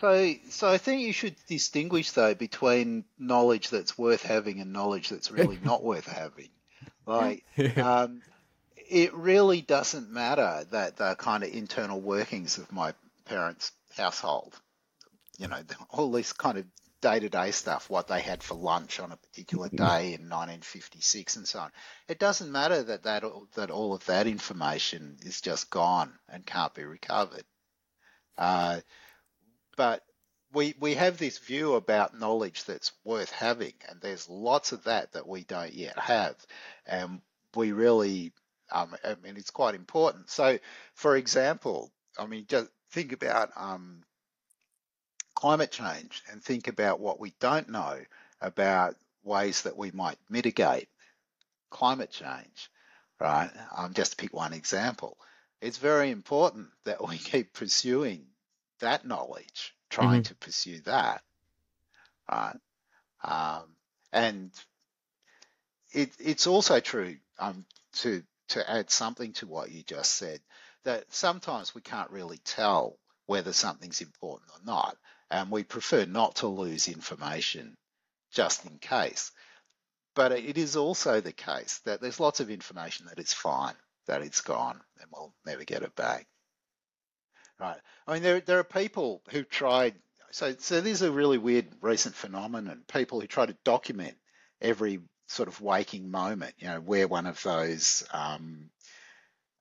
So, 0.00 0.34
so 0.50 0.68
I 0.68 0.78
think 0.78 1.02
you 1.02 1.12
should 1.12 1.36
distinguish 1.46 2.10
though 2.10 2.34
between 2.34 3.04
knowledge 3.18 3.70
that's 3.70 3.96
worth 3.96 4.22
having 4.22 4.60
and 4.60 4.72
knowledge 4.72 5.08
that's 5.08 5.30
really 5.30 5.58
not 5.64 5.82
worth 5.82 6.06
having. 6.06 6.48
Like, 7.06 7.44
um, 7.78 8.20
it 8.76 9.14
really 9.14 9.62
doesn't 9.62 10.10
matter 10.10 10.66
that 10.70 10.96
the 10.96 11.14
kind 11.16 11.42
of 11.42 11.52
internal 11.52 12.00
workings 12.00 12.58
of 12.58 12.70
my 12.72 12.94
parents' 13.24 13.72
household, 13.96 14.54
you 15.38 15.48
know, 15.48 15.60
all 15.90 16.10
this 16.10 16.32
kind 16.32 16.58
of 16.58 16.66
day 17.00 17.20
to 17.20 17.28
day 17.28 17.50
stuff, 17.50 17.90
what 17.90 18.08
they 18.08 18.20
had 18.20 18.42
for 18.42 18.54
lunch 18.54 19.00
on 19.00 19.12
a 19.12 19.16
particular 19.16 19.68
mm-hmm. 19.68 19.76
day 19.76 20.06
in 20.14 20.28
1956 20.28 21.36
and 21.36 21.48
so 21.48 21.60
on. 21.60 21.70
It 22.08 22.18
doesn't 22.18 22.50
matter 22.50 22.82
that, 22.82 23.04
that, 23.04 23.24
that 23.54 23.70
all 23.70 23.94
of 23.94 24.04
that 24.06 24.26
information 24.26 25.16
is 25.22 25.40
just 25.40 25.70
gone 25.70 26.12
and 26.28 26.44
can't 26.44 26.74
be 26.74 26.84
recovered. 26.84 27.44
Uh, 28.38 28.80
but 29.76 30.02
we 30.52 30.74
we 30.80 30.94
have 30.94 31.18
this 31.18 31.38
view 31.38 31.74
about 31.74 32.18
knowledge 32.18 32.64
that's 32.64 32.92
worth 33.04 33.30
having, 33.30 33.74
and 33.88 34.00
there's 34.00 34.28
lots 34.28 34.72
of 34.72 34.84
that 34.84 35.12
that 35.12 35.28
we 35.28 35.44
don't 35.44 35.74
yet 35.74 35.98
have, 35.98 36.36
and 36.86 37.20
we 37.54 37.72
really, 37.72 38.32
um, 38.70 38.94
I 39.04 39.16
mean, 39.22 39.36
it's 39.36 39.50
quite 39.50 39.74
important. 39.74 40.30
So, 40.30 40.58
for 40.94 41.16
example, 41.16 41.92
I 42.18 42.26
mean, 42.26 42.46
just 42.48 42.68
think 42.90 43.12
about 43.12 43.50
um, 43.56 44.02
climate 45.34 45.70
change 45.70 46.22
and 46.30 46.42
think 46.42 46.68
about 46.68 47.00
what 47.00 47.20
we 47.20 47.32
don't 47.40 47.68
know 47.68 47.98
about 48.40 48.96
ways 49.22 49.62
that 49.62 49.76
we 49.76 49.90
might 49.90 50.18
mitigate 50.28 50.88
climate 51.70 52.10
change, 52.10 52.70
right? 53.20 53.50
Um, 53.76 53.92
just 53.92 54.12
to 54.12 54.16
pick 54.16 54.32
one 54.32 54.52
example, 54.52 55.16
it's 55.60 55.78
very 55.78 56.10
important 56.10 56.68
that 56.84 57.06
we 57.06 57.18
keep 57.18 57.52
pursuing 57.52 58.26
that 58.80 59.06
knowledge, 59.06 59.74
trying 59.90 60.22
mm-hmm. 60.22 60.34
to 60.34 60.34
pursue 60.36 60.80
that, 60.80 61.22
right? 62.30 62.56
Um, 63.22 63.64
and 64.12 64.50
it, 65.92 66.10
it's 66.18 66.46
also 66.46 66.80
true 66.80 67.16
um, 67.38 67.64
to 67.94 68.22
to 68.48 68.70
add 68.70 68.90
something 68.90 69.32
to 69.32 69.46
what 69.46 69.72
you 69.72 69.82
just 69.82 70.12
said 70.12 70.40
that 70.84 71.12
sometimes 71.12 71.74
we 71.74 71.80
can't 71.80 72.10
really 72.10 72.38
tell 72.38 72.96
whether 73.26 73.52
something's 73.52 74.00
important 74.00 74.50
or 74.52 74.64
not, 74.64 74.96
and 75.30 75.50
we 75.50 75.64
prefer 75.64 76.04
not 76.04 76.36
to 76.36 76.46
lose 76.46 76.86
information 76.86 77.76
just 78.30 78.64
in 78.64 78.78
case. 78.78 79.32
But 80.14 80.32
it 80.32 80.56
is 80.56 80.76
also 80.76 81.20
the 81.20 81.32
case 81.32 81.80
that 81.84 82.00
there's 82.00 82.20
lots 82.20 82.40
of 82.40 82.50
information 82.50 83.06
that 83.06 83.18
it's 83.18 83.34
fine, 83.34 83.74
that 84.06 84.22
it's 84.22 84.40
gone, 84.40 84.80
and 85.00 85.10
we'll 85.12 85.34
never 85.44 85.64
get 85.64 85.82
it 85.82 85.94
back. 85.96 86.26
Right. 87.58 87.78
I 88.06 88.14
mean, 88.14 88.22
there, 88.22 88.40
there 88.40 88.58
are 88.58 88.64
people 88.64 89.22
who 89.30 89.42
tried. 89.42 89.94
So, 90.30 90.54
so 90.58 90.80
this 90.80 90.94
is 90.94 91.02
a 91.02 91.10
really 91.10 91.38
weird 91.38 91.66
recent 91.80 92.14
phenomenon. 92.14 92.82
People 92.92 93.20
who 93.20 93.26
try 93.26 93.46
to 93.46 93.56
document 93.64 94.16
every 94.60 95.00
sort 95.28 95.48
of 95.48 95.60
waking 95.60 96.10
moment. 96.10 96.54
You 96.58 96.68
know, 96.68 96.80
wear 96.80 97.08
one 97.08 97.26
of 97.26 97.42
those 97.42 98.06
um, 98.12 98.70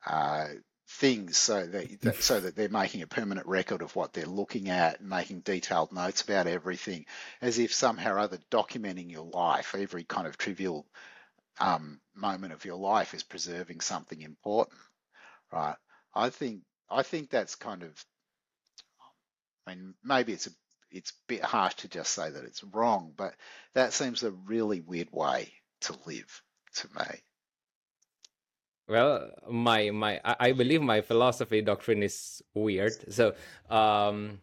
uh, 0.06 0.48
things 0.88 1.38
so 1.38 1.66
that, 1.66 2.16
so 2.22 2.40
that 2.40 2.56
they're 2.56 2.70
making 2.70 3.02
a 3.02 3.08
permanent 3.08 3.48
record 3.48 3.82
of 3.82 3.96
what 3.96 4.14
they're 4.14 4.26
looking 4.26 4.70
at, 4.70 5.02
making 5.02 5.40
detailed 5.40 5.92
notes 5.92 6.22
about 6.22 6.48
everything, 6.48 7.06
as 7.42 7.60
if 7.60 7.74
somehow 7.74 8.14
or 8.14 8.20
other 8.20 8.40
documenting 8.52 9.12
your 9.12 9.26
life, 9.26 9.76
every 9.78 10.04
kind 10.04 10.28
of 10.28 10.38
trivial 10.38 10.86
um, 11.60 12.00
moment 12.14 12.54
of 12.54 12.66
your 12.66 12.78
life 12.78 13.14
is 13.14 13.24
preserving 13.24 13.82
something 13.82 14.22
important, 14.22 14.80
right? 15.52 15.76
I 16.14 16.30
think 16.30 16.62
I 16.90 17.04
think 17.04 17.30
that's 17.30 17.56
kind 17.56 17.84
of, 17.84 18.06
I 19.68 19.76
mean, 19.76 19.96
maybe 20.04 20.34
it's 20.34 20.48
a 20.48 20.52
it's 20.92 21.12
a 21.12 21.28
bit 21.28 21.44
harsh 21.44 21.76
to 21.76 21.90
just 21.90 22.14
say 22.14 22.30
that 22.30 22.44
it's 22.44 22.64
wrong, 22.64 23.14
but 23.18 23.34
that 23.74 23.92
seems 23.92 24.24
a 24.24 24.32
really 24.32 24.80
weird 24.80 25.10
way 25.12 25.52
to 25.82 25.96
live 26.06 26.42
to 26.76 26.88
me. 26.98 27.22
Well, 28.88 29.32
my 29.50 29.90
my 29.90 30.22
I 30.24 30.52
believe 30.52 30.82
my 30.82 31.02
philosophy 31.02 31.62
doctrine 31.62 32.04
is 32.04 32.42
weird. 32.54 32.94
So 33.12 33.34
um, 33.70 34.40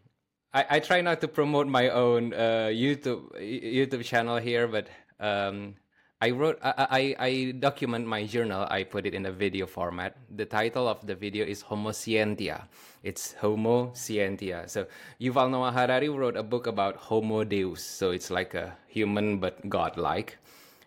I 0.52 0.66
I 0.68 0.80
try 0.80 1.00
not 1.00 1.20
to 1.20 1.28
promote 1.28 1.68
my 1.68 1.90
own 1.90 2.34
uh, 2.34 2.68
YouTube 2.70 3.30
YouTube 3.38 4.04
channel 4.04 4.38
here, 4.38 4.66
but 4.66 4.88
um, 5.20 5.76
I 6.22 6.30
wrote 6.30 6.60
I, 6.62 6.86
I 6.88 7.02
I 7.18 7.30
document 7.58 8.06
my 8.06 8.22
journal. 8.24 8.68
I 8.70 8.84
put 8.84 9.06
it 9.06 9.14
in 9.14 9.26
a 9.26 9.32
video 9.32 9.66
format. 9.66 10.14
The 10.30 10.46
title 10.46 10.86
of 10.86 11.04
the 11.04 11.16
video 11.16 11.44
is 11.44 11.62
Homo 11.62 11.90
Scientia. 11.90 12.68
It's 13.02 13.34
Homo 13.42 13.90
Scientia. 13.92 14.68
So 14.68 14.86
Yuval 15.20 15.50
Noah 15.50 15.72
Harari 15.72 16.08
wrote 16.08 16.36
a 16.36 16.44
book 16.44 16.68
about 16.68 16.94
Homo 16.94 17.42
Deus. 17.42 17.82
So 17.82 18.12
it's 18.12 18.30
like 18.30 18.54
a 18.54 18.70
human 18.86 19.38
but 19.38 19.68
godlike. 19.68 20.38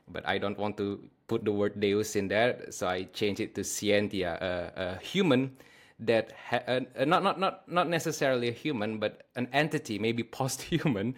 But 0.08 0.26
I 0.26 0.38
don't 0.38 0.58
want 0.58 0.78
to 0.78 1.04
put 1.28 1.44
the 1.44 1.52
word 1.52 1.82
Deus 1.82 2.16
in 2.16 2.30
there, 2.30 2.72
so 2.72 2.88
I 2.88 3.04
change 3.12 3.42
it 3.42 3.56
to 3.56 3.64
Scientia, 3.66 4.40
a, 4.40 4.82
a 4.84 5.00
human 5.04 5.58
that 6.00 6.32
ha- 6.32 6.80
not 7.04 7.24
not 7.24 7.40
not 7.40 7.68
not 7.68 7.90
necessarily 7.90 8.48
a 8.48 8.56
human, 8.56 9.00
but 9.00 9.28
an 9.36 9.50
entity, 9.52 10.00
maybe 10.00 10.24
post-human, 10.40 11.16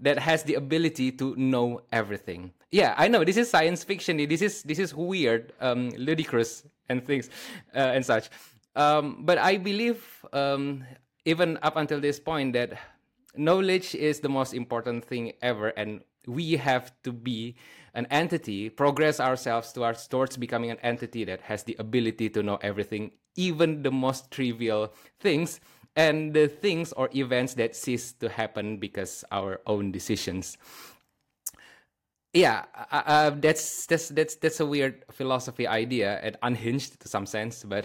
that 0.00 0.18
has 0.18 0.44
the 0.44 0.54
ability 0.54 1.12
to 1.20 1.36
know 1.36 1.82
everything. 1.92 2.52
Yeah, 2.70 2.94
I 2.96 3.08
know 3.08 3.24
this 3.24 3.36
is 3.36 3.50
science 3.50 3.82
fiction. 3.82 4.16
This 4.16 4.42
is 4.42 4.62
this 4.62 4.78
is 4.78 4.94
weird, 4.94 5.52
um, 5.60 5.90
ludicrous, 5.98 6.62
and 6.88 7.04
things 7.04 7.28
uh, 7.74 7.78
and 7.98 8.06
such. 8.06 8.30
Um, 8.76 9.26
but 9.26 9.38
I 9.38 9.56
believe, 9.56 10.06
um, 10.32 10.84
even 11.24 11.58
up 11.62 11.76
until 11.76 12.00
this 12.00 12.20
point, 12.20 12.52
that 12.52 12.78
knowledge 13.36 13.94
is 13.96 14.20
the 14.20 14.28
most 14.28 14.54
important 14.54 15.04
thing 15.04 15.32
ever, 15.42 15.68
and 15.74 16.02
we 16.26 16.52
have 16.56 16.92
to 17.02 17.12
be 17.12 17.56
an 17.94 18.06
entity, 18.06 18.70
progress 18.70 19.18
ourselves 19.18 19.72
towards, 19.72 20.06
towards 20.06 20.36
becoming 20.36 20.70
an 20.70 20.78
entity 20.82 21.24
that 21.24 21.40
has 21.40 21.64
the 21.64 21.74
ability 21.80 22.30
to 22.30 22.42
know 22.42 22.58
everything, 22.62 23.10
even 23.34 23.82
the 23.82 23.90
most 23.90 24.30
trivial 24.30 24.92
things 25.18 25.58
and 25.96 26.32
the 26.34 26.46
things 26.46 26.92
or 26.92 27.08
events 27.14 27.54
that 27.54 27.74
cease 27.74 28.12
to 28.12 28.28
happen 28.28 28.76
because 28.76 29.24
our 29.32 29.60
own 29.66 29.90
decisions 29.90 30.56
yeah 32.32 32.64
uh, 32.90 33.02
uh, 33.06 33.30
that's 33.30 33.86
that's 33.86 34.08
that's 34.08 34.36
that's 34.36 34.60
a 34.60 34.66
weird 34.66 35.04
philosophy 35.10 35.66
idea 35.66 36.18
and 36.22 36.36
unhinged 36.42 37.00
to 37.00 37.08
some 37.08 37.26
sense 37.26 37.64
but 37.64 37.84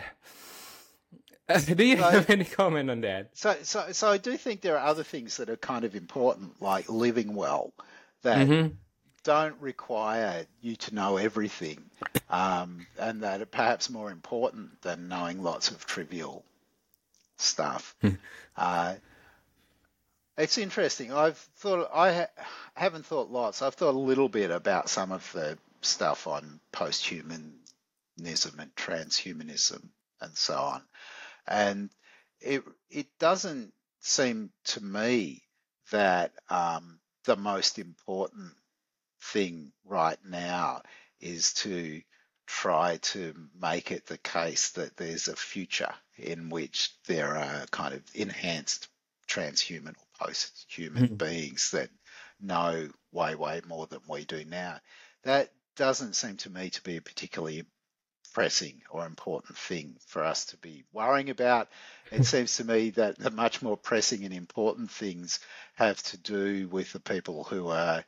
uh, 1.50 1.60
do 1.76 1.84
you 1.84 1.98
so, 1.98 2.10
have 2.10 2.30
any 2.30 2.46
comment 2.46 2.90
on 2.90 3.02
that 3.02 3.30
so 3.34 3.56
so 3.64 3.92
so 3.92 4.10
i 4.10 4.18
do 4.18 4.38
think 4.38 4.62
there 4.62 4.78
are 4.78 4.88
other 4.88 5.04
things 5.04 5.38
that 5.38 5.50
are 5.50 5.58
kind 5.58 5.86
of 5.86 5.96
important 5.96 6.62
like 6.62 6.90
living 6.90 7.36
well 7.36 7.74
that 8.24 8.48
mm-hmm. 8.48 8.74
don't 9.24 9.56
require 9.60 10.46
you 10.62 10.76
to 10.76 10.94
know 10.94 11.18
everything 11.18 11.84
um, 12.30 12.86
and 13.00 13.22
that 13.22 13.42
are 13.42 13.46
perhaps 13.46 13.90
more 13.90 14.12
important 14.12 14.82
than 14.82 15.08
knowing 15.08 15.44
lots 15.44 15.70
of 15.70 15.86
trivial 15.86 16.44
stuff. 17.38 17.96
It's 20.38 20.58
interesting. 20.58 21.14
I've 21.14 21.38
thought 21.38 21.90
I 21.94 22.14
ha- 22.14 22.44
haven't 22.76 23.06
thought 23.06 23.32
lots. 23.32 23.62
I've 23.62 23.76
thought 23.76 23.96
a 23.96 23.98
little 23.98 24.28
bit 24.28 24.52
about 24.52 24.90
some 24.90 25.12
of 25.14 25.30
the 25.32 25.58
stuff 25.82 26.28
on 26.28 26.60
posthumanism 26.74 28.60
and 28.60 28.76
transhumanism 28.76 29.88
and 30.20 30.36
so 30.36 30.56
on, 30.56 30.82
and 31.48 31.90
it 32.42 32.64
it 32.90 33.08
doesn't 33.18 33.74
seem 34.02 34.52
to 34.66 34.84
me 34.84 35.42
that 35.92 36.34
um, 36.50 37.00
the 37.24 37.38
most 37.38 37.80
important 37.80 38.52
thing 39.22 39.72
right 39.86 40.20
now 40.26 40.82
is 41.22 41.54
to 41.54 42.02
try 42.46 42.98
to 42.98 43.34
make 43.60 43.92
it 43.92 44.06
the 44.06 44.18
case 44.18 44.72
that 44.72 44.98
there's 44.98 45.30
a 45.30 45.36
future 45.36 45.94
in 46.18 46.50
which 46.50 46.92
there 47.08 47.38
are 47.38 47.66
kind 47.72 47.94
of 47.94 48.04
enhanced 48.14 48.90
transhuman 49.28 49.96
or 50.20 50.28
post-human 50.28 51.04
mm-hmm. 51.04 51.16
beings 51.16 51.72
that 51.72 51.90
know 52.42 52.90
way, 53.12 53.36
way 53.36 53.62
more 53.68 53.88
than 53.88 54.02
we 54.08 54.26
do 54.26 54.44
now. 54.46 54.80
That 55.24 55.52
doesn't 55.76 56.16
seem 56.16 56.38
to 56.38 56.50
me 56.50 56.70
to 56.72 56.82
be 56.84 56.98
a 56.98 57.02
particularly 57.02 57.66
pressing 58.34 58.82
or 58.90 59.06
important 59.06 59.58
thing 59.58 59.96
for 60.08 60.24
us 60.24 60.46
to 60.48 60.58
be 60.58 60.84
worrying 60.92 61.30
about. 61.30 61.70
It 62.12 62.26
seems 62.26 62.58
to 62.58 62.66
me 62.66 62.90
that 62.92 63.18
the 63.18 63.32
much 63.32 63.62
more 63.62 63.78
pressing 63.78 64.26
and 64.26 64.34
important 64.34 64.92
things 64.92 65.40
have 65.76 66.02
to 66.04 66.18
do 66.18 66.68
with 66.68 66.92
the 66.92 67.00
people 67.00 67.44
who 67.46 67.70
are 67.70 68.04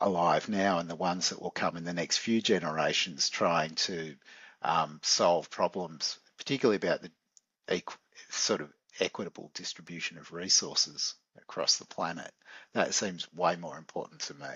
alive 0.00 0.48
now 0.48 0.78
and 0.78 0.88
the 0.88 0.96
ones 0.96 1.28
that 1.28 1.42
will 1.42 1.50
come 1.50 1.76
in 1.76 1.84
the 1.84 1.92
next 1.92 2.18
few 2.18 2.40
generations 2.40 3.28
trying 3.28 3.74
to 3.74 4.14
um, 4.62 4.98
solve 5.02 5.50
problems, 5.50 6.18
particularly 6.38 6.76
about 6.76 7.02
the 7.02 7.10
equ- 7.68 7.96
sort 8.30 8.62
of 8.62 8.72
equitable 8.98 9.50
distribution 9.54 10.16
of 10.16 10.32
resources 10.32 11.14
across 11.36 11.78
the 11.78 11.86
planet. 11.86 12.30
That 12.74 12.94
seems 12.94 13.32
way 13.34 13.56
more 13.56 13.76
important 13.78 14.20
to 14.22 14.34
me. 14.34 14.54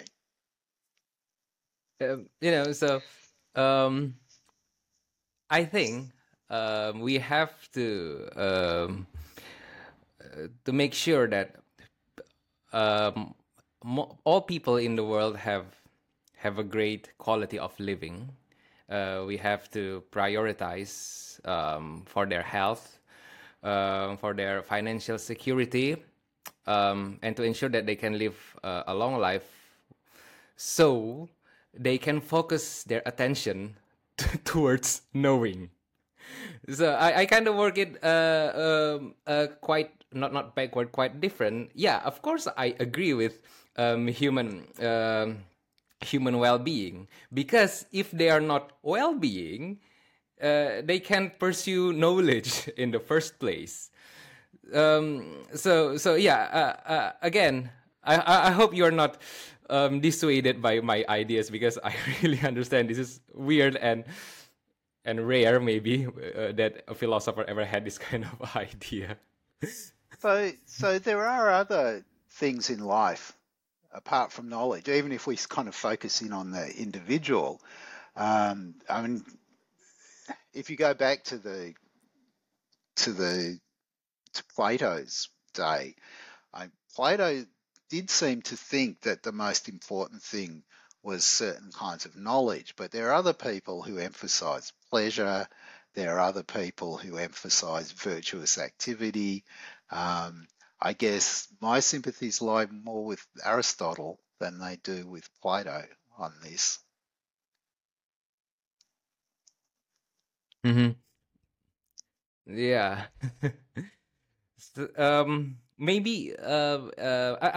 Um, 2.01 2.27
you 2.41 2.51
know, 2.51 2.72
so 2.72 3.01
um, 3.55 4.14
I 5.51 5.64
think 5.64 6.11
um, 6.51 7.01
we 7.01 7.18
have 7.18 7.53
to 7.72 8.29
um, 8.37 9.07
to 10.64 10.72
make 10.72 10.95
sure 10.95 11.27
that 11.29 11.57
um, 12.72 13.35
all 14.25 14.41
people 14.41 14.77
in 14.77 14.97
the 14.97 15.05
world 15.05 15.37
have 15.37 15.66
have 16.37 16.59
a 16.59 16.64
great 16.64 17.11
quality 17.18 17.59
of 17.59 17.79
living. 17.79 18.31
Uh, 18.89 19.25
we 19.27 19.37
have 19.39 19.70
to 19.70 20.03
prioritize 20.12 21.41
um, 21.49 22.03
for 22.05 22.27
their 22.27 22.43
health, 22.43 22.99
uh, 23.62 24.14
for 24.16 24.35
their 24.35 24.62
financial 24.62 25.18
security, 25.18 25.97
um, 26.67 27.19
and 27.23 27.37
to 27.37 27.43
ensure 27.43 27.69
that 27.69 27.87
they 27.87 27.97
can 27.97 28.19
live 28.19 28.37
uh, 28.62 28.83
a 28.87 28.95
long 28.95 29.19
life, 29.19 29.45
so 30.57 31.29
they 31.73 31.99
can 31.99 32.21
focus 32.21 32.85
their 32.85 33.03
attention 33.07 33.77
towards 34.45 35.03
knowing. 35.12 35.71
So 36.71 36.95
I, 36.95 37.21
I 37.21 37.27
kind 37.27 37.47
of 37.49 37.57
work 37.57 37.77
it 37.79 38.03
uh, 38.03 38.97
um, 38.97 39.15
uh, 39.27 39.47
quite 39.61 39.91
not 40.12 40.33
not 40.33 40.55
backward, 40.55 40.93
quite 40.93 41.21
different. 41.21 41.71
Yeah, 41.75 42.01
of 42.05 42.23
course 42.23 42.49
I 42.57 42.75
agree 42.81 43.12
with 43.12 43.41
um, 43.77 44.09
human 44.09 44.65
um, 44.81 45.45
human 46.01 46.39
well-being 46.39 47.09
because 47.33 47.87
if 47.93 48.11
they 48.11 48.31
are 48.31 48.41
not 48.41 48.73
well-being 48.83 49.79
uh, 50.41 50.83
they 50.85 51.01
can't 51.01 51.39
pursue 51.39 51.93
knowledge 51.93 52.69
in 52.77 52.91
the 52.91 53.01
first 53.01 53.39
place 53.39 53.91
um, 54.73 55.45
so 55.55 55.97
so 55.97 56.15
yeah 56.15 56.77
uh, 56.89 56.93
uh, 56.93 57.12
again 57.23 57.71
I, 58.03 58.49
I 58.49 58.51
hope 58.51 58.75
you 58.75 58.85
are 58.85 58.91
not 58.91 59.19
um, 59.71 60.01
dissuaded 60.01 60.61
by 60.61 60.81
my 60.81 61.05
ideas 61.09 61.51
because 61.51 61.79
I 61.83 61.95
really 62.23 62.41
understand 62.41 62.91
this 62.91 62.99
is 62.99 63.21
weird 63.33 63.77
and 63.77 64.05
and 65.07 65.27
rare 65.27 65.61
maybe 65.61 66.07
uh, 66.07 66.53
that 66.53 66.85
a 66.89 66.95
philosopher 66.95 67.45
ever 67.47 67.65
had 67.65 67.85
this 67.85 67.99
kind 68.11 68.25
of 68.25 68.57
idea. 68.57 69.17
so 70.21 70.53
so 70.67 70.99
there 70.99 71.27
are 71.27 71.51
other 71.51 72.05
things 72.31 72.71
in 72.71 72.81
life 72.81 73.33
apart 73.93 74.33
from 74.33 74.49
knowledge, 74.49 74.89
even 74.89 75.12
if 75.12 75.27
we 75.27 75.37
kind 75.37 75.69
of 75.69 75.75
focus 75.75 76.21
in 76.21 76.33
on 76.33 76.51
the 76.51 76.69
individual. 76.77 77.61
Um, 78.17 78.75
I 78.91 79.03
mean, 79.03 79.25
if 80.53 80.69
you 80.69 80.77
go 80.77 80.95
back 80.95 81.25
to 81.25 81.39
the 81.39 81.75
to 82.97 83.12
the 83.12 83.59
to 84.35 84.45
Plato's 84.55 85.28
day, 85.55 85.95
I, 86.53 86.70
Plato 86.95 87.47
did 87.91 88.11
seem 88.11 88.43
to 88.43 88.57
think 88.57 89.03
that 89.03 89.22
the 89.22 89.32
most 89.32 89.68
important 89.68 90.22
thing 90.22 90.64
was 91.03 91.24
certain 91.24 91.70
kinds 91.72 92.07
of 92.07 92.16
knowledge, 92.16 92.74
but 92.76 92.91
there 92.91 93.11
are 93.11 93.14
other 93.14 93.35
people 93.35 93.82
who 93.82 93.99
emphasize 93.99 94.72
pleasure. 94.91 95.49
There 95.95 96.16
are 96.16 96.20
other 96.20 96.43
people 96.43 96.97
who 96.97 97.18
emphasize 97.18 97.93
virtuous 97.93 98.59
activity. 98.59 99.45
Um, 99.91 100.47
I 100.80 100.93
guess 100.93 101.49
my 101.61 101.80
sympathies 101.80 102.43
lie 102.43 102.66
more 102.66 103.05
with 103.05 103.24
Aristotle 103.45 104.18
than 104.41 104.59
they 104.59 104.76
do 104.76 105.07
with 105.07 105.28
Plato 105.43 105.85
on 106.18 106.32
this. 106.43 106.78
Mm-hmm. 110.64 110.93
Yeah. 112.47 113.07
um, 114.97 115.57
maybe 115.79 116.35
uh, 116.39 116.89
uh, 116.99 117.37
I, 117.43 117.49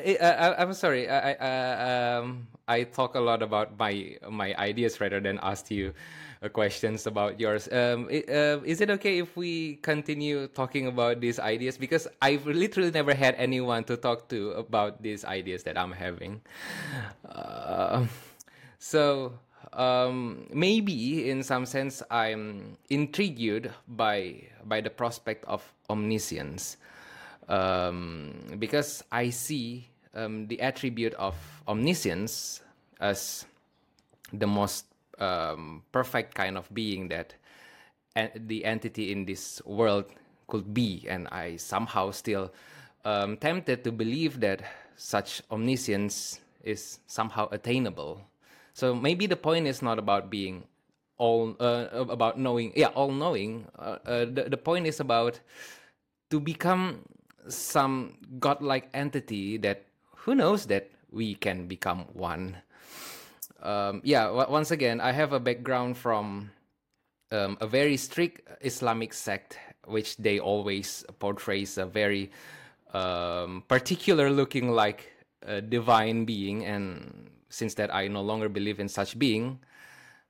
I, 0.00 0.28
I, 0.28 0.62
I'm 0.62 0.74
sorry. 0.74 1.08
I, 1.08 1.32
I, 1.32 2.16
um, 2.16 2.46
I 2.68 2.84
talk 2.84 3.14
a 3.14 3.20
lot 3.20 3.42
about 3.42 3.78
my 3.78 4.16
my 4.30 4.54
ideas 4.56 5.00
rather 5.00 5.20
than 5.20 5.38
ask 5.42 5.70
you 5.70 5.92
uh, 6.42 6.48
questions 6.48 7.06
about 7.06 7.40
yours. 7.40 7.68
Um, 7.72 8.06
uh, 8.08 8.60
is 8.64 8.80
it 8.80 8.90
okay 8.90 9.18
if 9.18 9.36
we 9.36 9.76
continue 9.82 10.46
talking 10.48 10.86
about 10.86 11.20
these 11.20 11.38
ideas? 11.38 11.76
Because 11.76 12.08
I've 12.22 12.46
literally 12.46 12.90
never 12.90 13.14
had 13.14 13.34
anyone 13.36 13.84
to 13.84 13.96
talk 13.96 14.28
to 14.28 14.52
about 14.52 15.02
these 15.02 15.24
ideas 15.24 15.62
that 15.64 15.78
I'm 15.78 15.92
having. 15.92 16.40
Uh, 17.28 18.06
so 18.78 19.38
um, 19.72 20.46
maybe 20.52 21.28
in 21.30 21.42
some 21.42 21.66
sense 21.66 22.02
I'm 22.10 22.76
intrigued 22.90 23.70
by 23.88 24.48
by 24.64 24.80
the 24.80 24.90
prospect 24.90 25.44
of 25.44 25.62
omniscience 25.90 26.76
um, 27.48 28.32
because 28.58 29.04
I 29.12 29.30
see 29.30 29.88
um, 30.14 30.46
the 30.46 30.60
attribute 30.60 31.14
of 31.14 31.34
omniscience 31.68 32.62
as 33.00 33.44
the 34.32 34.46
most 34.46 34.86
um, 35.18 35.82
perfect 35.92 36.34
kind 36.34 36.56
of 36.56 36.72
being 36.74 37.08
that 37.08 37.34
the 38.36 38.64
entity 38.64 39.10
in 39.10 39.24
this 39.24 39.60
world 39.66 40.04
could 40.46 40.72
be, 40.72 41.04
and 41.08 41.26
I 41.28 41.56
somehow 41.56 42.10
still 42.12 42.52
um, 43.04 43.36
tempted 43.36 43.82
to 43.84 43.92
believe 43.92 44.40
that 44.40 44.62
such 44.96 45.42
omniscience 45.50 46.40
is 46.62 47.00
somehow 47.06 47.48
attainable. 47.50 48.20
So 48.72 48.94
maybe 48.94 49.26
the 49.26 49.36
point 49.36 49.66
is 49.66 49.82
not 49.82 49.98
about 49.98 50.30
being 50.30 50.64
all 51.24 51.56
uh, 51.58 52.04
about 52.12 52.36
knowing, 52.36 52.76
yeah, 52.76 52.92
all 52.92 53.08
knowing. 53.08 53.64
Uh, 53.80 53.96
uh, 54.04 54.24
the 54.28 54.52
the 54.52 54.60
point 54.60 54.84
is 54.84 55.00
about 55.00 55.40
to 56.28 56.36
become 56.36 57.00
some 57.48 58.20
godlike 58.38 58.92
entity 58.92 59.56
that 59.56 59.88
who 60.28 60.36
knows 60.36 60.68
that 60.68 60.92
we 61.08 61.34
can 61.34 61.64
become 61.64 62.04
one. 62.12 62.60
Um, 63.64 64.04
yeah, 64.04 64.28
once 64.28 64.70
again, 64.70 65.00
I 65.00 65.12
have 65.12 65.32
a 65.32 65.40
background 65.40 65.96
from 65.96 66.52
um, 67.32 67.56
a 67.60 67.66
very 67.66 67.96
strict 67.96 68.44
Islamic 68.60 69.16
sect, 69.16 69.56
which 69.88 70.16
they 70.20 70.36
always 70.38 71.04
portrays 71.18 71.78
a 71.78 71.86
very 71.88 72.28
um, 72.92 73.64
particular 73.68 74.28
looking 74.28 74.72
like 74.76 75.08
a 75.40 75.64
divine 75.64 76.28
being. 76.28 76.64
And 76.68 77.30
since 77.48 77.72
that 77.80 77.88
I 77.94 78.08
no 78.08 78.20
longer 78.20 78.52
believe 78.52 78.80
in 78.80 78.88
such 78.88 79.16
being, 79.16 79.64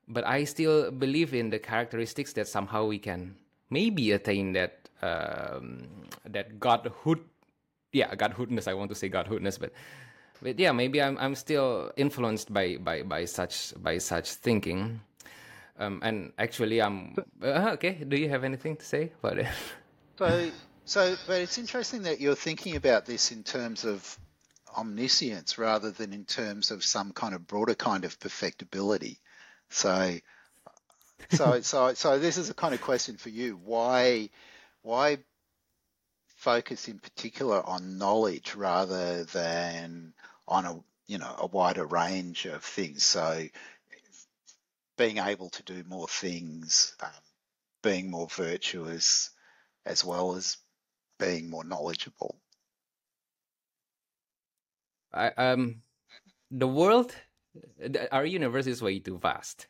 but 0.08 0.26
I 0.26 0.44
still 0.44 0.90
believe 0.90 1.34
in 1.34 1.50
the 1.50 1.58
characteristics 1.58 2.32
that 2.34 2.48
somehow 2.48 2.86
we 2.86 2.98
can 2.98 3.36
maybe 3.70 4.12
attain 4.12 4.52
that 4.52 4.88
um, 5.02 5.88
that 6.26 6.58
godhood 6.60 7.20
yeah 7.92 8.14
godhoodness. 8.14 8.68
I 8.68 8.74
want 8.74 8.90
to 8.90 8.94
say 8.94 9.08
godhoodness 9.08 9.58
but 9.58 9.72
but 10.42 10.58
yeah 10.58 10.72
maybe 10.72 11.00
i'm 11.00 11.16
i'm 11.18 11.34
still 11.34 11.92
influenced 11.96 12.52
by 12.52 12.76
by 12.76 13.02
by 13.02 13.24
such 13.24 13.72
by 13.82 13.98
such 13.98 14.32
thinking. 14.32 15.00
Um, 15.76 16.00
and 16.04 16.32
actually 16.38 16.80
i'm 16.80 17.16
uh, 17.42 17.70
okay. 17.74 18.04
Do 18.06 18.16
you 18.16 18.28
have 18.28 18.44
anything 18.44 18.76
to 18.76 18.84
say 18.84 19.12
about 19.22 19.38
it? 19.38 19.46
So 20.16 20.50
so 20.84 21.16
but 21.26 21.40
it's 21.40 21.58
interesting 21.58 22.02
that 22.02 22.20
you're 22.20 22.36
thinking 22.36 22.76
about 22.76 23.04
this 23.04 23.32
in 23.32 23.42
terms 23.42 23.84
of 23.84 24.16
omniscience 24.76 25.58
rather 25.58 25.90
than 25.90 26.12
in 26.12 26.24
terms 26.24 26.70
of 26.70 26.84
some 26.84 27.12
kind 27.12 27.34
of 27.34 27.48
broader 27.48 27.74
kind 27.74 28.04
of 28.04 28.20
perfectibility 28.20 29.18
so 29.74 30.16
so 31.30 31.60
so 31.62 31.94
so 31.94 32.18
this 32.18 32.36
is 32.36 32.48
a 32.48 32.54
kind 32.54 32.74
of 32.74 32.80
question 32.80 33.16
for 33.16 33.28
you. 33.28 33.56
Why 33.62 34.30
why 34.82 35.18
focus 36.36 36.88
in 36.88 36.98
particular 36.98 37.62
on 37.64 37.98
knowledge 37.98 38.54
rather 38.54 39.24
than 39.24 40.14
on 40.46 40.64
a 40.64 40.80
you 41.06 41.18
know 41.18 41.34
a 41.38 41.46
wider 41.46 41.84
range 41.84 42.46
of 42.46 42.62
things? 42.62 43.04
So 43.04 43.46
being 44.96 45.18
able 45.18 45.50
to 45.50 45.62
do 45.64 45.82
more 45.88 46.06
things 46.06 46.94
um, 47.00 47.10
being 47.82 48.10
more 48.10 48.28
virtuous 48.28 49.30
as 49.84 50.04
well 50.04 50.36
as 50.36 50.56
being 51.18 51.50
more 51.50 51.64
knowledgeable. 51.64 52.36
I, 55.12 55.28
um 55.28 55.82
the 56.50 56.68
world 56.68 57.14
our 58.12 58.24
universe 58.24 58.66
is 58.66 58.82
way 58.82 58.98
too 58.98 59.18
vast. 59.18 59.66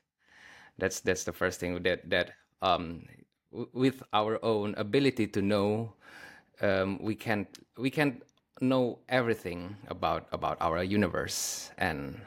That's 0.78 1.00
that's 1.00 1.24
the 1.24 1.32
first 1.32 1.60
thing 1.60 1.82
that 1.82 2.08
that 2.10 2.32
um 2.62 3.06
with 3.72 4.02
our 4.12 4.44
own 4.44 4.74
ability 4.76 5.26
to 5.28 5.42
know, 5.42 5.92
um, 6.60 6.98
we 7.00 7.14
can't 7.14 7.48
we 7.78 7.90
can't 7.90 8.22
know 8.60 8.98
everything 9.08 9.76
about 9.88 10.26
about 10.32 10.58
our 10.60 10.82
universe, 10.82 11.70
and 11.78 12.20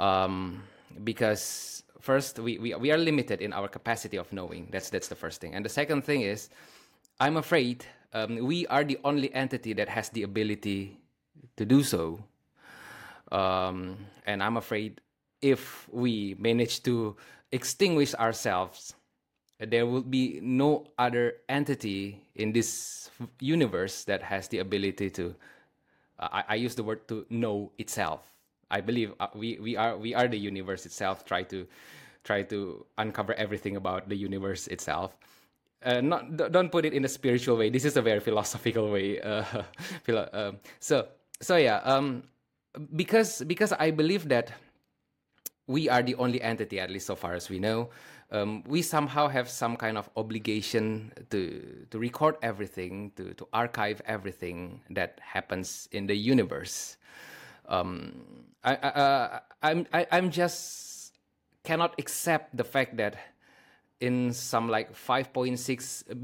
um, 0.00 0.62
because 1.02 1.82
first 2.00 2.38
we, 2.38 2.58
we 2.58 2.74
we 2.74 2.90
are 2.90 2.98
limited 2.98 3.40
in 3.40 3.52
our 3.52 3.68
capacity 3.68 4.16
of 4.16 4.32
knowing. 4.32 4.68
That's 4.70 4.90
that's 4.90 5.08
the 5.08 5.16
first 5.16 5.40
thing, 5.40 5.54
and 5.54 5.64
the 5.64 5.72
second 5.72 6.04
thing 6.04 6.22
is, 6.22 6.50
I'm 7.20 7.36
afraid 7.36 7.84
um, 8.12 8.36
we 8.44 8.66
are 8.68 8.84
the 8.84 8.98
only 9.04 9.32
entity 9.34 9.72
that 9.74 9.88
has 9.88 10.08
the 10.10 10.22
ability 10.22 11.00
to 11.56 11.64
do 11.64 11.82
so, 11.82 12.22
um, 13.32 13.96
and 14.26 14.42
I'm 14.42 14.56
afraid 14.56 15.00
if 15.40 15.88
we 15.92 16.36
manage 16.38 16.82
to 16.84 17.16
extinguish 17.52 18.14
ourselves 18.14 18.94
there 19.60 19.86
will 19.86 20.02
be 20.02 20.40
no 20.42 20.86
other 20.98 21.34
entity 21.48 22.20
in 22.34 22.52
this 22.52 23.10
universe 23.40 24.04
that 24.04 24.22
has 24.22 24.48
the 24.48 24.58
ability 24.58 25.10
to 25.10 25.34
uh, 26.18 26.28
I, 26.30 26.44
I, 26.48 26.54
use 26.56 26.74
the 26.74 26.82
word 26.82 27.08
to 27.08 27.26
know 27.30 27.72
itself. 27.78 28.32
I 28.70 28.80
believe 28.80 29.12
uh, 29.18 29.28
we, 29.34 29.58
we 29.60 29.76
are 29.76 29.96
we 29.96 30.14
are 30.14 30.28
the 30.28 30.38
universe 30.38 30.86
itself 30.86 31.24
try 31.24 31.42
to 31.44 31.66
try 32.22 32.42
to 32.42 32.86
uncover 32.98 33.34
everything 33.34 33.76
about 33.76 34.08
the 34.08 34.16
universe 34.16 34.66
itself. 34.68 35.16
Uh, 35.84 36.00
not 36.00 36.36
don't 36.52 36.70
put 36.70 36.84
it 36.84 36.92
in 36.92 37.04
a 37.04 37.08
spiritual 37.08 37.56
way. 37.56 37.68
This 37.68 37.84
is 37.84 37.96
a 37.96 38.02
very 38.02 38.20
philosophical 38.20 38.90
way 38.90 39.20
uh, 39.20 39.44
um, 40.32 40.58
so 40.80 41.08
so 41.40 41.56
yeah 41.56 41.78
um, 41.84 42.22
because 42.96 43.42
because 43.46 43.72
i 43.72 43.90
believe 43.90 44.28
that 44.28 44.52
we 45.66 45.88
are 45.88 46.02
the 46.02 46.14
only 46.16 46.40
entity 46.42 46.78
at 46.78 46.90
least 46.90 47.06
so 47.06 47.16
far 47.16 47.34
as 47.34 47.48
we 47.48 47.58
know 47.58 47.88
um, 48.34 48.64
we 48.66 48.82
somehow 48.82 49.28
have 49.28 49.48
some 49.48 49.76
kind 49.76 49.96
of 49.96 50.10
obligation 50.16 51.12
to 51.30 51.86
to 51.90 51.98
record 51.98 52.36
everything, 52.42 53.12
to 53.16 53.34
to 53.34 53.46
archive 53.52 54.02
everything 54.06 54.80
that 54.90 55.20
happens 55.22 55.88
in 55.92 56.06
the 56.06 56.16
universe. 56.16 56.96
Um, 57.68 58.24
I, 58.64 58.74
I, 58.74 58.88
uh, 58.88 59.40
I'm 59.62 59.86
I, 59.92 60.06
I'm 60.10 60.30
just 60.30 61.14
cannot 61.62 61.94
accept 61.98 62.56
the 62.56 62.64
fact 62.64 62.96
that 62.96 63.16
in 64.00 64.32
some 64.32 64.68
like 64.68 64.92
5.6 64.92 65.56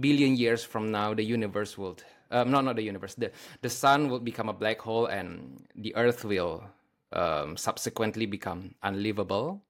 billion 0.01 0.37
years 0.37 0.65
from 0.65 0.91
now 0.91 1.15
the 1.15 1.25
universe 1.25 1.79
will 1.79 1.97
um, 2.31 2.51
no 2.51 2.61
not 2.61 2.77
the 2.77 2.83
universe. 2.83 3.15
The 3.15 3.33
the 3.61 3.71
sun 3.71 4.09
will 4.09 4.21
become 4.21 4.49
a 4.49 4.53
black 4.53 4.81
hole 4.81 5.07
and 5.07 5.65
the 5.75 5.95
earth 5.97 6.25
will 6.25 6.65
um, 7.13 7.57
subsequently 7.57 8.27
become 8.27 8.75
unlivable. 8.83 9.63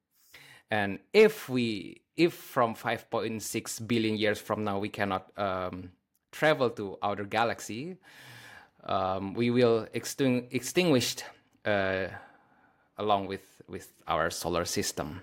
And 0.71 0.99
if 1.13 1.49
we 1.49 2.03
if 2.17 2.35
from 2.35 2.75
5.6 2.75 3.87
billion 3.89 4.17
years 4.17 4.39
from 4.41 4.65
now 4.65 4.79
we 4.79 4.89
cannot 4.89 5.31
um, 5.39 5.91
travel 6.33 6.71
to 6.71 6.99
outer 7.03 7.25
galaxy 7.25 7.97
um, 8.85 9.35
we 9.35 9.51
will 9.51 9.87
exting- 9.95 10.47
extinguished 10.51 11.25
uh, 11.65 12.07
along 12.99 13.27
with 13.27 13.63
with 13.69 13.93
our 14.09 14.31
solar 14.31 14.65
system. 14.65 15.21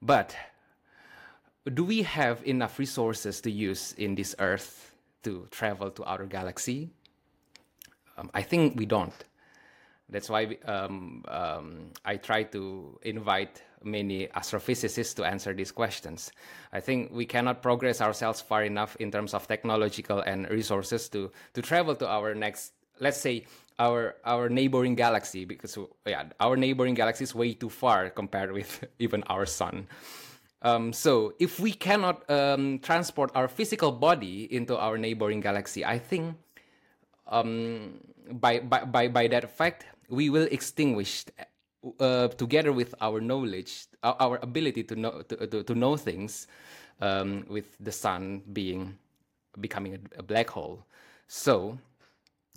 But 0.00 0.36
do 1.74 1.84
we 1.84 2.02
have 2.02 2.42
enough 2.46 2.78
resources 2.78 3.40
to 3.42 3.50
use 3.50 3.92
in 3.98 4.14
this 4.14 4.34
earth 4.38 4.89
to 5.22 5.46
travel 5.50 5.90
to 5.90 6.08
outer 6.08 6.26
galaxy? 6.26 6.90
Um, 8.16 8.30
i 8.34 8.42
think 8.42 8.78
we 8.78 8.86
don't. 8.86 9.14
That's 10.08 10.28
why 10.28 10.58
um, 10.64 11.24
um, 11.28 11.92
I 12.04 12.16
try 12.16 12.42
to 12.42 12.98
invite 13.02 13.62
many 13.82 14.26
astrophysicists 14.26 15.14
to 15.16 15.24
answer 15.24 15.54
these 15.54 15.70
questions. 15.70 16.32
I 16.72 16.80
think 16.80 17.12
we 17.12 17.24
cannot 17.24 17.62
progress 17.62 18.00
ourselves 18.00 18.40
far 18.40 18.64
enough 18.64 18.96
in 18.96 19.10
terms 19.10 19.34
of 19.34 19.46
technological 19.46 20.20
and 20.20 20.50
resources 20.50 21.08
to, 21.10 21.30
to 21.54 21.62
travel 21.62 21.94
to 21.94 22.08
our 22.08 22.34
next, 22.34 22.72
let's 22.98 23.18
say, 23.18 23.46
our 23.80 24.16
our 24.24 24.50
neighboring 24.50 24.94
galaxy 24.94 25.46
because 25.46 25.78
yeah 26.06 26.24
our 26.38 26.54
neighboring 26.54 26.94
galaxy 26.94 27.24
is 27.24 27.34
way 27.34 27.54
too 27.54 27.70
far 27.70 28.10
compared 28.10 28.52
with 28.52 28.84
even 28.98 29.22
our 29.24 29.46
sun 29.46 29.88
um, 30.62 30.92
so 30.92 31.32
if 31.38 31.58
we 31.58 31.72
cannot 31.72 32.28
um, 32.30 32.78
transport 32.80 33.30
our 33.34 33.48
physical 33.48 33.92
body 33.92 34.52
into 34.54 34.76
our 34.76 34.98
neighboring 34.98 35.40
galaxy 35.40 35.84
i 35.84 35.98
think 35.98 36.36
um, 37.28 38.00
by, 38.32 38.58
by 38.58 38.84
by 38.84 39.08
by 39.08 39.26
that 39.28 39.50
fact 39.56 39.86
we 40.08 40.28
will 40.30 40.48
extinguish 40.50 41.24
uh, 42.00 42.28
together 42.28 42.72
with 42.72 42.94
our 43.00 43.20
knowledge 43.20 43.86
our, 44.02 44.38
ability 44.42 44.82
to 44.82 44.96
know 44.96 45.22
to, 45.22 45.46
to, 45.46 45.62
to 45.62 45.74
know 45.74 45.96
things 45.96 46.46
um, 47.00 47.44
with 47.48 47.76
the 47.80 47.92
sun 47.92 48.42
being 48.52 48.96
becoming 49.60 49.94
a, 49.94 50.18
a 50.18 50.22
black 50.22 50.50
hole 50.50 50.84
so 51.26 51.78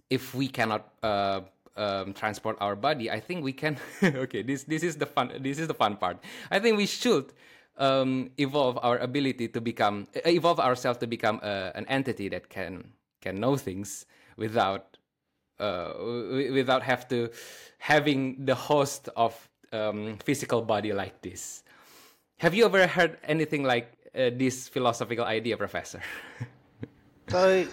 if 0.10 0.34
we 0.34 0.48
cannot 0.48 0.90
uh, 1.02 1.42
um, 1.76 2.14
transport 2.14 2.58
our 2.60 2.76
body, 2.76 3.10
I 3.10 3.20
think 3.20 3.44
we 3.44 3.54
can. 3.54 3.78
okay, 4.04 4.42
this 4.42 4.64
this 4.64 4.84
is 4.84 4.98
the 4.98 5.06
fun. 5.06 5.32
This 5.40 5.60
is 5.60 5.68
the 5.68 5.74
fun 5.74 5.98
part. 5.98 6.18
I 6.52 6.60
think 6.60 6.78
we 6.78 6.86
should 6.86 7.34
um, 7.78 8.30
evolve 8.38 8.78
our 8.82 8.98
ability 8.98 9.48
to 9.50 9.62
become 9.62 10.08
uh, 10.16 10.30
evolve 10.30 10.60
ourselves 10.60 11.00
to 11.00 11.08
become 11.08 11.40
uh, 11.42 11.72
an 11.76 11.86
entity 11.88 12.30
that 12.30 12.50
can 12.50 12.94
can 13.22 13.40
know 13.40 13.58
things 13.58 14.06
without 14.38 14.98
uh, 15.60 15.94
without 16.52 16.84
have 16.84 17.08
to 17.10 17.30
having 17.78 18.46
the 18.46 18.56
host 18.56 19.10
of 19.16 19.50
um, 19.72 20.18
physical 20.24 20.62
body 20.62 20.94
like 20.94 21.22
this. 21.22 21.64
Have 22.38 22.54
you 22.54 22.66
ever 22.66 22.88
heard 22.88 23.18
anything 23.24 23.64
like 23.64 23.92
uh, 24.16 24.30
this 24.36 24.68
philosophical 24.68 25.26
idea, 25.26 25.58
Professor? 25.58 26.02
so 27.30 27.66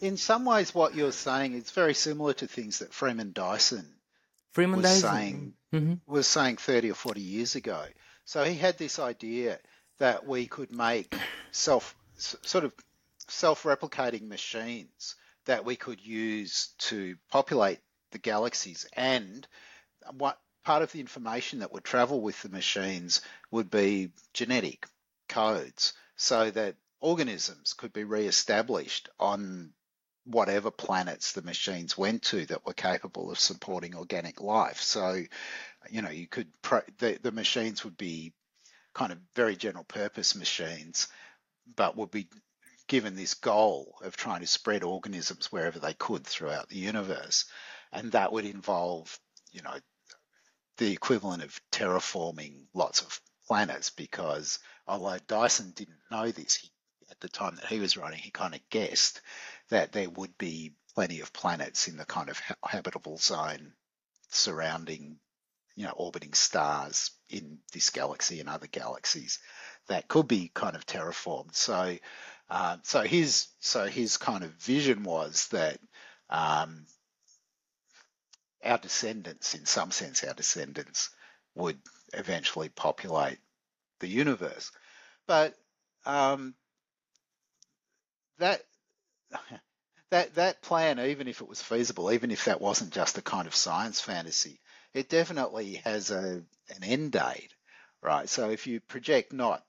in 0.00 0.16
some 0.16 0.44
ways, 0.44 0.74
what 0.74 0.94
you're 0.94 1.12
saying 1.12 1.54
is 1.54 1.70
very 1.70 1.94
similar 1.94 2.34
to 2.34 2.46
things 2.46 2.80
that 2.80 2.92
Freeman 2.92 3.32
Dyson 3.32 3.86
Freeman 4.52 4.82
was 4.82 4.84
Dyson. 4.84 5.00
saying 5.00 5.52
Mm-hmm. 5.74 5.94
was 6.06 6.26
saying 6.26 6.56
30 6.56 6.92
or 6.92 6.94
40 6.94 7.20
years 7.20 7.56
ago. 7.56 7.84
So 8.26 8.44
he 8.44 8.56
had 8.56 8.76
this 8.76 8.98
idea 8.98 9.58
that 9.98 10.26
we 10.26 10.46
could 10.46 10.72
make 10.72 11.14
self 11.52 11.96
sort 12.18 12.64
of 12.64 12.72
self-replicating 13.28 14.28
machines 14.28 15.16
that 15.46 15.64
we 15.64 15.76
could 15.76 16.04
use 16.04 16.68
to 16.78 17.16
populate 17.30 17.78
the 18.10 18.18
galaxies 18.18 18.86
and 18.94 19.46
what 20.12 20.38
part 20.64 20.82
of 20.82 20.92
the 20.92 21.00
information 21.00 21.60
that 21.60 21.72
would 21.72 21.84
travel 21.84 22.20
with 22.20 22.40
the 22.42 22.48
machines 22.48 23.20
would 23.50 23.70
be 23.70 24.10
genetic 24.32 24.86
codes 25.28 25.92
so 26.16 26.50
that 26.50 26.76
organisms 27.00 27.74
could 27.74 27.92
be 27.92 28.04
re-established 28.04 29.08
on 29.20 29.72
whatever 30.24 30.72
planets 30.72 31.32
the 31.32 31.42
machines 31.42 31.96
went 31.96 32.22
to 32.22 32.44
that 32.46 32.66
were 32.66 32.72
capable 32.72 33.30
of 33.30 33.38
supporting 33.38 33.94
organic 33.94 34.40
life. 34.40 34.80
So, 34.80 35.22
you 35.90 36.02
know, 36.02 36.10
you 36.10 36.26
could 36.26 36.48
pro- 36.62 36.82
the, 36.98 37.18
the 37.22 37.32
machines 37.32 37.84
would 37.84 37.96
be 37.96 38.32
kind 38.94 39.12
of 39.12 39.18
very 39.34 39.56
general 39.56 39.84
purpose 39.84 40.34
machines, 40.34 41.08
but 41.76 41.96
would 41.96 42.10
be 42.10 42.28
given 42.88 43.16
this 43.16 43.34
goal 43.34 43.98
of 44.02 44.16
trying 44.16 44.40
to 44.40 44.46
spread 44.46 44.84
organisms 44.84 45.50
wherever 45.50 45.78
they 45.78 45.94
could 45.94 46.24
throughout 46.24 46.68
the 46.68 46.78
universe, 46.78 47.46
and 47.92 48.12
that 48.12 48.32
would 48.32 48.44
involve, 48.44 49.18
you 49.52 49.62
know, 49.62 49.76
the 50.78 50.92
equivalent 50.92 51.42
of 51.42 51.60
terraforming 51.72 52.66
lots 52.74 53.00
of 53.00 53.20
planets 53.46 53.90
because 53.90 54.58
although 54.86 55.18
Dyson 55.26 55.72
didn't 55.74 55.98
know 56.10 56.30
this, 56.30 56.56
he 56.56 56.70
at 57.10 57.20
the 57.20 57.28
time 57.28 57.54
that 57.56 57.66
he 57.66 57.78
was 57.78 57.96
writing, 57.96 58.18
he 58.18 58.30
kind 58.30 58.54
of 58.54 58.60
guessed 58.68 59.20
that 59.70 59.92
there 59.92 60.10
would 60.10 60.36
be 60.38 60.72
plenty 60.94 61.20
of 61.20 61.32
planets 61.32 61.88
in 61.88 61.96
the 61.96 62.04
kind 62.04 62.28
of 62.28 62.40
habitable 62.64 63.18
zone 63.18 63.72
surrounding, 64.30 65.18
you 65.76 65.84
know, 65.84 65.92
orbiting 65.96 66.32
stars 66.32 67.10
in 67.28 67.58
this 67.72 67.90
galaxy 67.90 68.40
and 68.40 68.48
other 68.48 68.66
galaxies 68.66 69.38
that 69.88 70.08
could 70.08 70.26
be 70.26 70.50
kind 70.52 70.74
of 70.74 70.86
terraformed. 70.86 71.54
So, 71.54 71.96
uh, 72.50 72.78
so 72.82 73.02
his 73.02 73.48
so 73.60 73.86
his 73.86 74.16
kind 74.16 74.42
of 74.42 74.50
vision 74.52 75.02
was 75.04 75.48
that 75.48 75.78
um, 76.30 76.86
our 78.64 78.78
descendants, 78.78 79.54
in 79.54 79.66
some 79.66 79.90
sense, 79.90 80.24
our 80.24 80.34
descendants 80.34 81.10
would 81.54 81.78
eventually 82.14 82.68
populate 82.70 83.38
the 84.00 84.08
universe. 84.08 84.72
But 85.26 85.54
um, 86.06 86.54
that 88.38 88.62
that 90.10 90.34
that 90.36 90.62
plan, 90.62 90.98
even 91.00 91.28
if 91.28 91.40
it 91.42 91.48
was 91.48 91.60
feasible, 91.60 92.12
even 92.12 92.30
if 92.30 92.46
that 92.46 92.60
wasn't 92.60 92.92
just 92.92 93.18
a 93.18 93.22
kind 93.22 93.46
of 93.46 93.54
science 93.54 94.00
fantasy, 94.00 94.60
it 94.96 95.08
definitely 95.08 95.74
has 95.84 96.10
a 96.10 96.42
an 96.74 96.82
end 96.82 97.12
date, 97.12 97.54
right? 98.02 98.28
So 98.28 98.50
if 98.50 98.66
you 98.66 98.80
project 98.80 99.32
not 99.32 99.62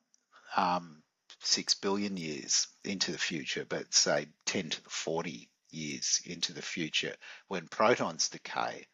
um, 0.55 1.03
six 1.41 1.73
billion 1.73 2.17
years 2.17 2.67
into 2.84 3.11
the 3.11 3.17
future, 3.17 3.65
but 3.67 3.93
say 3.93 4.28
ten 4.45 4.69
to 4.69 4.84
the 4.84 4.89
forty 4.89 5.49
years 5.69 6.21
into 6.25 6.53
the 6.53 6.61
future, 6.61 7.13
when 7.47 7.67
protons 7.67 8.30
decay, 8.30 8.88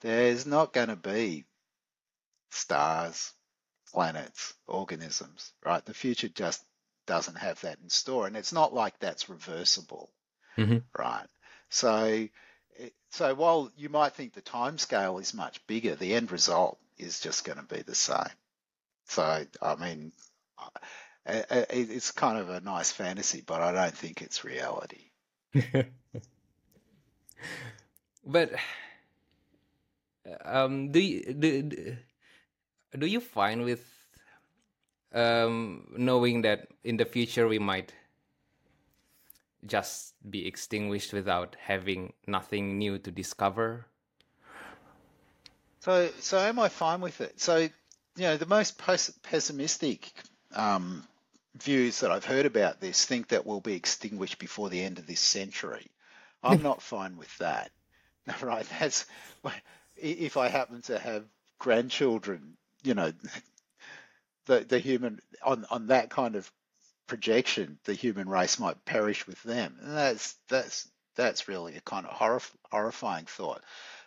there's 0.00 0.46
not 0.46 0.72
going 0.72 0.88
to 0.88 0.96
be 0.96 1.44
stars, 2.50 3.32
planets, 3.92 4.54
organisms, 4.66 5.52
right? 5.64 5.84
The 5.84 5.94
future 5.94 6.28
just 6.28 6.62
doesn't 7.06 7.38
have 7.38 7.60
that 7.60 7.78
in 7.82 7.88
store, 7.88 8.26
and 8.26 8.36
it's 8.36 8.52
not 8.52 8.74
like 8.74 8.98
that's 8.98 9.28
reversible, 9.28 10.10
mm-hmm. 10.56 10.78
right? 10.98 11.26
So, 11.70 12.28
so 13.10 13.34
while 13.34 13.70
you 13.76 13.88
might 13.88 14.14
think 14.14 14.34
the 14.34 14.40
time 14.40 14.78
scale 14.78 15.18
is 15.18 15.34
much 15.34 15.66
bigger, 15.66 15.94
the 15.94 16.14
end 16.14 16.30
result 16.30 16.78
is 16.96 17.20
just 17.20 17.44
going 17.44 17.58
to 17.58 17.64
be 17.64 17.82
the 17.82 17.94
same. 17.94 18.30
So, 19.06 19.44
I 19.62 19.74
mean, 19.76 20.12
it's 21.26 22.10
kind 22.12 22.38
of 22.38 22.50
a 22.50 22.60
nice 22.60 22.90
fantasy, 22.90 23.42
but 23.44 23.60
I 23.60 23.72
don't 23.72 23.96
think 23.96 24.22
it's 24.22 24.44
reality. 24.44 25.10
but 28.26 28.52
um, 30.44 30.92
do 30.92 31.00
you 31.00 31.32
do, 31.32 31.96
do 32.98 33.06
you 33.06 33.20
find 33.20 33.64
with 33.64 33.84
um, 35.12 35.86
knowing 35.96 36.42
that 36.42 36.68
in 36.84 36.98
the 36.98 37.06
future 37.06 37.48
we 37.48 37.58
might 37.58 37.92
just 39.68 40.14
be 40.28 40.46
extinguished 40.46 41.12
without 41.12 41.56
having 41.60 42.12
nothing 42.26 42.78
new 42.78 42.98
to 42.98 43.10
discover. 43.10 43.86
So, 45.80 46.10
so 46.20 46.38
am 46.38 46.58
I 46.58 46.68
fine 46.68 47.00
with 47.00 47.20
it? 47.20 47.40
So, 47.40 47.56
you 47.58 47.70
know, 48.16 48.36
the 48.36 48.46
most 48.46 48.78
pessimistic 49.22 50.10
um, 50.54 51.06
views 51.56 52.00
that 52.00 52.10
I've 52.10 52.24
heard 52.24 52.46
about 52.46 52.80
this 52.80 53.04
think 53.04 53.28
that 53.28 53.46
we'll 53.46 53.60
be 53.60 53.74
extinguished 53.74 54.38
before 54.38 54.68
the 54.68 54.82
end 54.82 54.98
of 54.98 55.06
this 55.06 55.20
century. 55.20 55.90
I'm 56.42 56.62
not 56.62 56.82
fine 56.94 57.16
with 57.16 57.36
that. 57.38 57.70
Right? 58.42 58.66
That's 58.78 59.06
if 59.96 60.36
I 60.36 60.48
happen 60.48 60.82
to 60.82 60.98
have 60.98 61.24
grandchildren, 61.58 62.58
you 62.84 62.92
know, 62.92 63.10
the 64.46 64.60
the 64.60 64.78
human 64.78 65.20
on 65.42 65.64
on 65.70 65.86
that 65.86 66.10
kind 66.10 66.36
of 66.36 66.52
projection, 67.08 67.78
the 67.84 67.94
human 67.94 68.28
race 68.28 68.60
might 68.60 68.84
perish 68.84 69.26
with 69.26 69.42
them. 69.42 69.76
And 69.82 69.96
that's 69.96 70.36
that's 70.48 70.88
that's 71.16 71.48
really 71.48 71.76
a 71.76 71.80
kind 71.80 72.06
of 72.06 72.16
horrif- 72.16 72.54
horrifying 72.70 73.24
thought. 73.24 73.62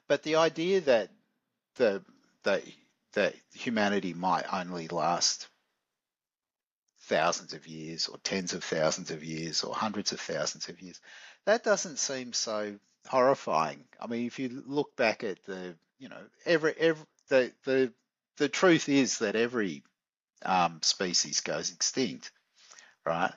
But 0.07 0.23
the 0.23 0.37
idea 0.37 0.81
that 0.81 1.09
the 1.75 2.03
that 2.43 2.63
that 3.13 3.35
humanity 3.53 4.13
might 4.13 4.45
only 4.53 4.87
last 4.87 5.47
thousands 7.01 7.53
of 7.53 7.67
years 7.67 8.07
or 8.07 8.17
tens 8.19 8.53
of 8.53 8.63
thousands 8.63 9.11
of 9.11 9.23
years 9.23 9.63
or 9.63 9.75
hundreds 9.75 10.13
of 10.13 10.21
thousands 10.21 10.69
of 10.69 10.81
years, 10.81 11.01
that 11.45 11.63
doesn't 11.63 11.99
seem 11.99 12.31
so 12.31 12.77
horrifying. 13.07 13.83
I 13.99 14.07
mean, 14.07 14.25
if 14.27 14.39
you 14.39 14.63
look 14.65 14.95
back 14.95 15.23
at 15.23 15.43
the, 15.45 15.75
you 15.99 16.07
know, 16.07 16.21
every 16.45 16.73
every 16.77 17.05
the 17.27 17.51
the 17.65 17.93
the 18.37 18.49
truth 18.49 18.87
is 18.89 19.19
that 19.19 19.35
every 19.35 19.83
um, 20.43 20.79
species 20.81 21.41
goes 21.41 21.71
extinct, 21.71 22.31
right? 23.05 23.33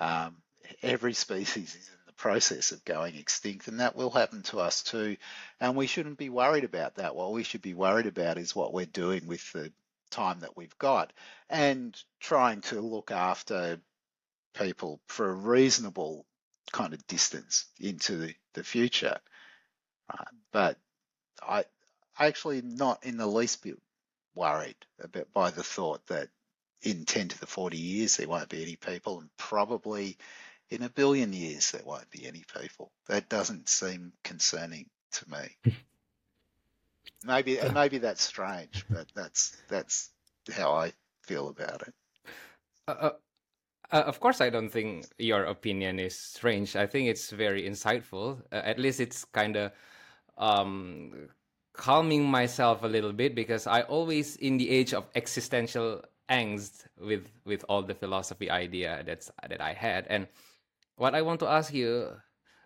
Um, 0.00 0.36
every 0.82 1.14
species 1.14 1.74
is 1.74 1.88
in 1.88 2.06
the 2.06 2.12
process 2.12 2.72
of 2.72 2.84
going 2.84 3.16
extinct, 3.16 3.68
and 3.68 3.80
that 3.80 3.96
will 3.96 4.10
happen 4.10 4.42
to 4.44 4.60
us 4.60 4.82
too. 4.82 5.16
And 5.60 5.76
we 5.76 5.86
shouldn't 5.86 6.18
be 6.18 6.30
worried 6.30 6.64
about 6.64 6.96
that. 6.96 7.14
What 7.14 7.32
we 7.32 7.42
should 7.42 7.62
be 7.62 7.74
worried 7.74 8.06
about 8.06 8.38
is 8.38 8.54
what 8.54 8.72
we're 8.72 8.86
doing 8.86 9.26
with 9.26 9.52
the 9.52 9.72
time 10.10 10.40
that 10.40 10.56
we've 10.56 10.78
got 10.78 11.12
and 11.50 11.96
trying 12.20 12.62
to 12.62 12.80
look 12.80 13.10
after 13.10 13.80
people 14.54 15.00
for 15.06 15.30
a 15.30 15.34
reasonable 15.34 16.26
kind 16.72 16.92
of 16.92 17.06
distance 17.06 17.66
into 17.80 18.16
the, 18.54 18.64
future. 18.64 19.16
Right? 20.12 20.28
But 20.50 20.78
I 21.40 21.64
actually 22.18 22.60
not 22.60 23.04
in 23.04 23.16
the 23.16 23.26
least 23.26 23.62
bit 23.62 23.78
worried 24.34 24.76
about 25.00 25.32
by 25.32 25.50
the 25.50 25.62
thought 25.62 26.04
that 26.08 26.28
in 26.82 27.04
10 27.04 27.28
to 27.28 27.40
the 27.40 27.46
40 27.46 27.76
years 27.76 28.16
there 28.16 28.28
won't 28.28 28.48
be 28.48 28.62
any 28.62 28.76
people 28.76 29.20
and 29.20 29.28
probably 29.36 30.16
in 30.70 30.82
a 30.82 30.88
billion 30.88 31.32
years 31.32 31.70
there 31.70 31.82
won't 31.84 32.10
be 32.10 32.26
any 32.26 32.44
people. 32.60 32.92
That 33.08 33.28
doesn't 33.28 33.68
seem 33.68 34.12
concerning 34.22 34.86
to 35.12 35.30
me. 35.30 35.74
maybe 37.24 37.58
maybe 37.72 37.98
that's 37.98 38.22
strange, 38.22 38.84
but 38.90 39.06
that's 39.14 39.56
that's 39.68 40.10
how 40.52 40.72
I 40.72 40.92
feel 41.22 41.48
about 41.48 41.82
it. 41.82 41.94
Uh, 42.86 42.90
uh, 42.90 43.10
uh, 43.90 44.02
of 44.06 44.20
course, 44.20 44.40
I 44.40 44.50
don't 44.50 44.70
think 44.70 45.06
your 45.18 45.44
opinion 45.44 45.98
is 45.98 46.18
strange. 46.18 46.76
I 46.76 46.86
think 46.86 47.08
it's 47.08 47.30
very 47.30 47.68
insightful. 47.68 48.40
Uh, 48.52 48.56
at 48.56 48.78
least 48.78 49.00
it's 49.00 49.24
kind 49.24 49.56
of 49.56 49.72
um, 50.36 51.28
calming 51.72 52.24
myself 52.24 52.82
a 52.82 52.86
little 52.86 53.12
bit 53.12 53.34
because 53.34 53.66
I 53.66 53.82
always, 53.82 54.36
in 54.36 54.58
the 54.58 54.68
age 54.68 54.92
of 54.92 55.06
existential 55.14 56.02
angst, 56.28 56.86
with 57.00 57.30
with 57.44 57.64
all 57.68 57.82
the 57.82 57.94
philosophy 57.94 58.50
idea 58.50 59.02
that's 59.04 59.30
that 59.48 59.60
I 59.60 59.72
had, 59.72 60.06
and 60.08 60.26
what 60.96 61.14
I 61.14 61.22
want 61.22 61.40
to 61.40 61.46
ask 61.46 61.72
you 61.72 62.10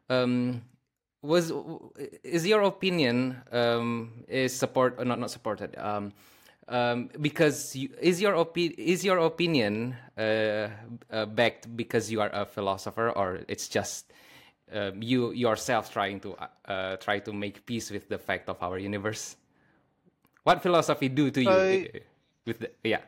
um, 0.09 0.63
was 1.23 1.53
is 2.25 2.47
your 2.47 2.63
opinion 2.63 3.37
um, 3.53 4.25
is 4.29 4.55
support 4.55 4.97
or 4.99 5.05
not 5.05 5.19
not 5.19 5.31
supported 5.31 5.77
um, 5.79 6.13
um, 6.69 7.11
because 7.21 7.77
you, 7.77 7.91
is 8.01 8.21
your 8.21 8.35
opi- 8.35 8.75
is 8.79 9.05
your 9.05 9.19
opinion 9.19 9.95
uh, 10.19 10.69
uh, 11.11 11.27
backed 11.27 11.75
because 11.77 12.11
you 12.11 12.21
are 12.21 12.31
a 12.33 12.45
philosopher 12.45 13.11
or 13.11 13.41
it's 13.49 13.69
just 13.69 14.13
uh, 14.75 14.91
you 14.99 15.33
yourself 15.33 15.93
trying 15.93 16.19
to 16.21 16.35
uh, 16.67 16.97
try 16.97 17.19
to 17.21 17.33
make 17.33 17.65
peace 17.67 17.91
with 17.91 18.09
the 18.09 18.19
fact 18.19 18.49
of 18.49 18.61
our 18.63 18.79
universe? 18.79 19.37
What 20.43 20.63
philosophy 20.63 21.09
do 21.09 21.31
to 21.31 21.41
you 21.41 21.89
with 22.47 22.59
the 22.59 22.71
yeah 22.83 23.03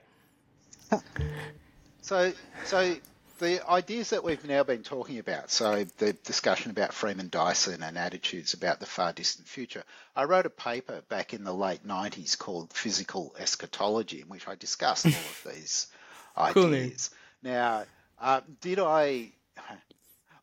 so 2.03 2.32
so 2.64 2.97
the 3.39 3.68
ideas 3.68 4.11
that 4.11 4.22
we've 4.22 4.45
now 4.45 4.62
been 4.62 4.82
talking 4.82 5.18
about, 5.18 5.51
so 5.51 5.85
the 5.99 6.12
discussion 6.12 6.70
about 6.70 6.93
Freeman 6.93 7.28
Dyson 7.28 7.82
and 7.82 7.99
attitudes 7.99 8.55
about 8.55 8.80
the 8.80 8.87
far 8.87 9.12
distant 9.12 9.49
future, 9.49 9.82
I 10.14 10.24
wrote 10.24 10.47
a 10.47 10.51
paper 10.51 11.03
back 11.09 11.35
in 11.35 11.45
the 11.45 11.53
late 11.53 11.87
90s 11.87 12.39
called 12.39 12.72
Physical 12.72 13.35
Eschatology, 13.39 14.20
in 14.20 14.28
which 14.28 14.47
I 14.47 14.55
discussed 14.55 15.07
all 15.07 15.12
of 15.12 15.47
these 15.55 15.89
ideas. 16.37 17.11
Now, 17.43 17.85
uh, 18.20 18.41
did 18.61 18.78
I? 18.78 19.32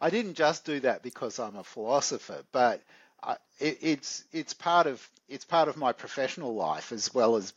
I 0.03 0.09
didn't 0.09 0.33
just 0.33 0.65
do 0.65 0.79
that 0.81 1.03
because 1.03 1.37
I'm 1.39 1.55
a 1.55 1.63
philosopher, 1.63 2.43
but 2.51 2.81
uh, 3.21 3.35
it, 3.59 3.77
it's 3.81 4.23
it's 4.31 4.53
part 4.53 4.87
of 4.87 5.07
it's 5.29 5.45
part 5.45 5.67
of 5.67 5.77
my 5.77 5.93
professional 5.93 6.55
life 6.55 6.91
as 6.91 7.13
well 7.13 7.35
as 7.35 7.53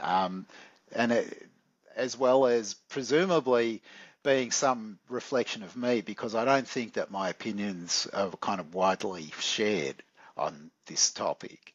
um, 0.00 0.46
and 0.92 1.12
it, 1.12 1.48
as 1.96 2.16
well 2.16 2.46
as 2.46 2.74
presumably 2.88 3.82
being 4.22 4.50
some 4.50 4.98
reflection 5.08 5.62
of 5.62 5.76
me 5.76 6.00
because 6.00 6.34
I 6.34 6.44
don't 6.44 6.66
think 6.66 6.94
that 6.94 7.10
my 7.10 7.28
opinions 7.28 8.08
are 8.12 8.30
kind 8.30 8.60
of 8.60 8.74
widely 8.74 9.32
shared 9.38 10.02
on 10.36 10.70
this 10.86 11.12
topic. 11.12 11.74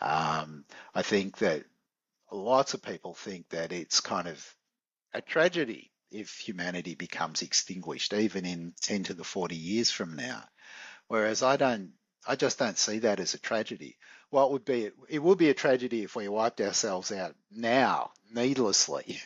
Um, 0.00 0.64
I 0.94 1.02
think 1.02 1.38
that 1.38 1.64
lots 2.30 2.74
of 2.74 2.82
people 2.82 3.14
think 3.14 3.48
that 3.50 3.72
it's 3.72 4.00
kind 4.00 4.28
of 4.28 4.54
a 5.14 5.22
tragedy 5.22 5.90
if 6.10 6.38
humanity 6.38 6.94
becomes 6.94 7.42
extinguished, 7.42 8.12
even 8.12 8.44
in 8.44 8.74
10 8.82 9.04
to 9.04 9.14
the 9.14 9.24
40 9.24 9.56
years 9.56 9.90
from 9.90 10.14
now. 10.16 10.42
Whereas 11.08 11.42
I 11.42 11.56
don't, 11.56 11.92
I 12.28 12.36
just 12.36 12.58
don't 12.58 12.76
see 12.76 12.98
that 13.00 13.20
as 13.20 13.32
a 13.32 13.38
tragedy. 13.38 13.96
What 14.28 14.52
would 14.52 14.64
be, 14.66 14.90
it 15.08 15.22
would 15.22 15.38
be 15.38 15.48
a 15.48 15.54
tragedy 15.54 16.02
if 16.02 16.14
we 16.14 16.28
wiped 16.28 16.60
ourselves 16.60 17.10
out 17.10 17.34
now, 17.50 18.10
needlessly. 18.30 19.18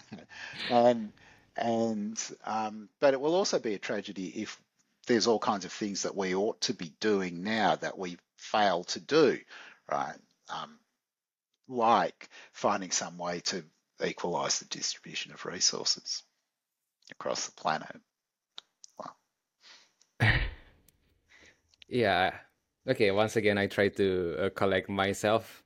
and 0.70 1.12
and 1.56 2.20
um, 2.44 2.88
but 2.98 3.14
it 3.14 3.20
will 3.20 3.36
also 3.36 3.60
be 3.60 3.74
a 3.74 3.78
tragedy 3.78 4.26
if 4.42 4.60
there's 5.06 5.28
all 5.28 5.38
kinds 5.38 5.64
of 5.64 5.72
things 5.72 6.02
that 6.02 6.16
we 6.16 6.34
ought 6.34 6.60
to 6.62 6.74
be 6.74 6.92
doing 6.98 7.44
now 7.44 7.76
that 7.76 7.96
we 7.96 8.18
fail 8.36 8.82
to 8.84 9.00
do, 9.00 9.38
right? 9.88 10.16
Um, 10.48 10.78
like 11.68 12.28
finding 12.52 12.90
some 12.90 13.18
way 13.18 13.40
to 13.40 13.64
equalize 14.04 14.58
the 14.58 14.64
distribution 14.64 15.32
of 15.32 15.44
resources 15.44 16.24
across 17.12 17.46
the 17.46 17.52
planet. 17.52 18.00
Wow. 18.98 20.40
yeah. 21.92 22.32
Okay. 22.88 23.10
Once 23.12 23.36
again, 23.36 23.58
I 23.58 23.68
try 23.68 23.88
to 23.88 24.36
uh, 24.40 24.50
collect 24.50 24.88
myself. 24.88 25.62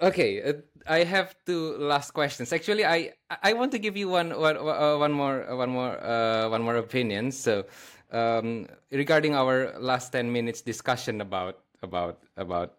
Okay, 0.00 0.42
uh, 0.42 0.52
I 0.86 1.02
have 1.02 1.34
two 1.44 1.74
last 1.78 2.12
questions. 2.12 2.52
Actually, 2.52 2.86
I 2.86 3.14
I 3.42 3.52
want 3.52 3.72
to 3.72 3.80
give 3.82 3.96
you 3.96 4.08
one 4.08 4.30
one, 4.30 4.56
uh, 4.56 4.94
one 4.94 5.10
more 5.10 5.42
one 5.56 5.70
more 5.70 5.98
uh, 5.98 6.48
one 6.48 6.62
more 6.62 6.76
opinion. 6.76 7.32
So, 7.32 7.66
um, 8.12 8.70
regarding 8.92 9.34
our 9.34 9.74
last 9.80 10.14
ten 10.14 10.30
minutes 10.30 10.62
discussion 10.62 11.20
about 11.20 11.66
about 11.82 12.22
about 12.36 12.78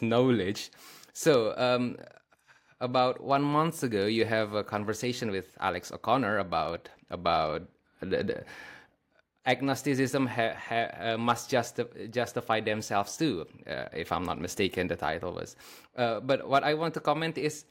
knowledge, 0.00 0.70
so 1.12 1.58
um, 1.58 1.98
about 2.78 3.18
one 3.18 3.42
month 3.42 3.82
ago, 3.82 4.06
you 4.06 4.24
have 4.24 4.54
a 4.54 4.62
conversation 4.62 5.34
with 5.34 5.58
Alex 5.58 5.90
O'Connor 5.90 6.38
about 6.38 6.88
about 7.10 7.66
the, 7.98 8.22
the 8.22 8.44
agnosticism 9.46 10.26
ha, 10.26 10.54
ha, 10.56 10.88
uh, 10.98 11.18
must 11.18 11.50
justi- 11.50 12.08
justify 12.10 12.60
themselves 12.60 13.16
too, 13.16 13.46
uh, 13.66 13.86
if 13.92 14.10
I'm 14.10 14.24
not 14.24 14.40
mistaken, 14.40 14.88
the 14.88 14.96
title 14.96 15.32
was. 15.32 15.56
Uh, 15.96 16.20
but 16.20 16.48
what 16.48 16.64
I 16.64 16.74
want 16.74 16.94
to 16.94 17.00
comment 17.00 17.38
is 17.38 17.64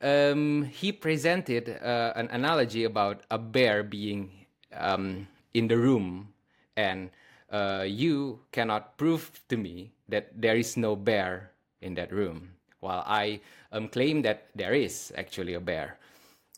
um, 0.00 0.64
he 0.64 0.92
presented 0.92 1.78
uh, 1.82 2.12
an 2.16 2.28
analogy 2.30 2.84
about 2.84 3.22
a 3.30 3.38
bear 3.38 3.82
being 3.82 4.30
um, 4.76 5.26
in 5.54 5.68
the 5.68 5.76
room, 5.76 6.28
and 6.76 7.10
uh, 7.50 7.84
you 7.86 8.40
cannot 8.52 8.96
prove 8.96 9.30
to 9.48 9.56
me 9.56 9.90
that 10.08 10.30
there 10.34 10.56
is 10.56 10.76
no 10.76 10.96
bear 10.96 11.50
in 11.82 11.94
that 11.94 12.12
room, 12.12 12.48
while 12.80 13.04
I 13.06 13.40
um, 13.72 13.88
claim 13.88 14.22
that 14.22 14.48
there 14.54 14.72
is 14.72 15.12
actually 15.16 15.54
a 15.54 15.60
bear. 15.60 15.98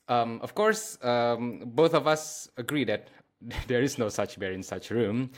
Um, 0.08 0.40
of 0.42 0.54
course, 0.54 0.98
um, 1.04 1.62
both 1.66 1.94
of 1.94 2.06
us 2.06 2.48
agree 2.56 2.84
that 2.84 3.08
there 3.66 3.82
is 3.82 3.98
no 3.98 4.08
such 4.08 4.38
bear 4.38 4.52
in 4.52 4.62
such 4.62 4.90
room. 4.90 5.30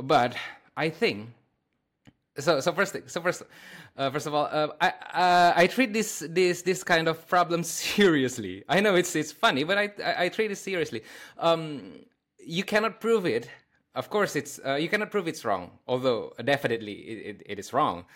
But 0.00 0.36
I 0.76 0.88
think 0.88 1.28
so. 2.38 2.60
So 2.60 2.72
first, 2.72 2.96
so 3.06 3.20
first, 3.20 3.42
uh, 3.96 4.10
first 4.10 4.26
of 4.26 4.34
all, 4.34 4.48
uh, 4.50 4.68
I 4.80 4.88
uh, 4.88 5.52
I 5.56 5.66
treat 5.66 5.92
this 5.92 6.24
this 6.28 6.62
this 6.62 6.82
kind 6.82 7.08
of 7.08 7.26
problem 7.28 7.62
seriously. 7.64 8.64
I 8.68 8.80
know 8.80 8.94
it's 8.94 9.14
it's 9.14 9.32
funny, 9.32 9.64
but 9.64 9.78
I 9.78 9.90
I, 10.02 10.24
I 10.24 10.28
treat 10.28 10.50
it 10.50 10.56
seriously. 10.58 11.02
Um, 11.38 12.00
you 12.38 12.64
cannot 12.64 13.00
prove 13.00 13.26
it. 13.26 13.48
Of 13.94 14.08
course, 14.08 14.36
it's 14.36 14.58
uh, 14.64 14.76
you 14.76 14.88
cannot 14.88 15.10
prove 15.10 15.28
it's 15.28 15.44
wrong. 15.44 15.78
Although 15.86 16.32
definitely 16.44 16.92
it, 16.92 17.26
it, 17.26 17.42
it 17.46 17.58
is 17.58 17.72
wrong. 17.72 18.06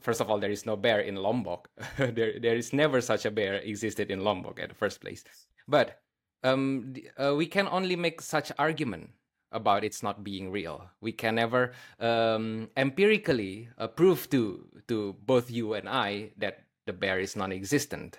First 0.00 0.20
of 0.20 0.28
all, 0.28 0.38
there 0.38 0.50
is 0.50 0.66
no 0.66 0.76
bear 0.76 1.00
in 1.00 1.16
Lombok. 1.16 1.70
there 1.96 2.38
there 2.38 2.56
is 2.56 2.72
never 2.72 3.00
such 3.00 3.24
a 3.24 3.30
bear 3.30 3.54
existed 3.54 4.10
in 4.10 4.22
Lombok 4.22 4.60
at 4.60 4.68
the 4.68 4.74
first 4.74 5.00
place. 5.00 5.24
But 5.66 6.01
um, 6.42 6.94
uh, 7.16 7.34
we 7.34 7.46
can 7.46 7.68
only 7.68 7.96
make 7.96 8.20
such 8.20 8.52
argument 8.58 9.10
about 9.52 9.84
it's 9.84 10.02
not 10.02 10.24
being 10.24 10.50
real. 10.50 10.88
We 11.00 11.12
can 11.12 11.36
never 11.36 11.72
um, 12.00 12.70
empirically 12.76 13.68
uh, 13.78 13.86
prove 13.86 14.28
to 14.30 14.66
to 14.88 15.14
both 15.24 15.50
you 15.50 15.74
and 15.74 15.88
I 15.88 16.32
that 16.38 16.64
the 16.86 16.92
bear 16.92 17.20
is 17.20 17.36
non-existent. 17.36 18.18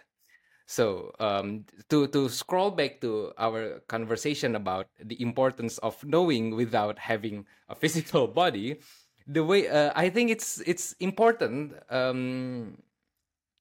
So 0.65 1.11
um, 1.19 1.65
to 1.89 2.07
to 2.07 2.29
scroll 2.29 2.71
back 2.71 3.01
to 3.01 3.33
our 3.37 3.81
conversation 3.87 4.55
about 4.55 4.87
the 5.03 5.19
importance 5.21 5.77
of 5.79 5.99
knowing 6.05 6.55
without 6.55 6.99
having 6.99 7.45
a 7.67 7.75
physical 7.81 8.27
body, 8.27 8.79
the 9.27 9.43
way 9.43 9.67
uh, 9.67 9.91
I 9.95 10.09
think 10.09 10.31
it's 10.31 10.61
it's 10.65 10.93
important 10.99 11.75
um, 11.89 12.77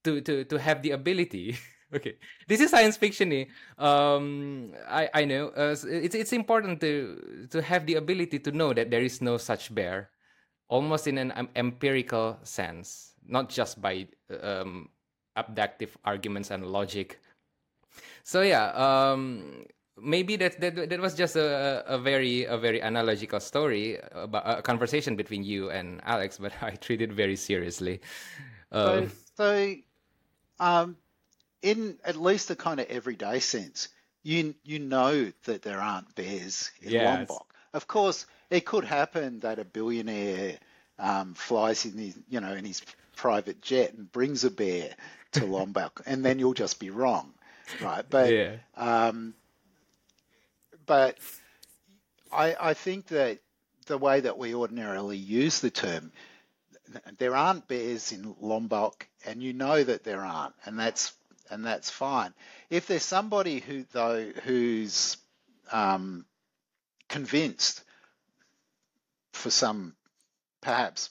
to 0.03 0.21
to 0.21 0.45
to 0.45 0.55
have 0.59 0.81
the 0.81 0.91
ability 0.91 1.57
okay. 1.93 2.15
This 2.47 2.61
is 2.61 2.71
science 2.71 2.97
fiction 2.97 3.47
um 3.77 4.73
i 4.87 5.09
i 5.13 5.25
know. 5.25 5.49
Uh, 5.55 5.75
it's 5.85 6.15
it's 6.15 6.33
important 6.33 6.81
to 6.81 7.47
to 7.49 7.61
have 7.61 7.85
the 7.85 7.95
ability 7.95 8.39
to 8.39 8.51
know 8.51 8.73
that 8.73 8.89
there 8.91 9.01
is 9.01 9.21
no 9.21 9.37
such 9.37 9.73
bear 9.73 10.09
almost 10.69 11.07
in 11.07 11.17
an 11.17 11.31
um, 11.35 11.49
empirical 11.55 12.39
sense 12.43 13.13
not 13.27 13.49
just 13.49 13.81
by 13.81 14.07
um 14.41 14.89
abductive 15.35 15.97
arguments 16.05 16.51
and 16.51 16.65
logic. 16.65 17.19
So 18.23 18.41
yeah 18.41 18.73
um 18.75 19.65
maybe 19.97 20.35
that 20.37 20.59
that, 20.59 20.89
that 20.89 20.99
was 20.99 21.13
just 21.13 21.35
a, 21.35 21.83
a 21.85 21.97
very 21.97 22.45
a 22.45 22.57
very 22.57 22.81
analogical 22.81 23.39
story 23.39 23.99
about 24.11 24.43
a 24.45 24.61
conversation 24.61 25.15
between 25.15 25.43
you 25.43 25.69
and 25.69 26.01
alex 26.03 26.37
but 26.37 26.51
i 26.61 26.71
treat 26.71 27.01
it 27.01 27.11
very 27.11 27.35
seriously. 27.35 28.01
Um, 28.71 29.11
so, 29.37 29.37
so 29.37 29.75
um 30.59 30.97
in 31.63 31.97
at 32.05 32.15
least 32.15 32.51
a 32.51 32.55
kind 32.55 32.79
of 32.79 32.87
everyday 32.87 33.39
sense, 33.39 33.87
you 34.21 34.53
you 34.63 34.77
know 34.77 35.31
that 35.45 35.63
there 35.63 35.79
aren't 35.79 36.13
bears 36.13 36.69
in. 36.81 36.91
Lombok. 37.05 37.47
Of 37.73 37.87
course, 37.87 38.27
it 38.51 38.65
could 38.65 38.83
happen 38.83 39.39
that 39.39 39.57
a 39.57 39.65
billionaire 39.65 40.59
um, 40.99 41.33
flies 41.33 41.85
in 41.85 41.97
his 41.97 42.15
you 42.29 42.39
know 42.39 42.53
in 42.53 42.65
his 42.65 42.81
private 43.15 43.61
jet 43.61 43.93
and 43.93 44.11
brings 44.11 44.43
a 44.43 44.51
bear 44.51 44.93
to 45.31 45.45
Lombok, 45.47 46.01
and 46.05 46.23
then 46.23 46.37
you'll 46.37 46.53
just 46.53 46.79
be 46.79 46.91
wrong, 46.91 47.33
right? 47.81 48.05
But 48.07 48.31
yeah. 48.31 48.55
um, 48.75 49.33
but 50.85 51.17
I, 52.31 52.55
I 52.59 52.73
think 52.73 53.07
that 53.07 53.39
the 53.85 53.97
way 53.97 54.19
that 54.19 54.37
we 54.37 54.53
ordinarily 54.53 55.17
use 55.17 55.59
the 55.59 55.69
term, 55.69 56.11
there 57.17 57.35
aren't 57.35 57.67
bears 57.67 58.11
in 58.11 58.35
Lombok, 58.41 59.07
and 59.25 59.41
you 59.41 59.53
know 59.53 59.81
that 59.83 60.03
there 60.03 60.21
aren't, 60.21 60.55
and 60.65 60.77
that's 60.77 61.13
and 61.53 61.65
that's 61.65 61.89
fine. 61.89 62.33
If 62.69 62.87
there's 62.87 63.03
somebody 63.03 63.59
who 63.59 63.85
though 63.91 64.31
who's 64.43 65.17
um, 65.71 66.25
convinced 67.09 67.83
for 69.33 69.49
some 69.49 69.95
perhaps 70.61 71.09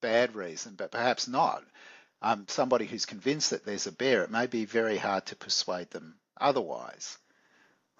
bad 0.00 0.34
reason, 0.34 0.74
but 0.76 0.90
perhaps 0.90 1.28
not, 1.28 1.62
um, 2.22 2.46
somebody 2.48 2.86
who's 2.86 3.06
convinced 3.06 3.50
that 3.50 3.64
there's 3.64 3.86
a 3.86 3.92
bear, 3.92 4.22
it 4.22 4.30
may 4.30 4.46
be 4.46 4.64
very 4.64 4.96
hard 4.96 5.26
to 5.26 5.36
persuade 5.36 5.90
them 5.90 6.16
otherwise, 6.40 7.18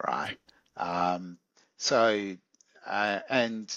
right? 0.07 0.37
Um, 0.77 1.39
so, 1.77 2.37
uh, 2.87 3.21
and 3.29 3.77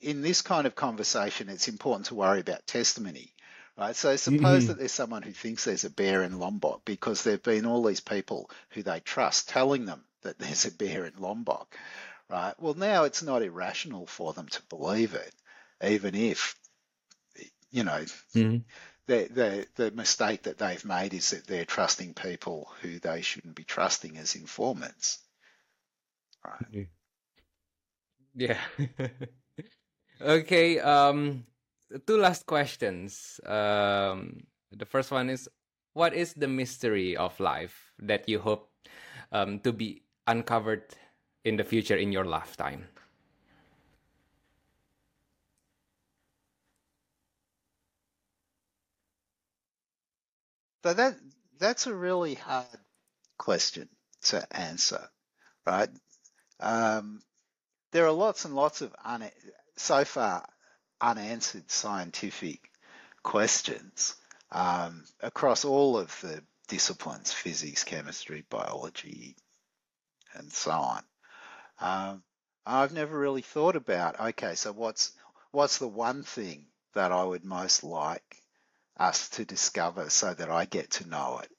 in 0.00 0.22
this 0.22 0.42
kind 0.42 0.66
of 0.66 0.74
conversation, 0.74 1.48
it's 1.48 1.68
important 1.68 2.06
to 2.06 2.14
worry 2.14 2.40
about 2.40 2.66
testimony, 2.66 3.32
right? 3.76 3.94
So 3.94 4.16
suppose 4.16 4.62
mm-hmm. 4.62 4.68
that 4.68 4.78
there's 4.78 4.92
someone 4.92 5.22
who 5.22 5.32
thinks 5.32 5.64
there's 5.64 5.84
a 5.84 5.90
bear 5.90 6.22
in 6.22 6.38
Lombok 6.38 6.84
because 6.84 7.22
there've 7.22 7.42
been 7.42 7.66
all 7.66 7.82
these 7.82 8.00
people 8.00 8.50
who 8.70 8.82
they 8.82 9.00
trust 9.00 9.48
telling 9.48 9.84
them 9.84 10.02
that 10.22 10.38
there's 10.38 10.64
a 10.64 10.72
bear 10.72 11.04
in 11.04 11.14
Lombok, 11.18 11.76
right? 12.28 12.54
Well, 12.58 12.74
now 12.74 13.04
it's 13.04 13.22
not 13.22 13.42
irrational 13.42 14.06
for 14.06 14.32
them 14.32 14.48
to 14.48 14.62
believe 14.68 15.14
it, 15.14 15.32
even 15.84 16.14
if, 16.14 16.56
you 17.70 17.84
know, 17.84 18.04
mm-hmm. 18.34 18.58
the, 19.06 19.28
the, 19.30 19.66
the 19.76 19.90
mistake 19.90 20.44
that 20.44 20.58
they've 20.58 20.84
made 20.84 21.14
is 21.14 21.30
that 21.30 21.46
they're 21.46 21.64
trusting 21.64 22.14
people 22.14 22.70
who 22.80 22.98
they 22.98 23.20
shouldn't 23.20 23.54
be 23.54 23.64
trusting 23.64 24.16
as 24.16 24.34
informants, 24.34 25.18
right? 26.44 26.88
Yeah. 28.34 28.60
okay. 30.20 30.78
Um, 30.78 31.46
two 32.06 32.18
last 32.18 32.46
questions. 32.46 33.40
Um, 33.44 34.44
the 34.72 34.86
first 34.86 35.10
one 35.10 35.30
is, 35.30 35.48
what 35.94 36.14
is 36.14 36.34
the 36.34 36.48
mystery 36.48 37.16
of 37.16 37.38
life 37.40 37.92
that 38.00 38.28
you 38.28 38.38
hope 38.38 38.70
um, 39.32 39.60
to 39.60 39.72
be 39.72 40.02
uncovered 40.26 40.84
in 41.44 41.56
the 41.56 41.64
future 41.64 41.96
in 41.96 42.12
your 42.12 42.24
lifetime? 42.24 42.86
So 50.84 50.94
that 50.94 51.16
that's 51.58 51.86
a 51.86 51.94
really 51.94 52.34
hard 52.34 52.66
question 53.38 53.88
to 54.22 54.46
answer, 54.56 55.08
right? 55.66 55.90
Um, 56.60 57.22
there 57.92 58.06
are 58.06 58.12
lots 58.12 58.44
and 58.44 58.54
lots 58.54 58.82
of 58.82 58.94
un- 59.04 59.30
so 59.76 60.04
far 60.04 60.48
unanswered 61.00 61.70
scientific 61.70 62.70
questions 63.22 64.16
um, 64.50 65.04
across 65.20 65.64
all 65.64 65.98
of 65.98 66.18
the 66.20 66.42
disciplines 66.68 67.32
physics, 67.32 67.84
chemistry, 67.84 68.44
biology, 68.48 69.36
and 70.34 70.52
so 70.52 70.70
on. 70.70 71.04
Um, 71.80 72.24
I've 72.64 72.92
never 72.92 73.18
really 73.18 73.42
thought 73.42 73.76
about 73.76 74.20
okay, 74.20 74.54
so 74.54 74.72
what's 74.72 75.12
what's 75.52 75.78
the 75.78 75.88
one 75.88 76.22
thing 76.22 76.66
that 76.94 77.12
I 77.12 77.22
would 77.24 77.44
most 77.44 77.84
like 77.84 78.42
us 78.98 79.28
to 79.30 79.44
discover 79.44 80.10
so 80.10 80.34
that 80.34 80.50
I 80.50 80.64
get 80.64 80.90
to 80.92 81.08
know 81.08 81.40
it? 81.42 81.50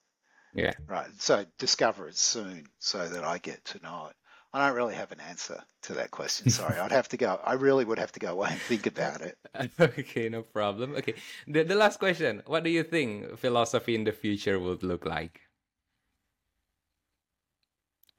Yeah. 0.54 0.74
Right. 0.88 1.10
So 1.20 1.46
discover 1.58 2.08
it 2.08 2.18
soon 2.18 2.68
so 2.80 3.08
that 3.08 3.24
I 3.24 3.38
get 3.40 3.64
to 3.66 3.80
know 3.80 4.08
it. 4.08 4.16
I 4.54 4.68
don't 4.68 4.76
really 4.76 4.95
have 4.95 5.12
an 5.12 5.20
answer 5.20 5.62
to 5.84 5.93
that 5.93 6.12
question. 6.12 6.50
Sorry, 6.60 6.80
I'd 6.80 6.91
have 6.91 7.10
to 7.10 7.18
go. 7.18 7.39
I 7.43 7.54
really 7.54 7.86
would 7.86 8.00
have 8.00 8.12
to 8.14 8.20
go 8.20 8.32
away 8.32 8.50
and 8.52 8.60
think 8.60 8.88
about 8.88 9.22
it. 9.22 9.38
okay, 9.80 10.30
no 10.30 10.41
problem. 10.41 10.95
Okay, 10.95 11.16
the 11.48 11.64
the 11.64 11.76
last 11.76 12.00
question: 12.00 12.41
What 12.45 12.64
do 12.64 12.70
you 12.70 12.84
think 12.84 13.38
philosophy 13.38 13.95
in 13.95 14.04
the 14.04 14.12
future 14.12 14.60
would 14.60 14.84
look 14.84 15.06
like? 15.06 15.41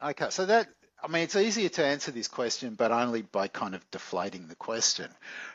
Okay, 0.03 0.31
so 0.31 0.47
that 0.47 0.69
I 1.03 1.09
mean, 1.09 1.23
it's 1.23 1.37
easier 1.37 1.69
to 1.71 1.85
answer 1.85 2.11
this 2.11 2.29
question, 2.29 2.75
but 2.75 2.91
only 2.91 3.23
by 3.23 3.49
kind 3.49 3.75
of 3.75 3.89
deflating 3.91 4.49
the 4.49 4.57
question, 4.57 5.09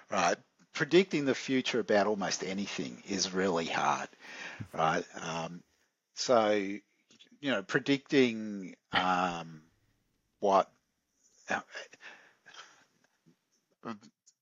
right? 0.10 0.38
Predicting 0.74 1.26
the 1.26 1.36
future 1.36 1.80
about 1.80 2.08
almost 2.08 2.44
anything 2.44 3.04
is 3.08 3.34
really 3.34 3.66
hard, 3.66 4.10
right? 4.74 5.04
Um, 5.22 5.62
so, 6.16 6.52
you 6.52 7.52
know, 7.52 7.62
predicting 7.62 8.76
um, 8.92 9.62
what 10.44 10.70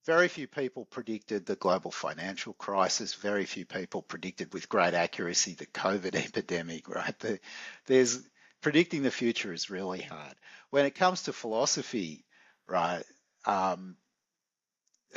very 0.03 0.27
few 0.27 0.47
people 0.47 0.85
predicted 0.85 1.45
the 1.45 1.55
global 1.55 1.91
financial 1.91 2.53
crisis. 2.53 3.13
Very 3.13 3.45
few 3.45 3.65
people 3.65 4.01
predicted 4.01 4.51
with 4.51 4.67
great 4.67 4.95
accuracy 4.95 5.53
the 5.53 5.67
COVID 5.67 6.15
epidemic, 6.27 6.89
right? 6.89 7.17
The, 7.19 7.39
there's 7.85 8.19
predicting 8.61 9.03
the 9.03 9.11
future 9.11 9.53
is 9.53 9.69
really 9.69 10.01
hard. 10.01 10.33
When 10.71 10.85
it 10.85 10.95
comes 10.95 11.23
to 11.23 11.33
philosophy, 11.33 12.25
right? 12.67 13.03
Um, 13.45 13.95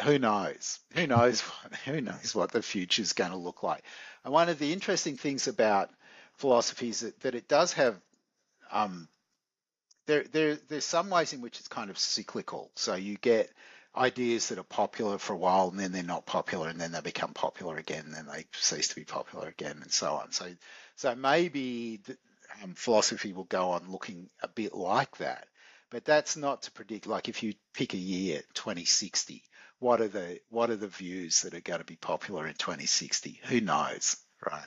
who 0.03 0.19
knows? 0.19 0.81
Who 0.93 1.07
knows? 1.07 1.41
What, 1.63 1.75
who 1.87 2.01
knows 2.03 2.35
what 2.35 2.53
the 2.53 2.63
future 2.63 3.01
is 3.01 3.15
going 3.15 3.31
to 3.31 3.39
look 3.39 3.63
like? 3.63 3.85
And 4.23 4.35
one 4.35 4.51
of 4.51 4.59
the 4.59 4.73
interesting 4.73 5.17
things 5.17 5.49
about 5.49 5.89
philosophy 6.35 6.91
is 6.91 7.01
that, 7.01 7.21
that 7.21 7.35
it 7.35 7.49
does 7.49 7.73
have 7.73 7.99
um, 8.71 9.09
there, 10.07 10.25
there, 10.33 10.57
there's 10.69 10.85
some 10.85 11.11
ways 11.11 11.33
in 11.33 11.41
which 11.41 11.59
it's 11.59 11.69
kind 11.69 11.91
of 11.91 11.99
cyclical. 11.99 12.71
So 12.75 12.95
you 12.95 13.17
get 13.17 13.51
ideas 13.97 14.49
that 14.49 14.59
are 14.59 14.65
popular 14.65 15.19
for 15.19 15.35
a 15.35 15.39
while 15.39 15.69
and 15.69 15.79
then 15.79 15.93
they're 15.93 16.03
not 16.03 16.27
popular 16.27 16.69
and 16.69 16.81
then 16.81 16.93
they 16.93 17.01
become 17.01 17.33
popular 17.33 17.77
again 17.77 18.05
and 18.07 18.15
then 18.15 18.27
they 18.27 18.45
cease 18.53 18.89
to 18.89 18.95
be 18.97 19.05
popular 19.05 19.49
again 19.49 19.79
and 19.83 19.93
so 19.93 20.15
on. 20.15 20.33
So, 20.33 20.47
so 20.97 21.15
maybe 21.15 22.01
the, 22.05 22.17
um, 22.63 22.75
philosophy 22.75 23.33
will 23.33 23.45
go 23.45 23.71
on 23.71 23.91
looking 23.91 24.29
a 24.43 24.49
bit 24.49 24.75
like 24.75 25.17
that, 25.19 25.47
but 25.91 26.05
that's 26.05 26.37
not 26.37 26.63
to 26.63 26.73
predict. 26.73 27.07
Like 27.07 27.29
if 27.29 27.43
you 27.43 27.55
pick 27.73 27.95
a 27.95 27.99
year, 27.99 28.43
2060, 28.55 29.43
what 29.79 30.01
are 30.01 30.09
the 30.09 30.41
what 30.51 30.71
are 30.71 30.77
the 30.77 30.89
views 30.89 31.43
that 31.43 31.55
are 31.55 31.61
going 31.61 31.81
to 31.81 31.85
be 31.85 31.97
popular 31.97 32.47
in 32.47 32.55
2060? 32.55 33.41
Who 33.47 33.61
knows, 33.61 34.17
right? 34.51 34.67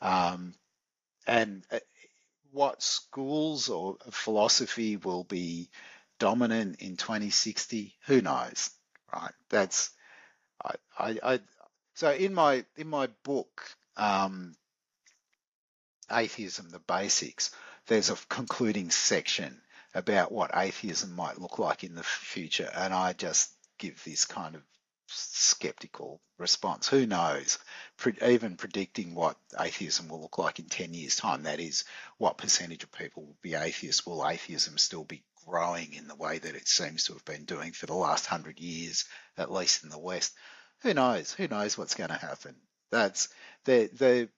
Um, 0.00 0.54
and 1.26 1.64
uh, 1.70 1.78
what 2.52 2.82
schools 2.82 3.68
or 3.68 3.96
philosophy 4.10 4.96
will 4.96 5.24
be 5.24 5.70
dominant 6.18 6.80
in 6.80 6.96
2060 6.96 7.94
who 8.06 8.20
knows 8.20 8.70
right? 9.12 9.32
That's 9.48 9.90
I, 10.64 10.74
I, 10.98 11.18
I 11.22 11.40
so 11.94 12.10
in 12.12 12.34
my 12.34 12.64
in 12.76 12.88
my 12.88 13.08
book 13.24 13.62
um, 13.96 14.54
atheism 16.10 16.70
the 16.70 16.80
basics 16.80 17.50
there's 17.86 18.10
a 18.10 18.16
concluding 18.28 18.90
section 18.90 19.60
about 19.94 20.30
what 20.30 20.50
atheism 20.54 21.14
might 21.14 21.40
look 21.40 21.58
like 21.58 21.82
in 21.84 21.94
the 21.94 22.02
future 22.02 22.70
and 22.74 22.94
i 22.94 23.12
just 23.12 23.52
give 23.78 24.02
this 24.04 24.24
kind 24.24 24.54
of 24.54 24.62
skeptical 25.12 26.20
response. 26.38 26.88
Who 26.88 27.06
knows? 27.06 27.58
Pre- 27.96 28.16
even 28.22 28.56
predicting 28.56 29.14
what 29.14 29.36
atheism 29.58 30.08
will 30.08 30.20
look 30.22 30.38
like 30.38 30.58
in 30.58 30.66
10 30.66 30.94
years' 30.94 31.16
time, 31.16 31.42
that 31.44 31.60
is, 31.60 31.84
what 32.18 32.38
percentage 32.38 32.84
of 32.84 32.92
people 32.92 33.24
will 33.24 33.38
be 33.42 33.54
atheists? 33.54 34.06
Will 34.06 34.26
atheism 34.26 34.78
still 34.78 35.04
be 35.04 35.24
growing 35.46 35.94
in 35.94 36.08
the 36.08 36.14
way 36.14 36.38
that 36.38 36.54
it 36.54 36.68
seems 36.68 37.04
to 37.04 37.12
have 37.12 37.24
been 37.24 37.44
doing 37.44 37.72
for 37.72 37.86
the 37.86 37.94
last 37.94 38.26
hundred 38.26 38.60
years, 38.60 39.04
at 39.36 39.52
least 39.52 39.82
in 39.82 39.90
the 39.90 39.98
West? 39.98 40.34
Who 40.82 40.94
knows? 40.94 41.32
Who 41.32 41.48
knows 41.48 41.76
what's 41.76 41.94
going 41.94 42.10
to 42.10 42.16
happen? 42.16 42.56
That's 42.90 43.28
the 43.64 43.90
the 43.92 44.28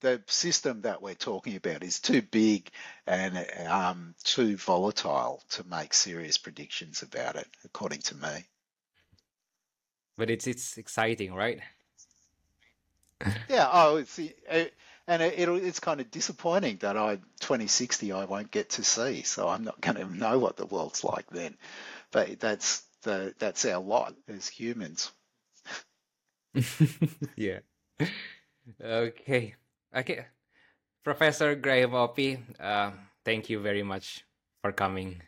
the 0.00 0.22
system 0.28 0.82
that 0.82 1.02
we're 1.02 1.14
talking 1.14 1.56
about 1.56 1.82
is 1.82 1.98
too 1.98 2.22
big 2.22 2.70
and 3.06 3.36
um, 3.66 4.14
too 4.22 4.56
volatile 4.56 5.42
to 5.50 5.64
make 5.64 5.92
serious 5.92 6.38
predictions 6.38 7.02
about 7.02 7.34
it, 7.34 7.48
according 7.64 8.00
to 8.02 8.16
me 8.16 8.46
but 10.18 10.28
it's 10.28 10.46
it's 10.46 10.76
exciting, 10.76 11.32
right? 11.32 11.60
yeah. 13.48 13.68
Oh, 13.72 13.96
it's 13.96 14.18
it, 14.18 14.74
and 15.06 15.22
it, 15.22 15.48
it's 15.48 15.80
kind 15.80 16.00
of 16.00 16.10
disappointing 16.10 16.78
that 16.80 16.96
I 16.98 17.16
2060 17.40 18.12
I 18.12 18.26
won't 18.26 18.50
get 18.50 18.70
to 18.70 18.84
see, 18.84 19.22
so 19.22 19.48
I'm 19.48 19.64
not 19.64 19.80
going 19.80 19.96
to 19.96 20.04
know 20.14 20.38
what 20.38 20.56
the 20.56 20.66
world's 20.66 21.02
like 21.04 21.30
then. 21.30 21.56
But 22.10 22.40
that's 22.40 22.82
the 23.02 23.34
that's 23.38 23.64
our 23.64 23.80
lot 23.80 24.14
as 24.28 24.48
humans. 24.48 25.10
yeah. 27.36 27.60
Okay. 28.82 29.54
Okay. 29.94 30.26
Professor 31.04 31.54
Graham 31.54 31.92
Oppy, 31.92 32.38
uh, 32.60 32.90
thank 33.24 33.48
you 33.48 33.60
very 33.60 33.82
much 33.82 34.24
for 34.60 34.72
coming. 34.72 35.22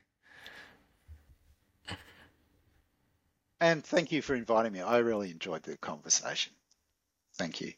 And 3.60 3.84
thank 3.84 4.12
you 4.12 4.22
for 4.22 4.34
inviting 4.34 4.72
me. 4.72 4.80
I 4.80 4.98
really 4.98 5.30
enjoyed 5.30 5.62
the 5.62 5.76
conversation. 5.76 6.52
Thank 7.36 7.60
you. 7.60 7.74